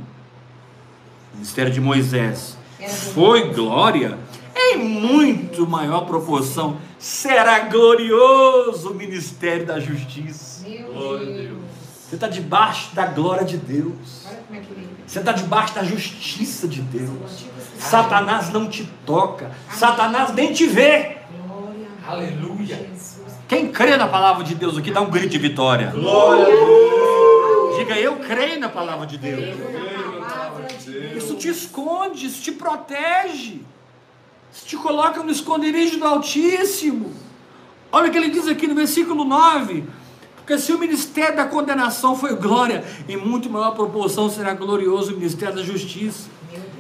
o 1.32 1.34
ministério 1.34 1.72
de 1.72 1.80
Moisés, 1.80 2.56
foi 3.14 3.52
glória, 3.52 4.18
em 4.56 4.78
muito 4.78 5.66
maior 5.66 6.06
proporção 6.06 6.78
será 6.98 7.60
glorioso 7.60 8.90
o 8.90 8.94
ministério 8.94 9.66
da 9.66 9.80
justiça. 9.80 10.66
Meu 10.66 11.18
Deus. 11.18 11.81
Você 12.12 12.16
está 12.16 12.28
debaixo 12.28 12.94
da 12.94 13.06
glória 13.06 13.42
de 13.42 13.56
Deus. 13.56 14.26
É. 14.26 14.62
Você 15.06 15.18
está 15.18 15.32
debaixo 15.32 15.74
da 15.74 15.82
justiça 15.82 16.68
de 16.68 16.82
Deus. 16.82 17.46
Satanás 17.78 18.50
não 18.50 18.68
te 18.68 18.86
toca. 19.06 19.50
Satanás 19.70 20.30
nem 20.34 20.52
te 20.52 20.66
vê. 20.66 21.16
Aleluia. 22.06 22.86
Quem 23.48 23.72
crê 23.72 23.96
na 23.96 24.06
palavra 24.06 24.44
de 24.44 24.54
Deus 24.54 24.76
aqui, 24.76 24.90
dá 24.90 25.00
um 25.00 25.08
grito 25.08 25.30
de 25.30 25.38
vitória. 25.38 25.86
Glória 25.86 26.44
a 26.44 26.48
Deus. 26.48 27.78
Diga, 27.78 27.98
eu 27.98 28.16
creio 28.16 28.60
na 28.60 28.68
palavra 28.68 29.06
de 29.06 29.16
Deus. 29.16 29.40
Creio 29.40 30.20
na 30.20 30.26
palavra 30.26 30.64
de 30.66 30.90
Deus. 30.90 31.16
Isso 31.16 31.34
te 31.36 31.48
esconde, 31.48 32.26
isso 32.26 32.42
te 32.42 32.52
protege. 32.52 33.62
Isso 34.52 34.66
te 34.66 34.76
coloca 34.76 35.22
no 35.22 35.32
esconderijo 35.32 35.98
do 35.98 36.04
Altíssimo. 36.04 37.10
Olha 37.90 38.10
o 38.10 38.12
que 38.12 38.18
ele 38.18 38.28
diz 38.28 38.46
aqui 38.46 38.66
no 38.66 38.74
versículo 38.74 39.24
9. 39.24 40.01
Porque 40.42 40.58
se 40.58 40.72
o 40.72 40.78
ministério 40.78 41.36
da 41.36 41.44
condenação 41.44 42.16
foi 42.16 42.34
glória, 42.34 42.84
em 43.08 43.16
muito 43.16 43.48
maior 43.48 43.70
proporção 43.72 44.28
será 44.28 44.52
glorioso 44.54 45.12
o 45.12 45.16
ministério 45.16 45.54
da 45.54 45.62
justiça. 45.62 46.28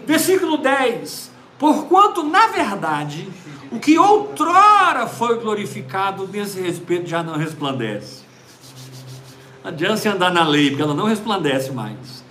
Versículo 0.04 0.56
10: 0.56 1.30
Porquanto, 1.58 2.24
na 2.24 2.48
verdade, 2.48 3.28
o 3.70 3.78
que 3.78 3.96
outrora 3.96 5.06
foi 5.06 5.38
glorificado, 5.38 6.28
nesse 6.28 6.60
respeito 6.60 7.08
já 7.08 7.22
não 7.22 7.36
resplandece. 7.36 8.22
Não 9.62 9.70
adianta 9.70 9.96
você 9.96 10.08
andar 10.08 10.32
na 10.32 10.42
lei, 10.42 10.70
porque 10.70 10.82
ela 10.82 10.94
não 10.94 11.06
resplandece 11.06 11.70
mais. 11.70 12.24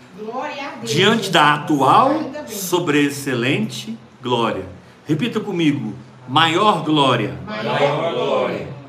Diante 0.84 1.32
da 1.32 1.54
atual, 1.54 2.12
sobreexcelente 2.46 3.98
glória. 4.22 4.66
Repita 5.08 5.40
comigo: 5.40 5.94
maior 6.28 6.84
glória. 6.84 7.40
Maior 7.46 8.14
glória. 8.14 8.81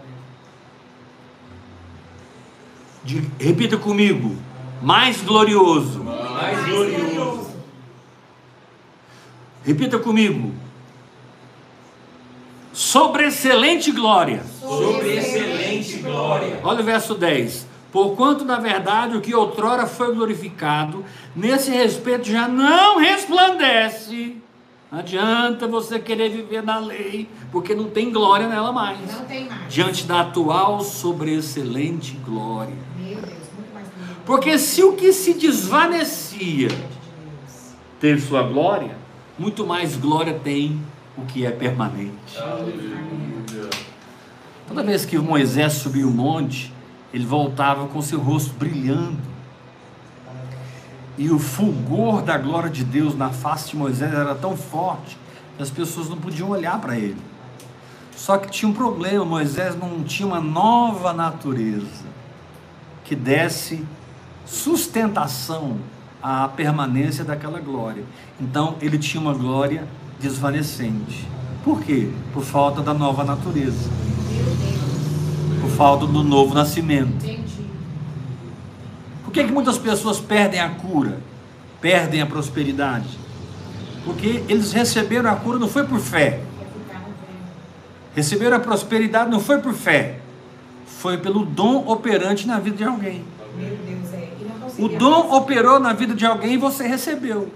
De- 3.04 3.28
repita 3.38 3.76
comigo: 3.76 4.36
mais 4.80 5.20
glorioso. 5.20 6.02
Mais 6.04 6.64
glorioso. 6.64 7.50
Repita 9.64 9.98
comigo: 9.98 10.52
sobreexcelente 12.72 13.90
glória. 13.92 14.42
Sobre 14.60 15.16
excelente 15.16 15.98
glória. 15.98 16.60
Olha 16.62 16.80
o 16.80 16.84
verso 16.84 17.14
10. 17.14 17.66
Porquanto, 17.92 18.44
na 18.44 18.58
verdade, 18.58 19.16
o 19.16 19.20
que 19.20 19.34
outrora 19.34 19.86
foi 19.86 20.14
glorificado, 20.14 21.04
nesse 21.36 21.70
respeito 21.70 22.26
já 22.26 22.48
não 22.48 22.98
resplandece. 22.98 24.41
Não 24.92 24.98
adianta 24.98 25.66
você 25.66 25.98
querer 25.98 26.28
viver 26.28 26.62
na 26.62 26.78
lei, 26.78 27.26
porque 27.50 27.74
não 27.74 27.88
tem 27.88 28.12
glória 28.12 28.46
nela 28.46 28.70
mais. 28.72 28.98
Não 29.10 29.24
tem 29.24 29.48
mais. 29.48 29.72
Diante 29.72 30.04
da 30.04 30.20
atual 30.20 30.82
sobreexcelente 30.82 32.12
glória. 32.22 32.76
Meu 32.98 33.14
Deus, 33.14 33.24
muito 33.56 33.72
mais 33.72 33.88
glória 33.88 34.16
Porque 34.26 34.58
se 34.58 34.84
o 34.84 34.92
que 34.92 35.10
se 35.14 35.32
desvanecia 35.32 36.68
teve 37.98 38.20
sua 38.20 38.42
glória, 38.42 38.94
muito 39.38 39.66
mais 39.66 39.96
glória 39.96 40.38
tem 40.44 40.78
o 41.16 41.22
que 41.22 41.46
é 41.46 41.50
permanente. 41.50 42.36
Aleluia. 42.36 43.70
Toda 44.68 44.82
vez 44.82 45.06
que 45.06 45.16
Moisés 45.16 45.72
subiu 45.72 46.08
o 46.08 46.12
monte, 46.12 46.70
ele 47.14 47.24
voltava 47.24 47.88
com 47.88 48.02
seu 48.02 48.20
rosto 48.20 48.52
brilhando. 48.52 49.31
E 51.18 51.30
o 51.30 51.38
fulgor 51.38 52.22
da 52.22 52.38
glória 52.38 52.70
de 52.70 52.84
Deus 52.84 53.16
na 53.16 53.30
face 53.30 53.70
de 53.70 53.76
Moisés 53.76 54.12
era 54.12 54.34
tão 54.34 54.56
forte 54.56 55.18
que 55.56 55.62
as 55.62 55.70
pessoas 55.70 56.08
não 56.08 56.16
podiam 56.16 56.48
olhar 56.48 56.80
para 56.80 56.96
ele. 56.96 57.20
Só 58.16 58.38
que 58.38 58.50
tinha 58.50 58.70
um 58.70 58.74
problema: 58.74 59.24
Moisés 59.24 59.76
não 59.78 60.02
tinha 60.02 60.26
uma 60.26 60.40
nova 60.40 61.12
natureza 61.12 62.12
que 63.04 63.14
desse 63.14 63.84
sustentação 64.46 65.76
à 66.22 66.48
permanência 66.48 67.24
daquela 67.24 67.60
glória. 67.60 68.04
Então 68.40 68.76
ele 68.80 68.98
tinha 68.98 69.20
uma 69.20 69.34
glória 69.34 69.86
desvanecente. 70.18 71.28
Por 71.62 71.82
quê? 71.82 72.10
Por 72.32 72.42
falta 72.42 72.80
da 72.80 72.94
nova 72.94 73.22
natureza 73.22 73.90
por 75.62 75.70
falta 75.70 76.06
do 76.06 76.24
novo 76.24 76.54
nascimento. 76.54 77.24
Por 79.32 79.40
que, 79.40 79.44
que 79.44 79.52
muitas 79.52 79.78
pessoas 79.78 80.20
perdem 80.20 80.60
a 80.60 80.68
cura, 80.68 81.18
perdem 81.80 82.20
a 82.20 82.26
prosperidade? 82.26 83.18
Porque 84.04 84.44
eles 84.46 84.74
receberam 84.74 85.30
a 85.30 85.36
cura 85.36 85.58
não 85.58 85.68
foi 85.68 85.86
por 85.86 86.00
fé, 86.00 86.40
receberam 88.14 88.58
a 88.58 88.60
prosperidade 88.60 89.30
não 89.30 89.40
foi 89.40 89.58
por 89.62 89.72
fé, 89.72 90.18
foi 90.84 91.16
pelo 91.16 91.46
dom 91.46 91.88
operante 91.88 92.46
na 92.46 92.58
vida 92.58 92.76
de 92.76 92.84
alguém. 92.84 93.24
É. 93.58 94.82
O 94.82 94.88
dom 94.88 95.34
operou 95.34 95.80
na 95.80 95.94
vida 95.94 96.14
de 96.14 96.26
alguém 96.26 96.52
e 96.52 96.58
você 96.58 96.86
recebeu. 96.86 97.50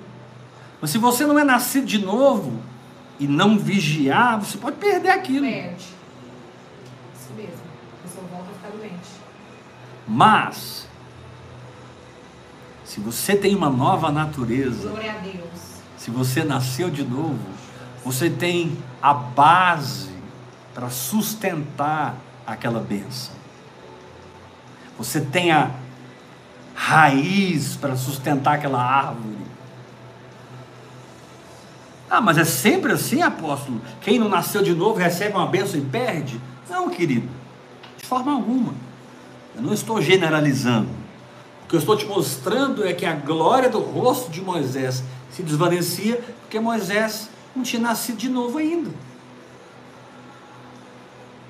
Mas 0.81 0.89
se 0.89 0.97
você 0.97 1.27
não 1.27 1.39
é 1.39 1.45
nascido 1.45 1.85
de 1.85 1.99
novo 1.99 2.59
e 3.21 3.27
não 3.27 3.59
vigiar, 3.59 4.41
você 4.41 4.57
pode 4.57 4.77
perder 4.77 5.11
aquilo. 5.11 5.45
Perde. 5.45 5.85
Isso 7.15 7.35
mesmo. 7.37 7.61
A 8.01 8.09
pessoa 8.09 8.27
volta 8.33 8.51
a 8.51 8.55
ficar 8.55 8.79
doente. 8.79 9.11
Mas, 10.09 10.86
se 12.87 13.01
você 13.01 13.35
tem 13.35 13.55
uma 13.55 13.69
nova 13.69 14.13
natureza, 14.13 14.93
se 15.99 16.11
você 16.11 16.45
nasceu 16.45 16.89
de 16.89 17.03
novo, 17.03 17.39
Você 18.05 18.31
tem 18.31 18.79
a 19.03 19.13
base 19.13 20.11
para 20.73 20.89
sustentar 20.89 22.15
aquela 22.47 22.79
bênção. 22.79 23.35
Você 24.97 25.21
tem 25.21 25.51
a 25.51 25.73
raiz 26.73 27.75
para 27.75 27.97
sustentar 27.97 28.55
aquela 28.55 28.81
árvore. 28.81 29.39
Ah, 32.09 32.21
mas 32.21 32.39
é 32.39 32.45
sempre 32.45 32.93
assim, 32.93 33.23
apóstolo? 33.23 33.81
Quem 34.01 34.21
não 34.21 34.29
nasceu 34.29 34.63
de 34.63 34.73
novo 34.73 35.01
recebe 35.01 35.35
uma 35.35 35.49
bênção 35.49 35.81
e 35.81 35.83
perde? 35.83 36.41
Não, 36.71 36.89
querido, 36.89 37.29
de 37.99 38.07
forma 38.07 38.33
alguma. 38.33 38.73
Eu 39.57 39.63
não 39.63 39.75
estou 39.75 40.01
generalizando. 40.01 41.06
O 41.67 41.69
que 41.69 41.75
eu 41.75 41.81
estou 41.81 41.97
te 41.97 42.07
mostrando 42.07 42.87
é 42.87 42.93
que 42.93 43.05
a 43.05 43.13
glória 43.13 43.69
do 43.69 43.81
rosto 43.81 44.31
de 44.31 44.41
Moisés 44.41 45.03
se 45.33 45.43
desvanecia 45.43 46.23
porque 46.41 46.61
Moisés 46.61 47.29
não 47.57 47.65
tinha 47.65 47.83
nascido 47.83 48.19
de 48.19 48.29
novo 48.29 48.59
ainda. 48.59 48.89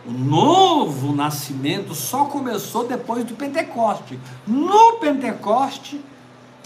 O 0.07 0.11
novo 0.11 1.15
nascimento 1.15 1.95
só 1.95 2.25
começou 2.25 2.89
depois 2.89 3.25
do 3.25 3.35
Pentecoste. 3.35 4.19
No 4.47 4.95
Pentecoste, 4.95 6.01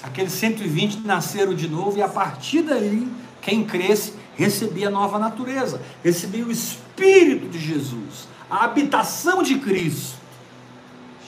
aqueles 0.00 0.32
120 0.34 1.00
nasceram 1.00 1.52
de 1.52 1.68
novo 1.68 1.98
e 1.98 2.02
a 2.02 2.08
partir 2.08 2.62
daí, 2.62 3.10
quem 3.42 3.64
cresce 3.64 4.14
recebia 4.36 4.86
a 4.86 4.92
nova 4.92 5.18
natureza, 5.18 5.82
recebia 6.04 6.46
o 6.46 6.52
Espírito 6.52 7.48
de 7.48 7.58
Jesus, 7.58 8.28
a 8.48 8.64
habitação 8.64 9.42
de 9.42 9.58
Cristo, 9.58 10.18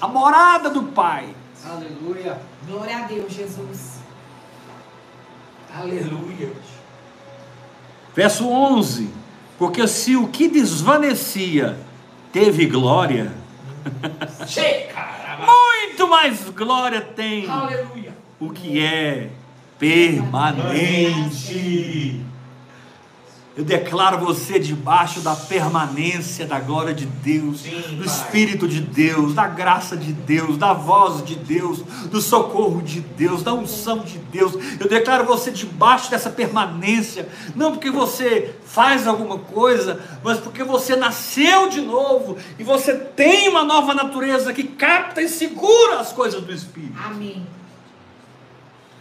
a 0.01 0.07
morada 0.07 0.71
do 0.71 0.85
Pai. 0.85 1.42
Aleluia. 1.65 2.41
Glória 2.67 2.97
a 2.97 3.03
Deus, 3.03 3.33
Jesus. 3.33 3.99
Aleluia. 5.75 6.53
Verso 8.15 8.49
11: 8.49 9.09
Porque 9.59 9.87
se 9.89 10.17
o 10.17 10.29
que 10.29 10.49
desvanecia 10.49 11.79
teve 12.33 12.67
glória, 12.67 13.33
muito 15.47 16.09
mais 16.09 16.49
glória 16.51 17.01
tem 17.01 17.49
Aleluia. 17.49 18.13
o 18.41 18.51
que 18.51 18.81
é 18.81 19.31
permanente. 19.79 20.33
Eu 23.55 23.65
declaro 23.65 24.19
você 24.19 24.59
debaixo 24.59 25.21
da 25.21 25.37
permanência 25.37 26.47
da 26.47 26.59
glória 26.59 26.95
de 26.95 27.05
Deus, 27.05 27.61
Sim, 27.61 27.97
do. 27.97 28.05
Espírito 28.05 28.67
de 28.67 28.81
Deus, 28.81 29.35
da 29.35 29.47
graça 29.47 29.95
de 29.95 30.11
Deus, 30.11 30.57
da 30.57 30.73
voz 30.73 31.23
de 31.23 31.35
Deus, 31.35 31.83
do 32.11 32.21
socorro 32.21 32.81
de 32.81 33.01
Deus, 33.01 33.43
da 33.43 33.53
unção 33.53 33.99
de 33.99 34.17
Deus. 34.17 34.55
Eu 34.81 34.89
declaro 34.89 35.27
você 35.27 35.51
debaixo 35.51 36.11
dessa 36.11 36.31
permanência, 36.31 37.29
não 37.55 37.73
porque 37.73 37.91
você 37.91 38.55
faz 38.65 39.07
alguma 39.07 39.39
coisa, 39.39 40.01
mas 40.25 40.39
porque 40.39 40.65
você 40.65 40.97
nasceu 40.97 41.69
de 41.69 41.83
novo 41.83 42.39
e 42.59 42.65
você 42.65 42.95
tem 42.95 43.51
uma 43.51 43.65
nova 43.65 43.93
natureza 43.93 44.55
que 44.55 44.65
capta 44.65 45.21
e 45.21 45.29
segura 45.29 46.01
as 46.01 46.11
coisas 46.11 46.41
do 46.43 46.53
Espírito. 46.53 46.95
Amém. 47.05 47.47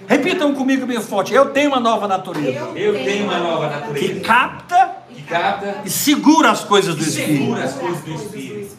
Repitam 0.08 0.54
comigo 0.54 0.86
bem 0.86 1.00
forte: 1.00 1.34
eu 1.34 1.50
tenho 1.52 1.70
uma 1.70 1.80
nova 1.80 2.08
natureza 2.08 2.60
Eu 2.76 2.94
tenho 2.94 3.26
uma 3.26 3.40
nova 3.40 3.70
natureza. 3.70 4.14
que 4.14 4.20
capta 4.20 4.92
Que 5.10 5.22
capta 5.24 5.82
e 5.86 5.90
segura 5.90 6.52
as 6.52 6.64
coisas 6.64 6.96
do 6.96 7.02
Espírito. 7.02 7.38
segura. 7.40 7.64
as 7.64 7.74
coisas 7.74 8.02
do 8.02 8.14
Espírito. 8.14 8.78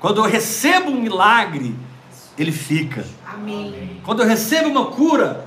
Quando 0.00 0.18
eu 0.20 0.24
recebo 0.24 0.90
um 0.90 1.00
milagre, 1.00 1.74
ele 2.38 2.52
fica. 2.52 3.04
Amém. 3.26 4.00
Quando 4.04 4.22
eu 4.22 4.28
recebo 4.28 4.68
uma 4.68 4.86
cura, 4.86 5.46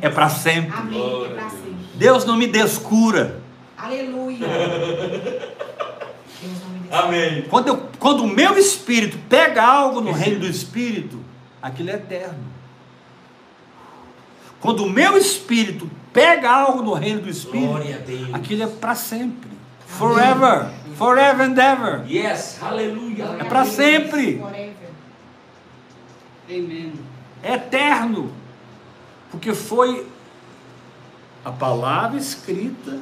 é 0.00 0.08
para 0.08 0.28
sempre. 0.28 0.72
Amém. 0.76 1.26
É 1.26 1.96
Deus. 1.96 2.24
não 2.24 2.36
me 2.36 2.46
descura. 2.46 3.40
Aleluia. 3.76 4.46
Deus 4.46 6.62
não 6.62 6.70
me 6.70 6.78
deixa. 6.88 7.04
Amém. 7.04 7.42
Quando, 7.50 7.68
eu, 7.68 7.82
quando 7.98 8.20
o 8.22 8.26
meu 8.26 8.56
espírito 8.56 9.18
pega 9.28 9.62
algo 9.62 10.00
no 10.00 10.12
reino 10.12 10.40
do 10.40 10.46
espírito, 10.46 11.18
aquilo 11.60 11.90
é 11.90 11.94
eterno. 11.94 12.51
Quando 14.62 14.84
o 14.84 14.88
meu 14.88 15.18
espírito 15.18 15.90
pega 16.12 16.50
algo 16.50 16.82
no 16.82 16.94
reino 16.94 17.20
do 17.20 17.28
espírito, 17.28 17.66
Glória 17.68 17.96
a 17.96 17.98
Deus. 17.98 18.32
aquilo 18.34 18.62
é 18.62 18.66
para 18.68 18.94
sempre. 18.94 19.50
Forever. 19.86 20.70
Forever 20.96 21.46
and 21.50 21.58
ever. 21.58 22.10
Yes, 22.10 22.58
aleluia. 22.62 23.32
A 23.40 23.44
pra 23.44 23.62
Deus. 23.64 23.74
sempre. 23.74 24.38
Forever. 24.38 24.90
Amen. 26.48 26.92
É 27.42 27.54
eterno. 27.54 28.32
Porque 29.30 29.52
foi 29.52 30.06
a 31.44 31.50
palavra 31.50 32.18
escrita, 32.18 33.00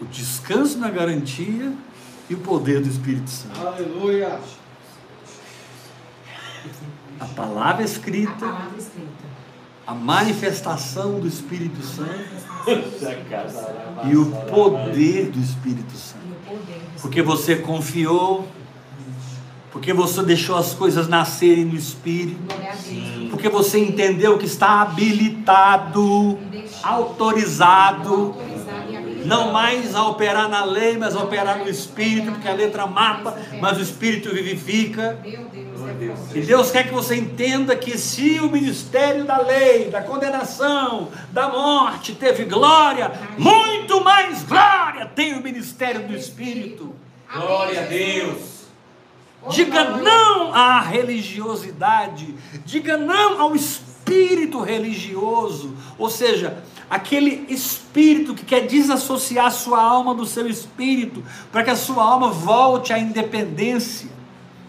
o 0.00 0.04
descanso 0.06 0.78
na 0.78 0.88
garantia 0.88 1.72
e 2.30 2.34
o 2.34 2.38
poder 2.38 2.80
do 2.80 2.88
Espírito 2.88 3.28
Santo. 3.28 3.60
Aleluia. 3.66 4.40
A 7.20 7.24
palavra 7.26 7.82
A 7.82 7.84
escrita, 7.84 8.32
palavra 8.34 8.78
escrita. 8.78 9.15
A 9.86 9.94
manifestação 9.94 11.20
do 11.20 11.28
Espírito 11.28 11.80
Santo 11.82 12.26
e 14.10 14.16
o 14.16 14.26
poder 14.50 15.30
do 15.30 15.38
Espírito 15.38 15.96
Santo. 15.96 16.26
Porque 17.00 17.22
você 17.22 17.56
confiou, 17.56 18.48
porque 19.70 19.92
você 19.92 20.22
deixou 20.22 20.56
as 20.56 20.74
coisas 20.74 21.06
nascerem 21.06 21.66
no 21.66 21.76
Espírito, 21.76 22.42
Deus. 22.42 23.30
porque 23.30 23.48
você 23.48 23.78
entendeu 23.78 24.36
que 24.38 24.46
está 24.46 24.82
habilitado, 24.82 26.38
autorizado, 26.82 28.34
não 29.24 29.52
mais 29.52 29.94
a 29.94 30.06
operar 30.08 30.48
na 30.48 30.64
lei, 30.64 30.96
mas 30.96 31.14
a 31.14 31.22
operar 31.22 31.58
no 31.58 31.68
Espírito, 31.68 32.32
porque 32.32 32.48
a 32.48 32.54
letra 32.54 32.86
mata, 32.86 33.36
mas 33.60 33.78
o 33.78 33.82
Espírito 33.82 34.32
vivifica. 34.32 35.18
Meu 35.22 35.44
Deus, 35.44 35.65
É. 35.90 36.38
E. 36.38 36.42
Deus 36.42 36.70
quer 36.70 36.86
que 36.86 36.92
você 36.92 37.16
entenda 37.16 37.76
que 37.76 37.96
se 37.96 38.40
o 38.40 38.50
ministério 38.50 39.24
da 39.24 39.38
lei, 39.38 39.90
da 39.90 40.02
condenação, 40.02 41.08
da 41.30 41.48
morte 41.48 42.14
teve 42.14 42.44
glória, 42.44 43.12
muito 43.38 44.02
mais 44.02 44.42
glória 44.42 45.06
tem 45.06 45.34
o 45.34 45.42
ministério 45.42 46.06
do 46.06 46.14
Espírito. 46.14 46.94
Glória 47.32 47.82
a. 47.82 47.84
Deus. 47.84 48.56
Oh, 49.42 49.48
Diga 49.50 49.84
não 49.98 50.52
à 50.52 50.80
religiosidade, 50.80 52.34
diga 52.64 52.96
não 52.96 53.40
ao 53.40 53.54
espírito 53.54 54.60
religioso, 54.60 55.74
ou 55.98 56.10
seja, 56.10 56.62
aquele 56.90 57.44
espírito 57.48 58.34
que 58.34 58.44
quer 58.44 58.66
desassociar 58.66 59.46
a 59.46 59.50
sua 59.50 59.80
alma 59.80 60.14
do 60.14 60.26
seu 60.26 60.48
espírito, 60.48 61.22
para 61.52 61.62
que 61.62 61.70
a 61.70 61.76
sua 61.76 62.02
alma 62.02 62.30
volte 62.30 62.92
à 62.92 62.98
independência, 62.98 64.15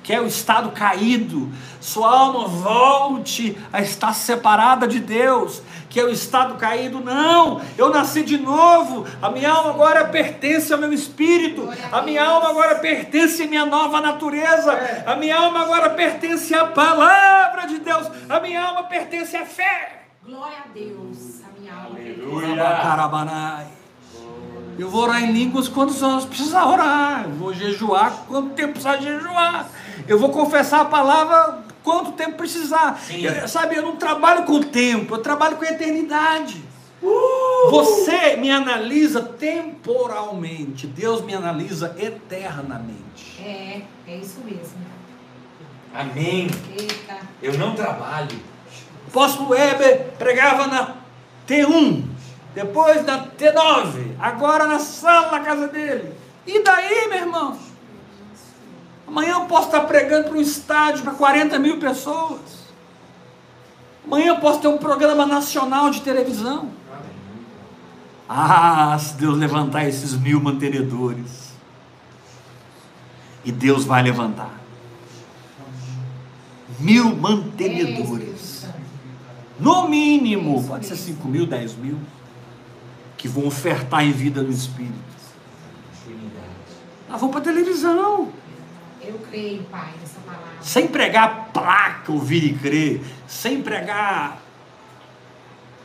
que 0.08 0.14
é 0.14 0.22
o 0.22 0.26
estado 0.26 0.72
caído, 0.72 1.52
sua 1.82 2.10
alma 2.10 2.48
volte 2.48 3.58
a 3.74 3.82
estar 3.82 4.14
separada 4.14 4.88
de 4.88 5.02
Deus, 5.02 5.62
que 5.90 6.00
é 6.00 6.04
o 6.06 6.10
estado 6.10 6.56
caído. 6.56 7.02
Não, 7.02 7.60
eu 7.78 7.90
nasci 7.90 8.24
de 8.24 8.38
novo, 8.38 9.06
a 9.22 9.30
minha 9.30 9.52
alma 9.52 9.72
agora 9.72 10.06
pertence 10.06 10.72
ao 10.72 10.80
meu 10.80 10.94
espírito, 10.94 11.70
a 11.92 12.02
minha 12.04 12.24
alma 12.24 12.52
agora 12.52 12.76
pertence 12.76 13.44
à 13.44 13.48
minha 13.48 13.66
nova 13.66 14.00
natureza, 14.00 14.72
a 15.06 15.18
minha 15.18 15.36
alma 15.36 15.64
agora 15.64 15.90
pertence 15.90 16.56
à 16.56 16.68
palavra 16.68 17.68
de 17.68 17.80
Deus, 17.80 18.10
a 18.30 18.40
minha 18.40 18.64
alma 18.64 18.84
pertence 18.84 19.36
à 19.36 19.46
fé. 19.46 20.04
Glória 20.24 20.60
a 20.64 20.68
Deus. 20.74 21.42
A 21.44 21.60
minha 21.60 21.74
alma. 21.74 22.00
Aleluia. 22.00 23.77
Eu 24.78 24.90
vou 24.90 25.04
orar 25.04 25.24
em 25.24 25.32
línguas 25.32 25.68
quando 25.68 25.98
nós 26.00 26.26
precisar 26.26 26.66
orar. 26.66 27.24
Eu 27.26 27.32
vou 27.32 27.54
jejuar 27.54 28.12
quanto 28.28 28.50
tempo 28.52 28.74
precisar 28.74 28.98
jejuar. 28.98 29.68
Eu 30.08 30.20
vou 30.20 30.30
confessar 30.30 30.82
a 30.82 30.86
palavra 30.86 31.60
quanto 31.84 32.12
tempo 32.12 32.38
precisar. 32.38 33.00
Sim. 33.00 33.22
Eu- 33.26 33.48
sabe, 33.48 33.76
eu 33.76 33.82
não 33.84 33.96
trabalho 33.96 34.44
com 34.44 34.54
o 34.54 34.64
tempo, 34.66 35.16
eu 35.16 35.20
trabalho 35.20 35.58
com 35.58 35.66
a 35.66 35.70
eternidade. 35.70 36.64
Você 37.70 38.36
me 38.38 38.50
analisa 38.52 39.22
temporalmente, 39.22 40.88
Deus 40.88 41.22
me 41.22 41.34
analisa 41.34 41.96
eternamente. 41.98 43.42
É, 43.44 43.82
é 44.08 44.18
isso 44.18 44.40
mesmo. 44.44 44.86
Amém. 45.94 46.48
Eita. 46.78 47.18
Eu 47.42 47.58
não 47.58 47.74
trabalho. 47.76 48.36
O 49.06 49.10
apóstolo 49.10 49.50
Weber 49.50 50.12
pregava 50.18 50.68
na 50.68 50.96
T1, 51.48 52.04
depois 52.58 53.06
na 53.06 53.28
T9, 53.28 54.16
agora 54.18 54.66
na 54.66 54.80
sala 54.80 55.30
da 55.30 55.42
casa 55.42 55.68
dele. 55.68 56.12
E 56.48 56.64
daí, 56.64 57.08
meu 57.08 57.20
irmão? 57.20 57.56
Amanhã 59.08 59.34
eu 59.34 59.42
posso 59.42 59.68
estar 59.68 59.82
pregando 59.82 60.30
para 60.30 60.38
um 60.40 60.42
estádio 60.42 61.04
para 61.04 61.14
40 61.14 61.60
mil 61.60 61.80
pessoas. 61.80 62.40
Amanhã 64.04 64.30
eu 64.30 64.38
posso 64.38 64.60
ter 64.60 64.70
um 64.70 64.80
programa 64.80 65.24
nacional 65.24 65.92
de 65.92 66.02
televisão. 66.02 66.72
Ah, 68.28 68.98
se 69.00 69.14
Deus 69.14 69.38
levantar 69.38 69.88
esses 69.88 70.16
mil 70.16 70.42
mantenedores. 70.42 71.52
E 73.46 73.52
Deus 73.52 73.86
vai 73.86 74.02
levantar. 74.02 74.60
Mil 76.80 77.16
mantenedores. 77.16 78.66
No 79.60 79.88
mínimo, 79.88 80.64
pode 80.68 80.88
ser 80.88 80.96
5 80.96 81.28
mil, 81.28 81.46
10 81.46 81.76
mil. 81.76 82.00
Que 83.18 83.28
vão 83.28 83.48
ofertar 83.48 84.06
em 84.06 84.12
vida 84.12 84.42
no 84.42 84.52
Espírito. 84.52 85.08
Nós 87.10 87.20
vamos 87.22 87.36
para 87.36 87.46
televisão. 87.46 88.32
Eu 89.02 89.20
creio, 89.30 89.64
Pai, 89.64 89.94
nessa 90.02 90.20
palavra. 90.20 90.48
Sem 90.62 90.88
pregar 90.88 91.50
placa, 91.54 92.12
ouvir 92.12 92.44
e 92.44 92.54
crer. 92.54 93.02
Sem 93.28 93.62
pregar 93.62 94.40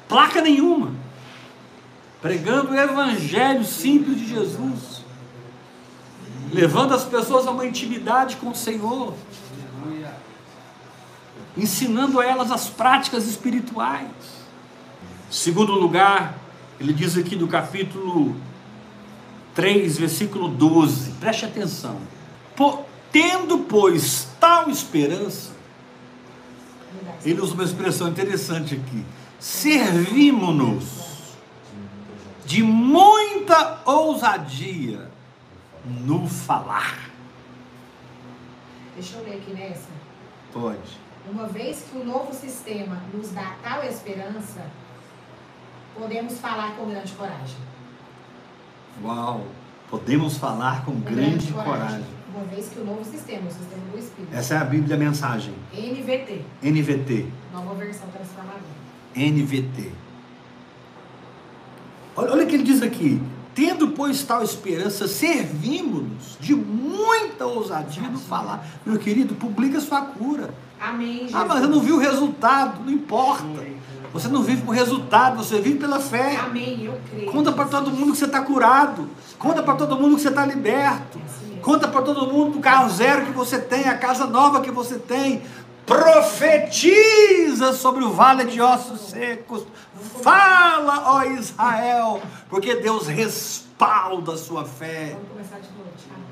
placa 0.08 0.40
nenhuma. 0.40 0.92
Pregando 2.20 2.72
o 2.72 2.78
evangelho 2.78 3.64
simples 3.64 4.18
de 4.18 4.28
Jesus. 4.28 5.02
Levando 6.52 6.92
as 6.92 7.04
pessoas 7.04 7.46
a 7.46 7.50
uma 7.50 7.64
intimidade 7.64 8.36
com 8.36 8.50
o 8.50 8.54
Senhor. 8.54 9.14
Ensinando 11.56 12.18
a 12.18 12.26
elas 12.26 12.50
as 12.50 12.68
práticas 12.68 13.26
espirituais. 13.26 14.10
Segundo 15.30 15.72
lugar, 15.72 16.41
ele 16.80 16.92
diz 16.92 17.16
aqui 17.16 17.36
no 17.36 17.48
capítulo 17.48 18.36
3, 19.54 19.98
versículo 19.98 20.48
12. 20.48 21.12
Preste 21.12 21.44
atenção. 21.44 21.98
Tendo, 23.10 23.58
pois, 23.58 24.28
tal 24.40 24.70
esperança, 24.70 25.52
ele 27.24 27.40
usa 27.40 27.52
uma 27.52 27.64
expressão 27.64 28.08
interessante 28.08 28.74
aqui. 28.74 29.04
Servimos-nos 29.38 31.12
de 32.46 32.62
muita 32.62 33.80
ousadia 33.84 35.10
no 35.84 36.26
falar. 36.26 37.10
Deixa 38.94 39.16
eu 39.18 39.24
ler 39.24 39.36
aqui 39.36 39.52
nessa. 39.52 39.88
Pode. 40.52 41.02
Uma 41.30 41.46
vez 41.46 41.84
que 41.90 41.98
o 41.98 42.04
novo 42.04 42.32
sistema 42.34 43.02
nos 43.12 43.30
dá 43.30 43.56
tal 43.62 43.84
esperança, 43.84 44.64
podemos 45.98 46.38
falar 46.38 46.76
com 46.76 46.86
grande 46.88 47.12
coragem. 47.12 47.56
Uau! 49.02 49.46
Podemos 49.90 50.36
falar 50.38 50.84
com 50.84 50.92
grande 51.00 51.52
coragem. 51.52 52.04
Uma 52.34 52.44
vez 52.44 52.68
que 52.68 52.80
o 52.80 52.84
novo 52.84 53.04
sistema, 53.04 53.46
o 53.46 53.52
sistema 53.52 53.82
do 53.92 53.98
Espírito, 53.98 54.34
Essa 54.34 54.54
é 54.54 54.56
a 54.58 54.64
Bíblia 54.64 54.96
Mensagem. 54.96 55.54
NVT, 55.74 56.42
NVT. 56.62 57.26
nova 57.52 57.74
versão 57.74 58.08
transformadora. 58.08 58.62
NVT. 59.14 59.90
Olha, 62.16 62.32
olha 62.32 62.44
o 62.44 62.46
que 62.46 62.54
ele 62.54 62.62
diz 62.62 62.80
aqui. 62.82 63.20
Tendo, 63.54 63.88
pois, 63.88 64.22
tal 64.24 64.42
esperança, 64.42 65.06
servimos-nos 65.06 66.38
de 66.40 66.54
muita 66.54 67.44
ousadia 67.46 68.08
no 68.08 68.18
falar. 68.18 68.66
Meu 68.86 68.98
querido, 68.98 69.34
publica 69.34 69.78
sua 69.78 70.00
cura. 70.00 70.54
Amém, 70.80 71.18
Jesus. 71.18 71.34
Ah, 71.34 71.44
mas 71.44 71.62
eu 71.62 71.68
não 71.68 71.80
vi 71.80 71.92
o 71.92 71.98
resultado. 71.98 72.82
Não 72.82 72.90
importa. 72.90 73.44
Você 74.12 74.28
não 74.28 74.42
vive 74.42 74.62
por 74.62 74.74
resultado, 74.74 75.36
você 75.36 75.60
vive 75.60 75.78
pela 75.78 75.98
fé. 75.98 76.36
Amém, 76.36 76.84
eu 76.84 77.00
creio. 77.10 77.32
Conta 77.32 77.50
para 77.50 77.64
todo 77.64 77.90
mundo 77.90 78.12
que 78.12 78.18
você 78.18 78.26
está 78.26 78.42
curado. 78.42 79.08
Conta 79.38 79.62
para 79.62 79.74
todo 79.74 79.96
mundo 79.96 80.16
que 80.16 80.22
você 80.22 80.28
está 80.28 80.44
liberto. 80.44 81.18
É. 81.18 81.58
Conta 81.60 81.88
para 81.88 82.02
todo 82.02 82.30
mundo 82.30 82.52
do 82.54 82.60
carro 82.60 82.90
zero 82.90 83.24
que 83.24 83.32
você 83.32 83.58
tem, 83.58 83.88
a 83.88 83.96
casa 83.96 84.26
nova 84.26 84.60
que 84.60 84.70
você 84.70 84.98
tem. 84.98 85.42
Profetiza 85.86 87.72
sobre 87.72 88.04
o 88.04 88.12
vale 88.12 88.44
de 88.44 88.60
ossos 88.60 89.10
secos. 89.10 89.64
Fala, 90.22 91.04
ó 91.06 91.22
Israel, 91.24 92.20
porque 92.48 92.76
Deus 92.76 93.06
respalda 93.06 94.34
a 94.34 94.36
sua 94.36 94.64
fé. 94.64 95.16
Vamos 95.16 95.28
começar 95.30 95.58
de 95.58 95.68
novo, 95.76 95.90
Thiago. 95.96 96.22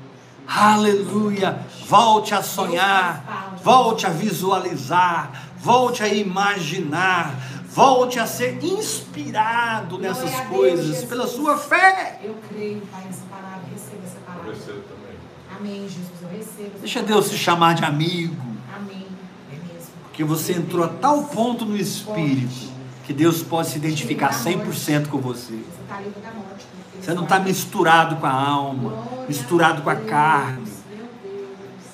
Aleluia. 0.47 1.59
Volte 1.87 2.35
a 2.35 2.41
sonhar, 2.41 3.55
volte 3.63 4.05
a 4.05 4.09
visualizar, 4.09 5.31
volte 5.57 6.03
a 6.03 6.07
imaginar, 6.07 7.35
volte 7.73 8.19
a 8.19 8.25
ser 8.27 8.63
inspirado 8.63 9.97
nessas 9.97 10.29
Glória 10.29 10.37
a 10.37 10.43
Deus, 10.43 10.57
coisas 10.57 10.85
Jesus. 10.87 11.05
pela 11.05 11.27
sua 11.27 11.57
fé. 11.57 12.19
Eu 12.23 12.35
creio, 12.49 12.81
Pai, 12.91 13.03
nessa 13.05 13.23
palavra. 13.29 13.61
Receba 13.71 14.03
essa 14.05 14.17
Eu 14.17 14.21
palavra. 14.25 14.51
recebo 14.51 14.81
também. 14.81 15.17
Amém, 15.57 15.81
Jesus. 15.83 16.09
Eu 16.21 16.29
recebo. 16.29 16.79
Deixa. 16.79 17.01
Deus 17.01 17.29
te 17.29 17.37
chamar 17.37 17.75
de 17.75 17.85
amigo, 17.85 18.35
Amém. 18.75 19.07
É 19.51 19.55
mesmo. 19.73 19.89
porque 20.03 20.23
você 20.23 20.53
entrou 20.53 20.83
a 20.83 20.87
tal 20.89 21.23
ponto 21.25 21.65
no 21.65 21.77
espírito 21.77 22.71
que 23.05 23.13
Deus 23.13 23.41
pode 23.41 23.69
se 23.69 23.77
identificar 23.77 24.31
100% 24.31 25.07
com 25.07 25.17
você. 25.19 25.53
Você 25.53 25.57
está 25.81 25.97
livre 25.99 26.21
da 26.21 26.31
morte. 26.31 26.65
né? 26.65 27.01
Você 27.01 27.13
não 27.13 27.23
está 27.23 27.39
misturado 27.39 28.15
com 28.17 28.25
a 28.27 28.31
alma, 28.31 28.89
Glória 28.91 29.25
misturado 29.27 29.81
com 29.81 29.89
a 29.89 29.95
carne. 29.95 30.70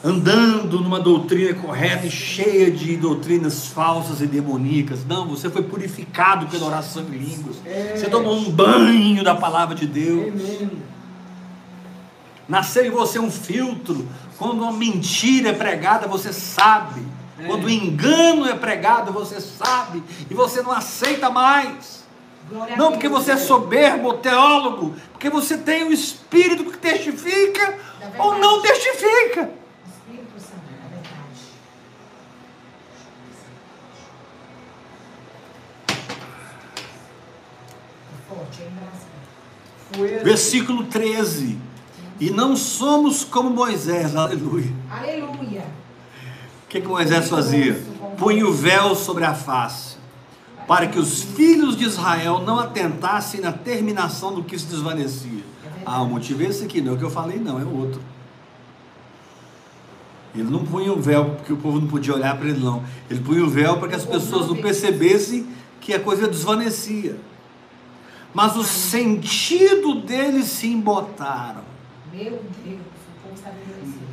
Andando 0.08 0.80
numa 0.80 0.99
doutrina 0.99 1.53
correta 1.60 2.05
e 2.08 2.12
cheia 2.12 2.72
de 2.72 2.95
doutrinas 2.95 3.68
falsas 3.68 4.22
e 4.22 4.26
demoníacas. 4.28 5.05
Não, 5.05 5.28
você 5.28 5.49
foi 5.49 5.64
purificado 5.64 6.47
pela 6.47 6.68
oração 6.68 7.03
em 7.03 7.18
línguas. 7.18 7.58
Você 7.93 8.10
tomou 8.10 8.38
um 8.38 8.49
banho 8.49 9.24
da 9.24 9.36
palavra 9.36 9.76
de 9.76 9.86
Deus. 9.86 10.34
Nasceu 12.47 12.86
em 12.86 12.89
você 12.89 13.20
um 13.20 13.30
filtro. 13.30 14.08
Quando 14.38 14.62
uma 14.62 14.72
mentira 14.72 15.49
é 15.49 15.53
pregada, 15.53 16.08
você 16.08 16.32
sabe. 16.32 17.01
Quando 17.45 17.66
o 17.66 17.70
engano 17.70 18.45
é 18.45 18.55
pregado, 18.55 19.12
você 19.12 19.41
sabe. 19.41 20.01
E 20.30 20.34
você 20.34 20.62
não 20.62 20.72
aceita 20.72 21.30
mais. 21.30 22.08
Glória 22.49 22.78
Não 22.78 22.93
porque 22.93 23.10
você 23.10 23.32
é 23.32 23.38
soberbo 23.38 24.14
teólogo, 24.14 24.95
porque 25.12 25.30
você 25.30 25.58
tem 25.58 25.84
o 25.84 25.91
Espírito 25.91 26.64
que 26.64 26.78
testifica 26.78 27.78
ou 28.18 28.39
não 28.39 28.62
testifica. 28.62 29.51
Espírito 29.86 30.39
Santo, 30.39 30.64
é 30.72 30.95
verdade. 30.95 31.18
É 38.14 38.30
Forte, 38.30 38.34
hein, 38.34 38.34
Brasil? 38.34 38.36
Versículo 40.23 40.85
13. 40.85 41.57
E 42.19 42.29
não 42.29 42.55
somos 42.55 43.23
como 43.23 43.49
Moisés, 43.49 44.15
aleluia. 44.15 44.73
Aleluia. 44.89 45.65
O 46.65 46.69
que, 46.69 46.81
que 46.81 46.87
Moisés 46.87 47.29
fazia? 47.29 47.81
Punha 48.17 48.45
o 48.45 48.51
véu 48.51 48.95
sobre 48.95 49.23
a 49.23 49.33
face, 49.33 49.97
para 50.67 50.87
que 50.87 50.97
os 50.97 51.21
filhos 51.21 51.77
de 51.77 51.85
Israel 51.85 52.39
não 52.39 52.59
atentassem 52.59 53.39
na 53.39 53.51
terminação 53.53 54.33
do 54.33 54.43
que 54.43 54.57
se 54.57 54.65
desvanecia. 54.65 55.43
Ah, 55.85 56.01
o 56.01 56.09
motivo 56.09 56.43
é 56.43 56.47
esse 56.47 56.65
aqui, 56.65 56.81
não 56.81 56.91
é 56.91 56.95
o 56.95 56.97
que 56.97 57.03
eu 57.03 57.09
falei, 57.09 57.39
não, 57.39 57.59
é 57.59 57.63
outro. 57.63 58.01
Ele 60.35 60.49
não 60.49 60.65
punha 60.65 60.91
o 60.91 60.99
véu 60.99 61.35
porque 61.35 61.53
o 61.53 61.57
povo 61.57 61.79
não 61.79 61.87
podia 61.87 62.13
olhar 62.13 62.37
para 62.37 62.49
ele, 62.49 62.59
não. 62.59 62.83
Ele 63.09 63.19
punha 63.21 63.43
o 63.43 63.49
véu 63.49 63.77
para 63.77 63.87
que 63.87 63.95
as 63.95 64.05
pessoas 64.05 64.47
não 64.47 64.55
percebessem 64.55 65.47
que 65.79 65.93
a 65.93 65.99
coisa 65.99 66.27
desvanecia. 66.27 67.17
Mas 68.38 68.55
o 68.55 68.63
sentido 68.63 69.95
deles 70.01 70.45
se 70.45 70.67
embotaram. 70.67 71.63
Meu 72.13 72.29
Deus, 72.29 72.38
o 72.38 73.23
povo 73.23 73.33
está 73.33 73.49
endurecido. 73.49 74.05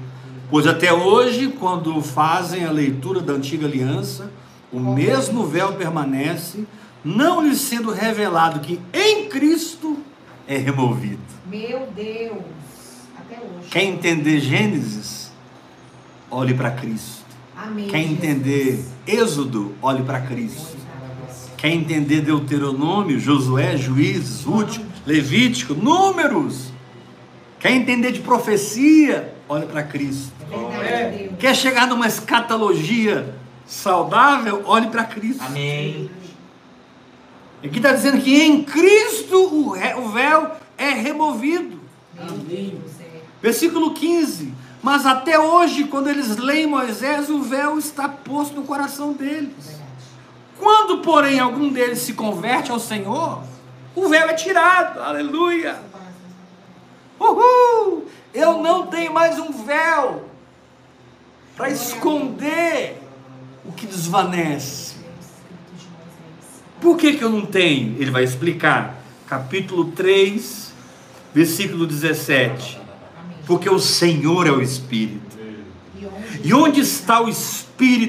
Pois 0.49 0.67
até 0.67 0.91
hoje, 0.95 1.49
quando 1.49 2.01
fazem 2.01 2.65
a 2.65 2.71
leitura 2.71 3.21
da 3.21 3.35
antiga 3.35 3.67
aliança, 3.67 4.33
o 4.73 4.81
mesmo 4.81 5.47
véu 5.47 5.75
permanece, 5.75 6.65
não 7.05 7.47
lhes 7.47 7.61
sendo 7.61 7.93
revelado 7.93 8.61
que 8.61 8.81
em 8.95 9.29
Cristo 9.29 9.99
é 10.49 10.57
removido. 10.57 11.21
Meu 11.47 11.87
Deus, 11.95 12.45
até 13.19 13.37
hoje. 13.37 13.69
Quer 13.71 13.83
entender 13.83 14.41
Gênesis? 14.41 15.31
Olhe 16.31 16.55
para 16.55 16.71
Cristo. 16.71 17.27
Amém. 17.55 17.89
Quer 17.89 17.99
Jesus. 17.99 18.19
entender 18.19 18.85
Êxodo? 19.07 19.75
Olhe 19.83 20.03
para 20.03 20.23
Cristo. 20.23 20.84
Quer 21.65 21.73
entender 21.73 22.21
Deuteronômio, 22.21 23.19
Josué, 23.19 23.75
Juízes, 23.79 24.45
Ruth, 24.45 24.81
Levítico, 25.07 25.73
Números? 25.73 26.71
Quer 27.59 27.71
entender 27.71 28.13
de 28.13 28.21
profecia? 28.21 29.35
Olhe 29.49 29.65
para 29.65 29.83
Cristo. 29.83 30.31
É. 30.87 31.31
Quer 31.39 31.57
chegar 31.57 31.87
numa 31.87 32.07
escatologia 32.07 33.35
saudável? 33.65 34.63
Olhe 34.67 34.89
para 34.89 35.05
Cristo. 35.05 35.43
Amém. 35.43 36.11
Aqui 37.65 37.79
está 37.79 37.95
dizendo 37.95 38.21
que 38.21 38.43
em 38.43 38.63
Cristo 38.63 39.35
o 39.35 40.11
véu 40.11 40.51
é 40.77 40.91
removido. 40.91 41.81
É. 42.19 42.73
Versículo 43.41 43.95
15. 43.95 44.53
Mas 44.83 45.07
até 45.07 45.41
hoje, 45.41 45.85
quando 45.85 46.11
eles 46.11 46.37
leem 46.37 46.67
Moisés, 46.67 47.31
o 47.31 47.41
véu 47.41 47.79
está 47.79 48.07
posto 48.07 48.55
no 48.55 48.65
coração 48.65 49.15
deles. 49.15 49.83
Quando, 50.59 50.99
porém, 50.99 51.39
algum 51.39 51.71
deles 51.71 52.01
se 52.01 52.15
converte 52.15 52.71
ao 52.71 52.79
Senhor, 52.79 53.43
o 53.95 54.09
véu 54.09 54.29
é 54.29 54.35
tirado. 54.35 55.01
Aleluia. 55.01 55.77
Uhul! 57.19 58.07
Eu 58.33 58.61
não 58.63 58.87
tenho 58.87 59.13
mais 59.13 59.39
um 59.39 59.51
véu 59.65 60.29
para 61.57 61.71
esconder 61.71 63.01
o 63.65 63.73
que 63.73 63.87
desvanece. 63.87 64.95
Por 66.81 66.97
que, 66.97 67.15
que 67.15 67.25
eu 67.25 67.31
não 67.31 67.47
tenho? 67.47 67.97
Ele 68.01 68.11
vai 68.11 68.25
explicar. 68.25 68.97
Capítulo 69.27 69.93
3, 69.93 70.73
versículo 71.33 71.87
17. 71.87 72.79
Amém. 73.17 73.39
Porque 73.47 73.71
o 73.71 73.79
Senhor 73.79 74.47
é 74.47 74.51
o 74.51 74.61
Espírito. 74.61 75.35
E 76.43 76.53
onde 76.53 76.81
está 76.81 77.23
o 77.23 77.29
Espírito 77.29 77.64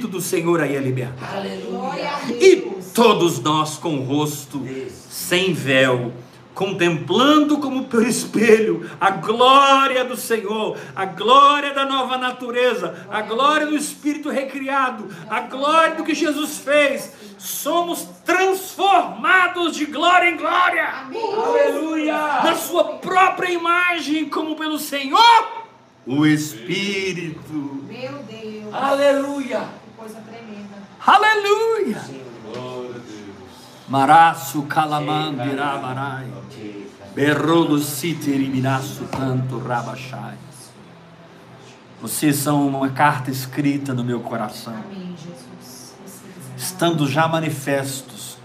do 0.07 0.21
Senhor 0.21 0.61
aí 0.61 0.77
a 0.77 0.81
liberdade? 0.81 1.57
Glória 1.69 2.11
a 2.15 2.31
E 2.31 2.55
Deus. 2.57 2.91
todos 2.93 3.39
nós 3.41 3.77
com 3.77 3.97
o 3.97 4.03
rosto 4.03 4.61
sem 5.09 5.53
véu, 5.53 6.13
contemplando 6.53 7.57
como 7.57 7.85
por 7.85 8.05
espelho 8.07 8.89
a 9.01 9.09
glória 9.11 10.05
do 10.05 10.15
Senhor, 10.15 10.77
a 10.95 11.05
glória 11.05 11.73
da 11.73 11.85
nova 11.85 12.17
natureza, 12.17 13.07
a 13.09 13.21
glória 13.23 13.65
do 13.67 13.75
Espírito 13.75 14.29
recriado, 14.29 15.09
a 15.29 15.41
glória 15.41 15.95
do 15.95 16.03
que 16.03 16.13
Jesus 16.13 16.59
fez, 16.59 17.11
somos 17.37 18.07
transformados 18.23 19.75
de 19.75 19.85
glória 19.85 20.29
em 20.29 20.37
glória, 20.37 20.87
Aleluia. 21.11 22.13
na 22.43 22.55
Sua 22.55 22.83
própria 22.99 23.51
imagem, 23.51 24.29
como 24.29 24.55
pelo 24.55 24.79
Senhor, 24.79 25.65
o 26.07 26.25
Espírito. 26.25 27.83
Meu 27.89 28.13
Deus. 28.29 28.54
Aleluia. 28.75 29.69
Que 29.83 29.91
coisa 29.97 30.19
tremenda. 30.21 30.75
Aleluia! 31.05 32.01
Maraço 33.87 34.63
calamandirabarai. 34.63 36.27
Berrolo 37.13 37.79
siteriminaço 37.79 39.05
tanto 39.11 39.57
rabachai. 39.59 40.37
Vocês 42.01 42.35
são 42.35 42.67
uma 42.67 42.89
carta 42.89 43.31
escrita 43.31 43.93
no 43.93 44.03
meu 44.03 44.19
coração, 44.19 44.75
Amém, 44.75 45.15
Jesus. 45.17 45.95
Estando 46.57 47.07
já 47.07 47.27
manifestos 47.27 48.37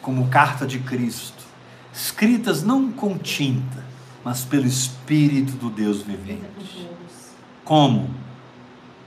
como 0.00 0.28
carta 0.28 0.66
de 0.66 0.78
Cristo, 0.78 1.44
escritas 1.92 2.62
não 2.62 2.90
com 2.90 3.18
tinta, 3.18 3.84
mas 4.24 4.44
pelo 4.44 4.66
Espírito 4.66 5.52
do 5.52 5.68
Deus 5.68 6.00
vivente. 6.02 6.88
Como? 7.64 8.23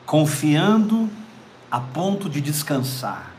Confiando 0.08 1.08
a 1.70 1.80
ponto 1.80 2.28
de 2.28 2.41
descansar, 2.41 3.30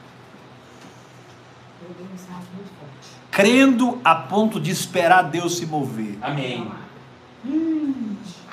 forte. 1.80 3.08
crendo 3.30 3.98
a 4.04 4.14
ponto 4.14 4.60
de 4.60 4.70
esperar 4.70 5.22
Deus 5.22 5.56
se 5.56 5.66
mover. 5.66 6.18
Amém. 6.20 6.70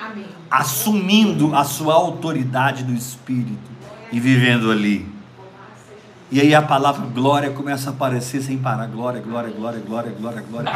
Amém. 0.00 0.26
assumindo 0.50 1.54
a 1.54 1.62
sua 1.62 1.94
autoridade 1.94 2.84
no 2.84 2.94
espírito 2.94 3.70
e 4.10 4.18
vivendo 4.18 4.70
ali. 4.70 5.15
E 6.28 6.40
aí 6.40 6.52
a 6.54 6.60
palavra 6.62 7.06
glória 7.06 7.50
começa 7.50 7.90
a 7.90 7.92
aparecer 7.92 8.42
sem 8.42 8.58
parar. 8.58 8.86
Glória, 8.88 9.20
glória, 9.20 9.50
glória, 9.50 9.80
glória, 9.80 10.12
glória, 10.18 10.42
glória. 10.50 10.72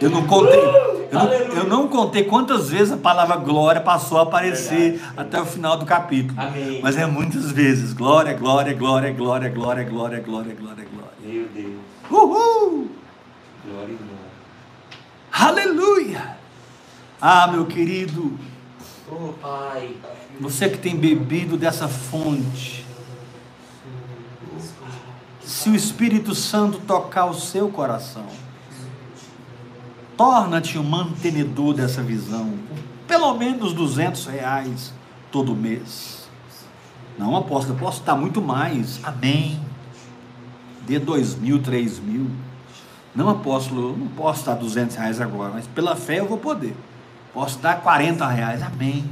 Eu, 0.00 0.08
eu 0.08 0.10
não 0.10 0.26
contei, 0.26 0.60
eu 0.60 1.12
não, 1.12 1.32
eu 1.32 1.64
não 1.64 1.88
contei 1.88 2.24
quantas 2.24 2.70
vezes 2.70 2.92
a 2.92 2.96
palavra 2.96 3.36
glória 3.36 3.82
passou 3.82 4.18
a 4.18 4.22
aparecer 4.22 4.98
até 5.14 5.38
o 5.40 5.44
final 5.44 5.76
do 5.76 5.84
capítulo. 5.84 6.40
Amém. 6.40 6.80
Mas 6.82 6.96
é 6.96 7.04
muitas 7.04 7.52
vezes. 7.52 7.92
Glória, 7.92 8.32
glória, 8.32 8.72
glória, 8.72 9.12
glória, 9.12 9.50
glória, 9.50 9.84
glória, 9.84 10.20
glória, 10.20 10.54
glória, 10.54 10.86
glória. 10.90 11.12
Meu 11.22 11.48
Deus. 11.54 11.80
Uhul! 12.10 12.90
Glória 13.66 13.92
e 13.92 13.96
glória. 13.96 14.22
Aleluia! 15.32 16.36
Ah, 17.20 17.46
meu 17.46 17.66
querido, 17.66 18.38
Oh, 19.14 19.34
Pai. 19.34 19.90
Você 20.40 20.70
que 20.70 20.78
tem 20.78 20.96
bebido 20.96 21.58
dessa 21.58 21.86
fonte, 21.86 22.81
se 25.44 25.68
o 25.68 25.74
Espírito 25.74 26.34
Santo 26.34 26.78
tocar 26.80 27.26
o 27.26 27.34
seu 27.34 27.68
coração, 27.68 28.26
torna-te 30.16 30.78
um 30.78 30.84
mantenedor 30.84 31.74
dessa 31.74 32.02
visão, 32.02 32.52
pelo 33.06 33.36
menos 33.36 33.72
200 33.72 34.26
reais 34.26 34.92
todo 35.30 35.54
mês. 35.54 36.28
Não, 37.18 37.34
eu 37.34 37.42
posso 37.42 38.02
dar 38.02 38.14
muito 38.14 38.40
mais. 38.40 39.00
Amém. 39.02 39.60
Dê 40.86 40.98
dois 40.98 41.34
mil, 41.34 41.60
três 41.60 41.98
mil. 41.98 42.30
Não, 43.14 43.28
apóstolo, 43.28 43.96
não 43.96 44.08
posso 44.08 44.46
dar 44.46 44.54
200 44.54 44.96
reais 44.96 45.20
agora, 45.20 45.52
mas 45.52 45.66
pela 45.66 45.94
fé 45.94 46.20
eu 46.20 46.26
vou 46.26 46.38
poder. 46.38 46.74
Posso 47.34 47.58
dar 47.58 47.80
40 47.82 48.26
reais. 48.28 48.62
Amém. 48.62 49.04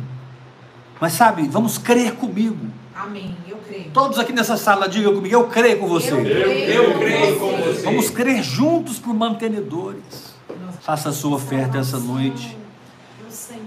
Mas 1.00 1.12
sabe, 1.12 1.46
vamos 1.48 1.78
crer 1.78 2.16
comigo. 2.16 2.66
Amém. 3.02 3.36
Eu 3.48 3.56
creio. 3.58 3.90
Todos 3.92 4.18
aqui 4.18 4.32
nessa 4.32 4.56
sala, 4.56 4.88
digam 4.88 5.14
comigo, 5.14 5.34
eu 5.34 5.46
creio 5.48 5.78
com 5.78 5.88
você. 5.88 6.12
eu 6.12 6.98
creio 6.98 7.38
com 7.38 7.56
você. 7.56 7.82
Vamos 7.82 8.10
crer 8.10 8.42
juntos 8.42 8.98
por 8.98 9.14
mantenedores. 9.14 10.34
Nós 10.48 10.76
Faça 10.80 11.08
a 11.08 11.12
sua 11.12 11.36
oferta 11.36 11.78
essa 11.78 11.98
noite 11.98 12.56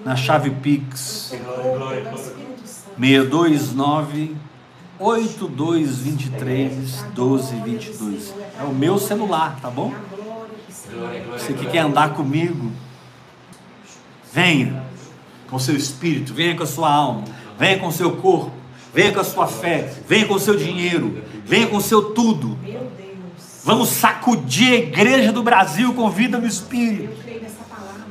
na 0.03 0.15
chave 0.15 0.49
Pix 0.49 1.33
Glória, 1.43 1.77
glória, 1.77 2.01
do 2.01 2.09
glória. 2.09 2.21
Espírito 2.21 2.67
Santo. 2.67 2.99
629 2.99 4.35
8223 4.99 7.03
1222. 7.15 8.33
É 8.59 8.63
o 8.63 8.73
meu 8.73 8.99
celular, 8.99 9.57
tá 9.61 9.69
bom? 9.69 9.93
É 9.93 11.23
Você 11.31 11.53
que 11.53 11.65
quer 11.65 11.79
andar 11.79 12.13
comigo, 12.13 12.71
venha 14.31 14.83
com 15.49 15.57
seu 15.57 15.75
espírito, 15.75 16.33
venha 16.33 16.55
com 16.55 16.63
a 16.63 16.67
sua 16.67 16.91
alma, 16.91 17.23
venha 17.57 17.79
com 17.79 17.87
o 17.87 17.91
seu 17.91 18.17
corpo, 18.17 18.51
venha 18.93 19.11
com 19.11 19.19
a 19.19 19.23
sua 19.23 19.47
fé, 19.47 19.91
venha 20.07 20.25
com 20.25 20.35
o 20.35 20.39
seu 20.39 20.55
dinheiro, 20.55 21.23
venha 21.43 21.67
com 21.67 21.77
o 21.77 21.81
seu 21.81 22.13
tudo. 22.13 22.57
Meu 22.61 22.79
Deus. 22.81 22.93
Vamos 23.63 23.89
sacudir 23.89 24.71
a 24.71 24.75
igreja 24.75 25.31
do 25.31 25.41
Brasil 25.41 25.93
com 25.93 26.09
vida 26.09 26.37
no 26.37 26.45
espírito. 26.45 27.11
Eu 27.11 27.23
creio 27.23 27.41
nessa 27.41 27.63
palavra. 27.63 28.03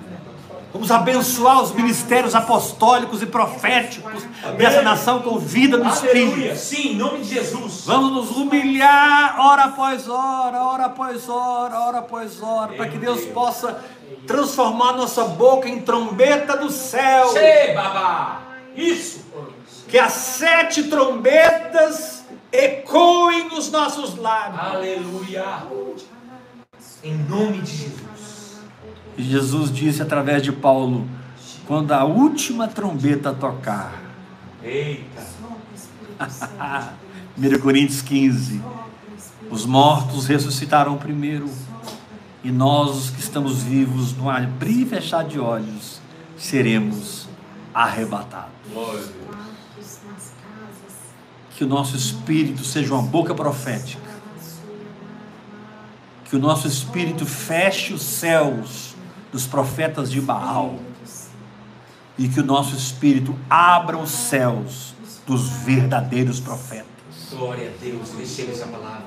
Vamos 0.72 0.90
abençoar 0.90 1.62
os 1.62 1.72
ministérios 1.72 2.34
apostólicos 2.34 3.22
e 3.22 3.26
proféticos 3.26 4.24
dessa 4.56 4.80
nação 4.80 5.20
com 5.20 5.38
vida 5.38 5.76
no 5.76 5.88
espírito. 5.88 6.32
Aleluia. 6.32 6.56
Sim, 6.56 6.88
em 6.88 6.96
nome 6.96 7.18
de 7.18 7.34
Jesus. 7.34 7.82
Vamos 7.84 8.12
nos 8.12 8.36
humilhar 8.36 9.38
hora 9.38 9.64
após 9.64 10.08
hora, 10.08 10.62
hora 10.64 10.84
após 10.86 11.28
hora, 11.28 11.78
hora 11.78 11.98
após 11.98 12.42
hora, 12.42 12.72
para 12.72 12.88
que 12.88 12.96
Deus 12.96 13.20
possa 13.26 13.78
transformar 14.26 14.94
nossa 14.94 15.24
boca 15.24 15.68
em 15.68 15.82
trombeta 15.82 16.56
do 16.56 16.70
céu. 16.70 17.28
Che, 17.28 17.74
babá. 17.74 18.42
Isso. 18.74 19.20
Que 19.92 19.98
as 19.98 20.14
sete 20.14 20.84
trombetas 20.84 22.24
ecoem 22.50 23.50
nos 23.50 23.70
nossos 23.70 24.16
lábios. 24.16 24.58
Aleluia. 24.58 25.64
Em 27.04 27.14
nome 27.14 27.60
de 27.60 27.76
Jesus. 27.76 28.62
E 29.18 29.22
Jesus 29.22 29.70
disse 29.70 30.00
através 30.00 30.42
de 30.42 30.50
Paulo: 30.50 31.06
quando 31.66 31.92
a 31.92 32.04
última 32.04 32.66
trombeta 32.66 33.34
tocar, 33.34 34.00
Eita. 34.62 35.20
Sopra, 35.20 35.58
Espírito 35.76 36.32
Santo 36.32 36.94
de 37.36 37.46
1 37.46 37.50
Deus. 37.50 37.62
Coríntios 37.62 38.00
15, 38.00 38.56
Sopra, 38.56 38.84
Espírito 39.14 39.54
os 39.54 39.66
mortos 39.66 40.26
ressuscitarão 40.26 40.96
primeiro, 40.96 41.50
e 42.42 42.50
nós, 42.50 42.96
os 42.96 43.10
que 43.10 43.20
estamos 43.20 43.62
vivos, 43.62 44.16
no 44.16 44.30
abrir 44.30 44.84
e 44.84 44.86
fechar 44.86 45.22
de 45.22 45.38
olhos, 45.38 46.00
seremos 46.38 47.28
arrebatados. 47.74 48.52
Glória 48.72 49.00
a 49.00 49.02
Deus. 49.02 49.51
Que 51.62 51.66
o 51.66 51.68
nosso 51.68 51.94
espírito 51.94 52.64
seja 52.64 52.92
uma 52.92 53.04
boca 53.04 53.32
profética, 53.32 54.02
que 56.24 56.34
o 56.34 56.38
nosso 56.40 56.66
espírito 56.66 57.24
feche 57.24 57.94
os 57.94 58.02
céus 58.02 58.96
dos 59.30 59.46
profetas 59.46 60.10
de 60.10 60.20
Baal. 60.20 60.80
e 62.18 62.26
que 62.26 62.40
o 62.40 62.44
nosso 62.44 62.74
espírito 62.74 63.38
abra 63.48 63.96
os 63.96 64.10
céus 64.10 64.92
dos 65.24 65.48
verdadeiros 65.50 66.40
profetas. 66.40 66.84
Glória 67.30 67.72
a 67.72 67.80
Deus. 67.80 68.12
Receba 68.18 68.50
essa 68.50 68.66
palavra. 68.66 69.06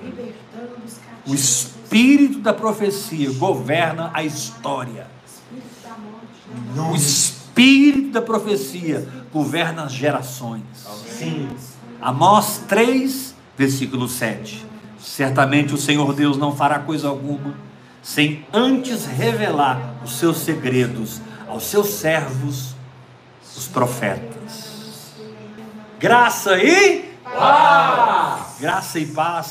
O 1.27 1.35
espírito 1.35 2.39
da 2.39 2.53
profecia 2.53 3.33
governa 3.33 4.11
a 4.13 4.23
história. 4.23 5.07
O 6.89 6.95
espírito 6.95 8.11
da 8.11 8.21
profecia 8.21 9.05
governa 9.33 9.83
as 9.83 9.91
gerações. 9.91 10.63
Sim. 11.19 11.49
Amós 12.01 12.61
3, 12.67 13.35
versículo 13.57 14.07
7. 14.07 14.65
Certamente 14.99 15.73
o 15.73 15.77
Senhor 15.77 16.13
Deus 16.13 16.37
não 16.37 16.55
fará 16.55 16.79
coisa 16.79 17.07
alguma 17.07 17.53
sem 18.01 18.45
antes 18.53 19.07
revelar 19.07 19.95
os 20.03 20.19
seus 20.19 20.37
segredos 20.37 21.19
aos 21.47 21.63
seus 21.63 21.87
servos, 21.87 22.75
os 23.57 23.67
profetas. 23.67 25.13
Graça 25.99 26.55
e 26.57 27.15
Paz. 27.23 28.59
graça 28.59 28.99
e 28.99 29.07
paz 29.07 29.49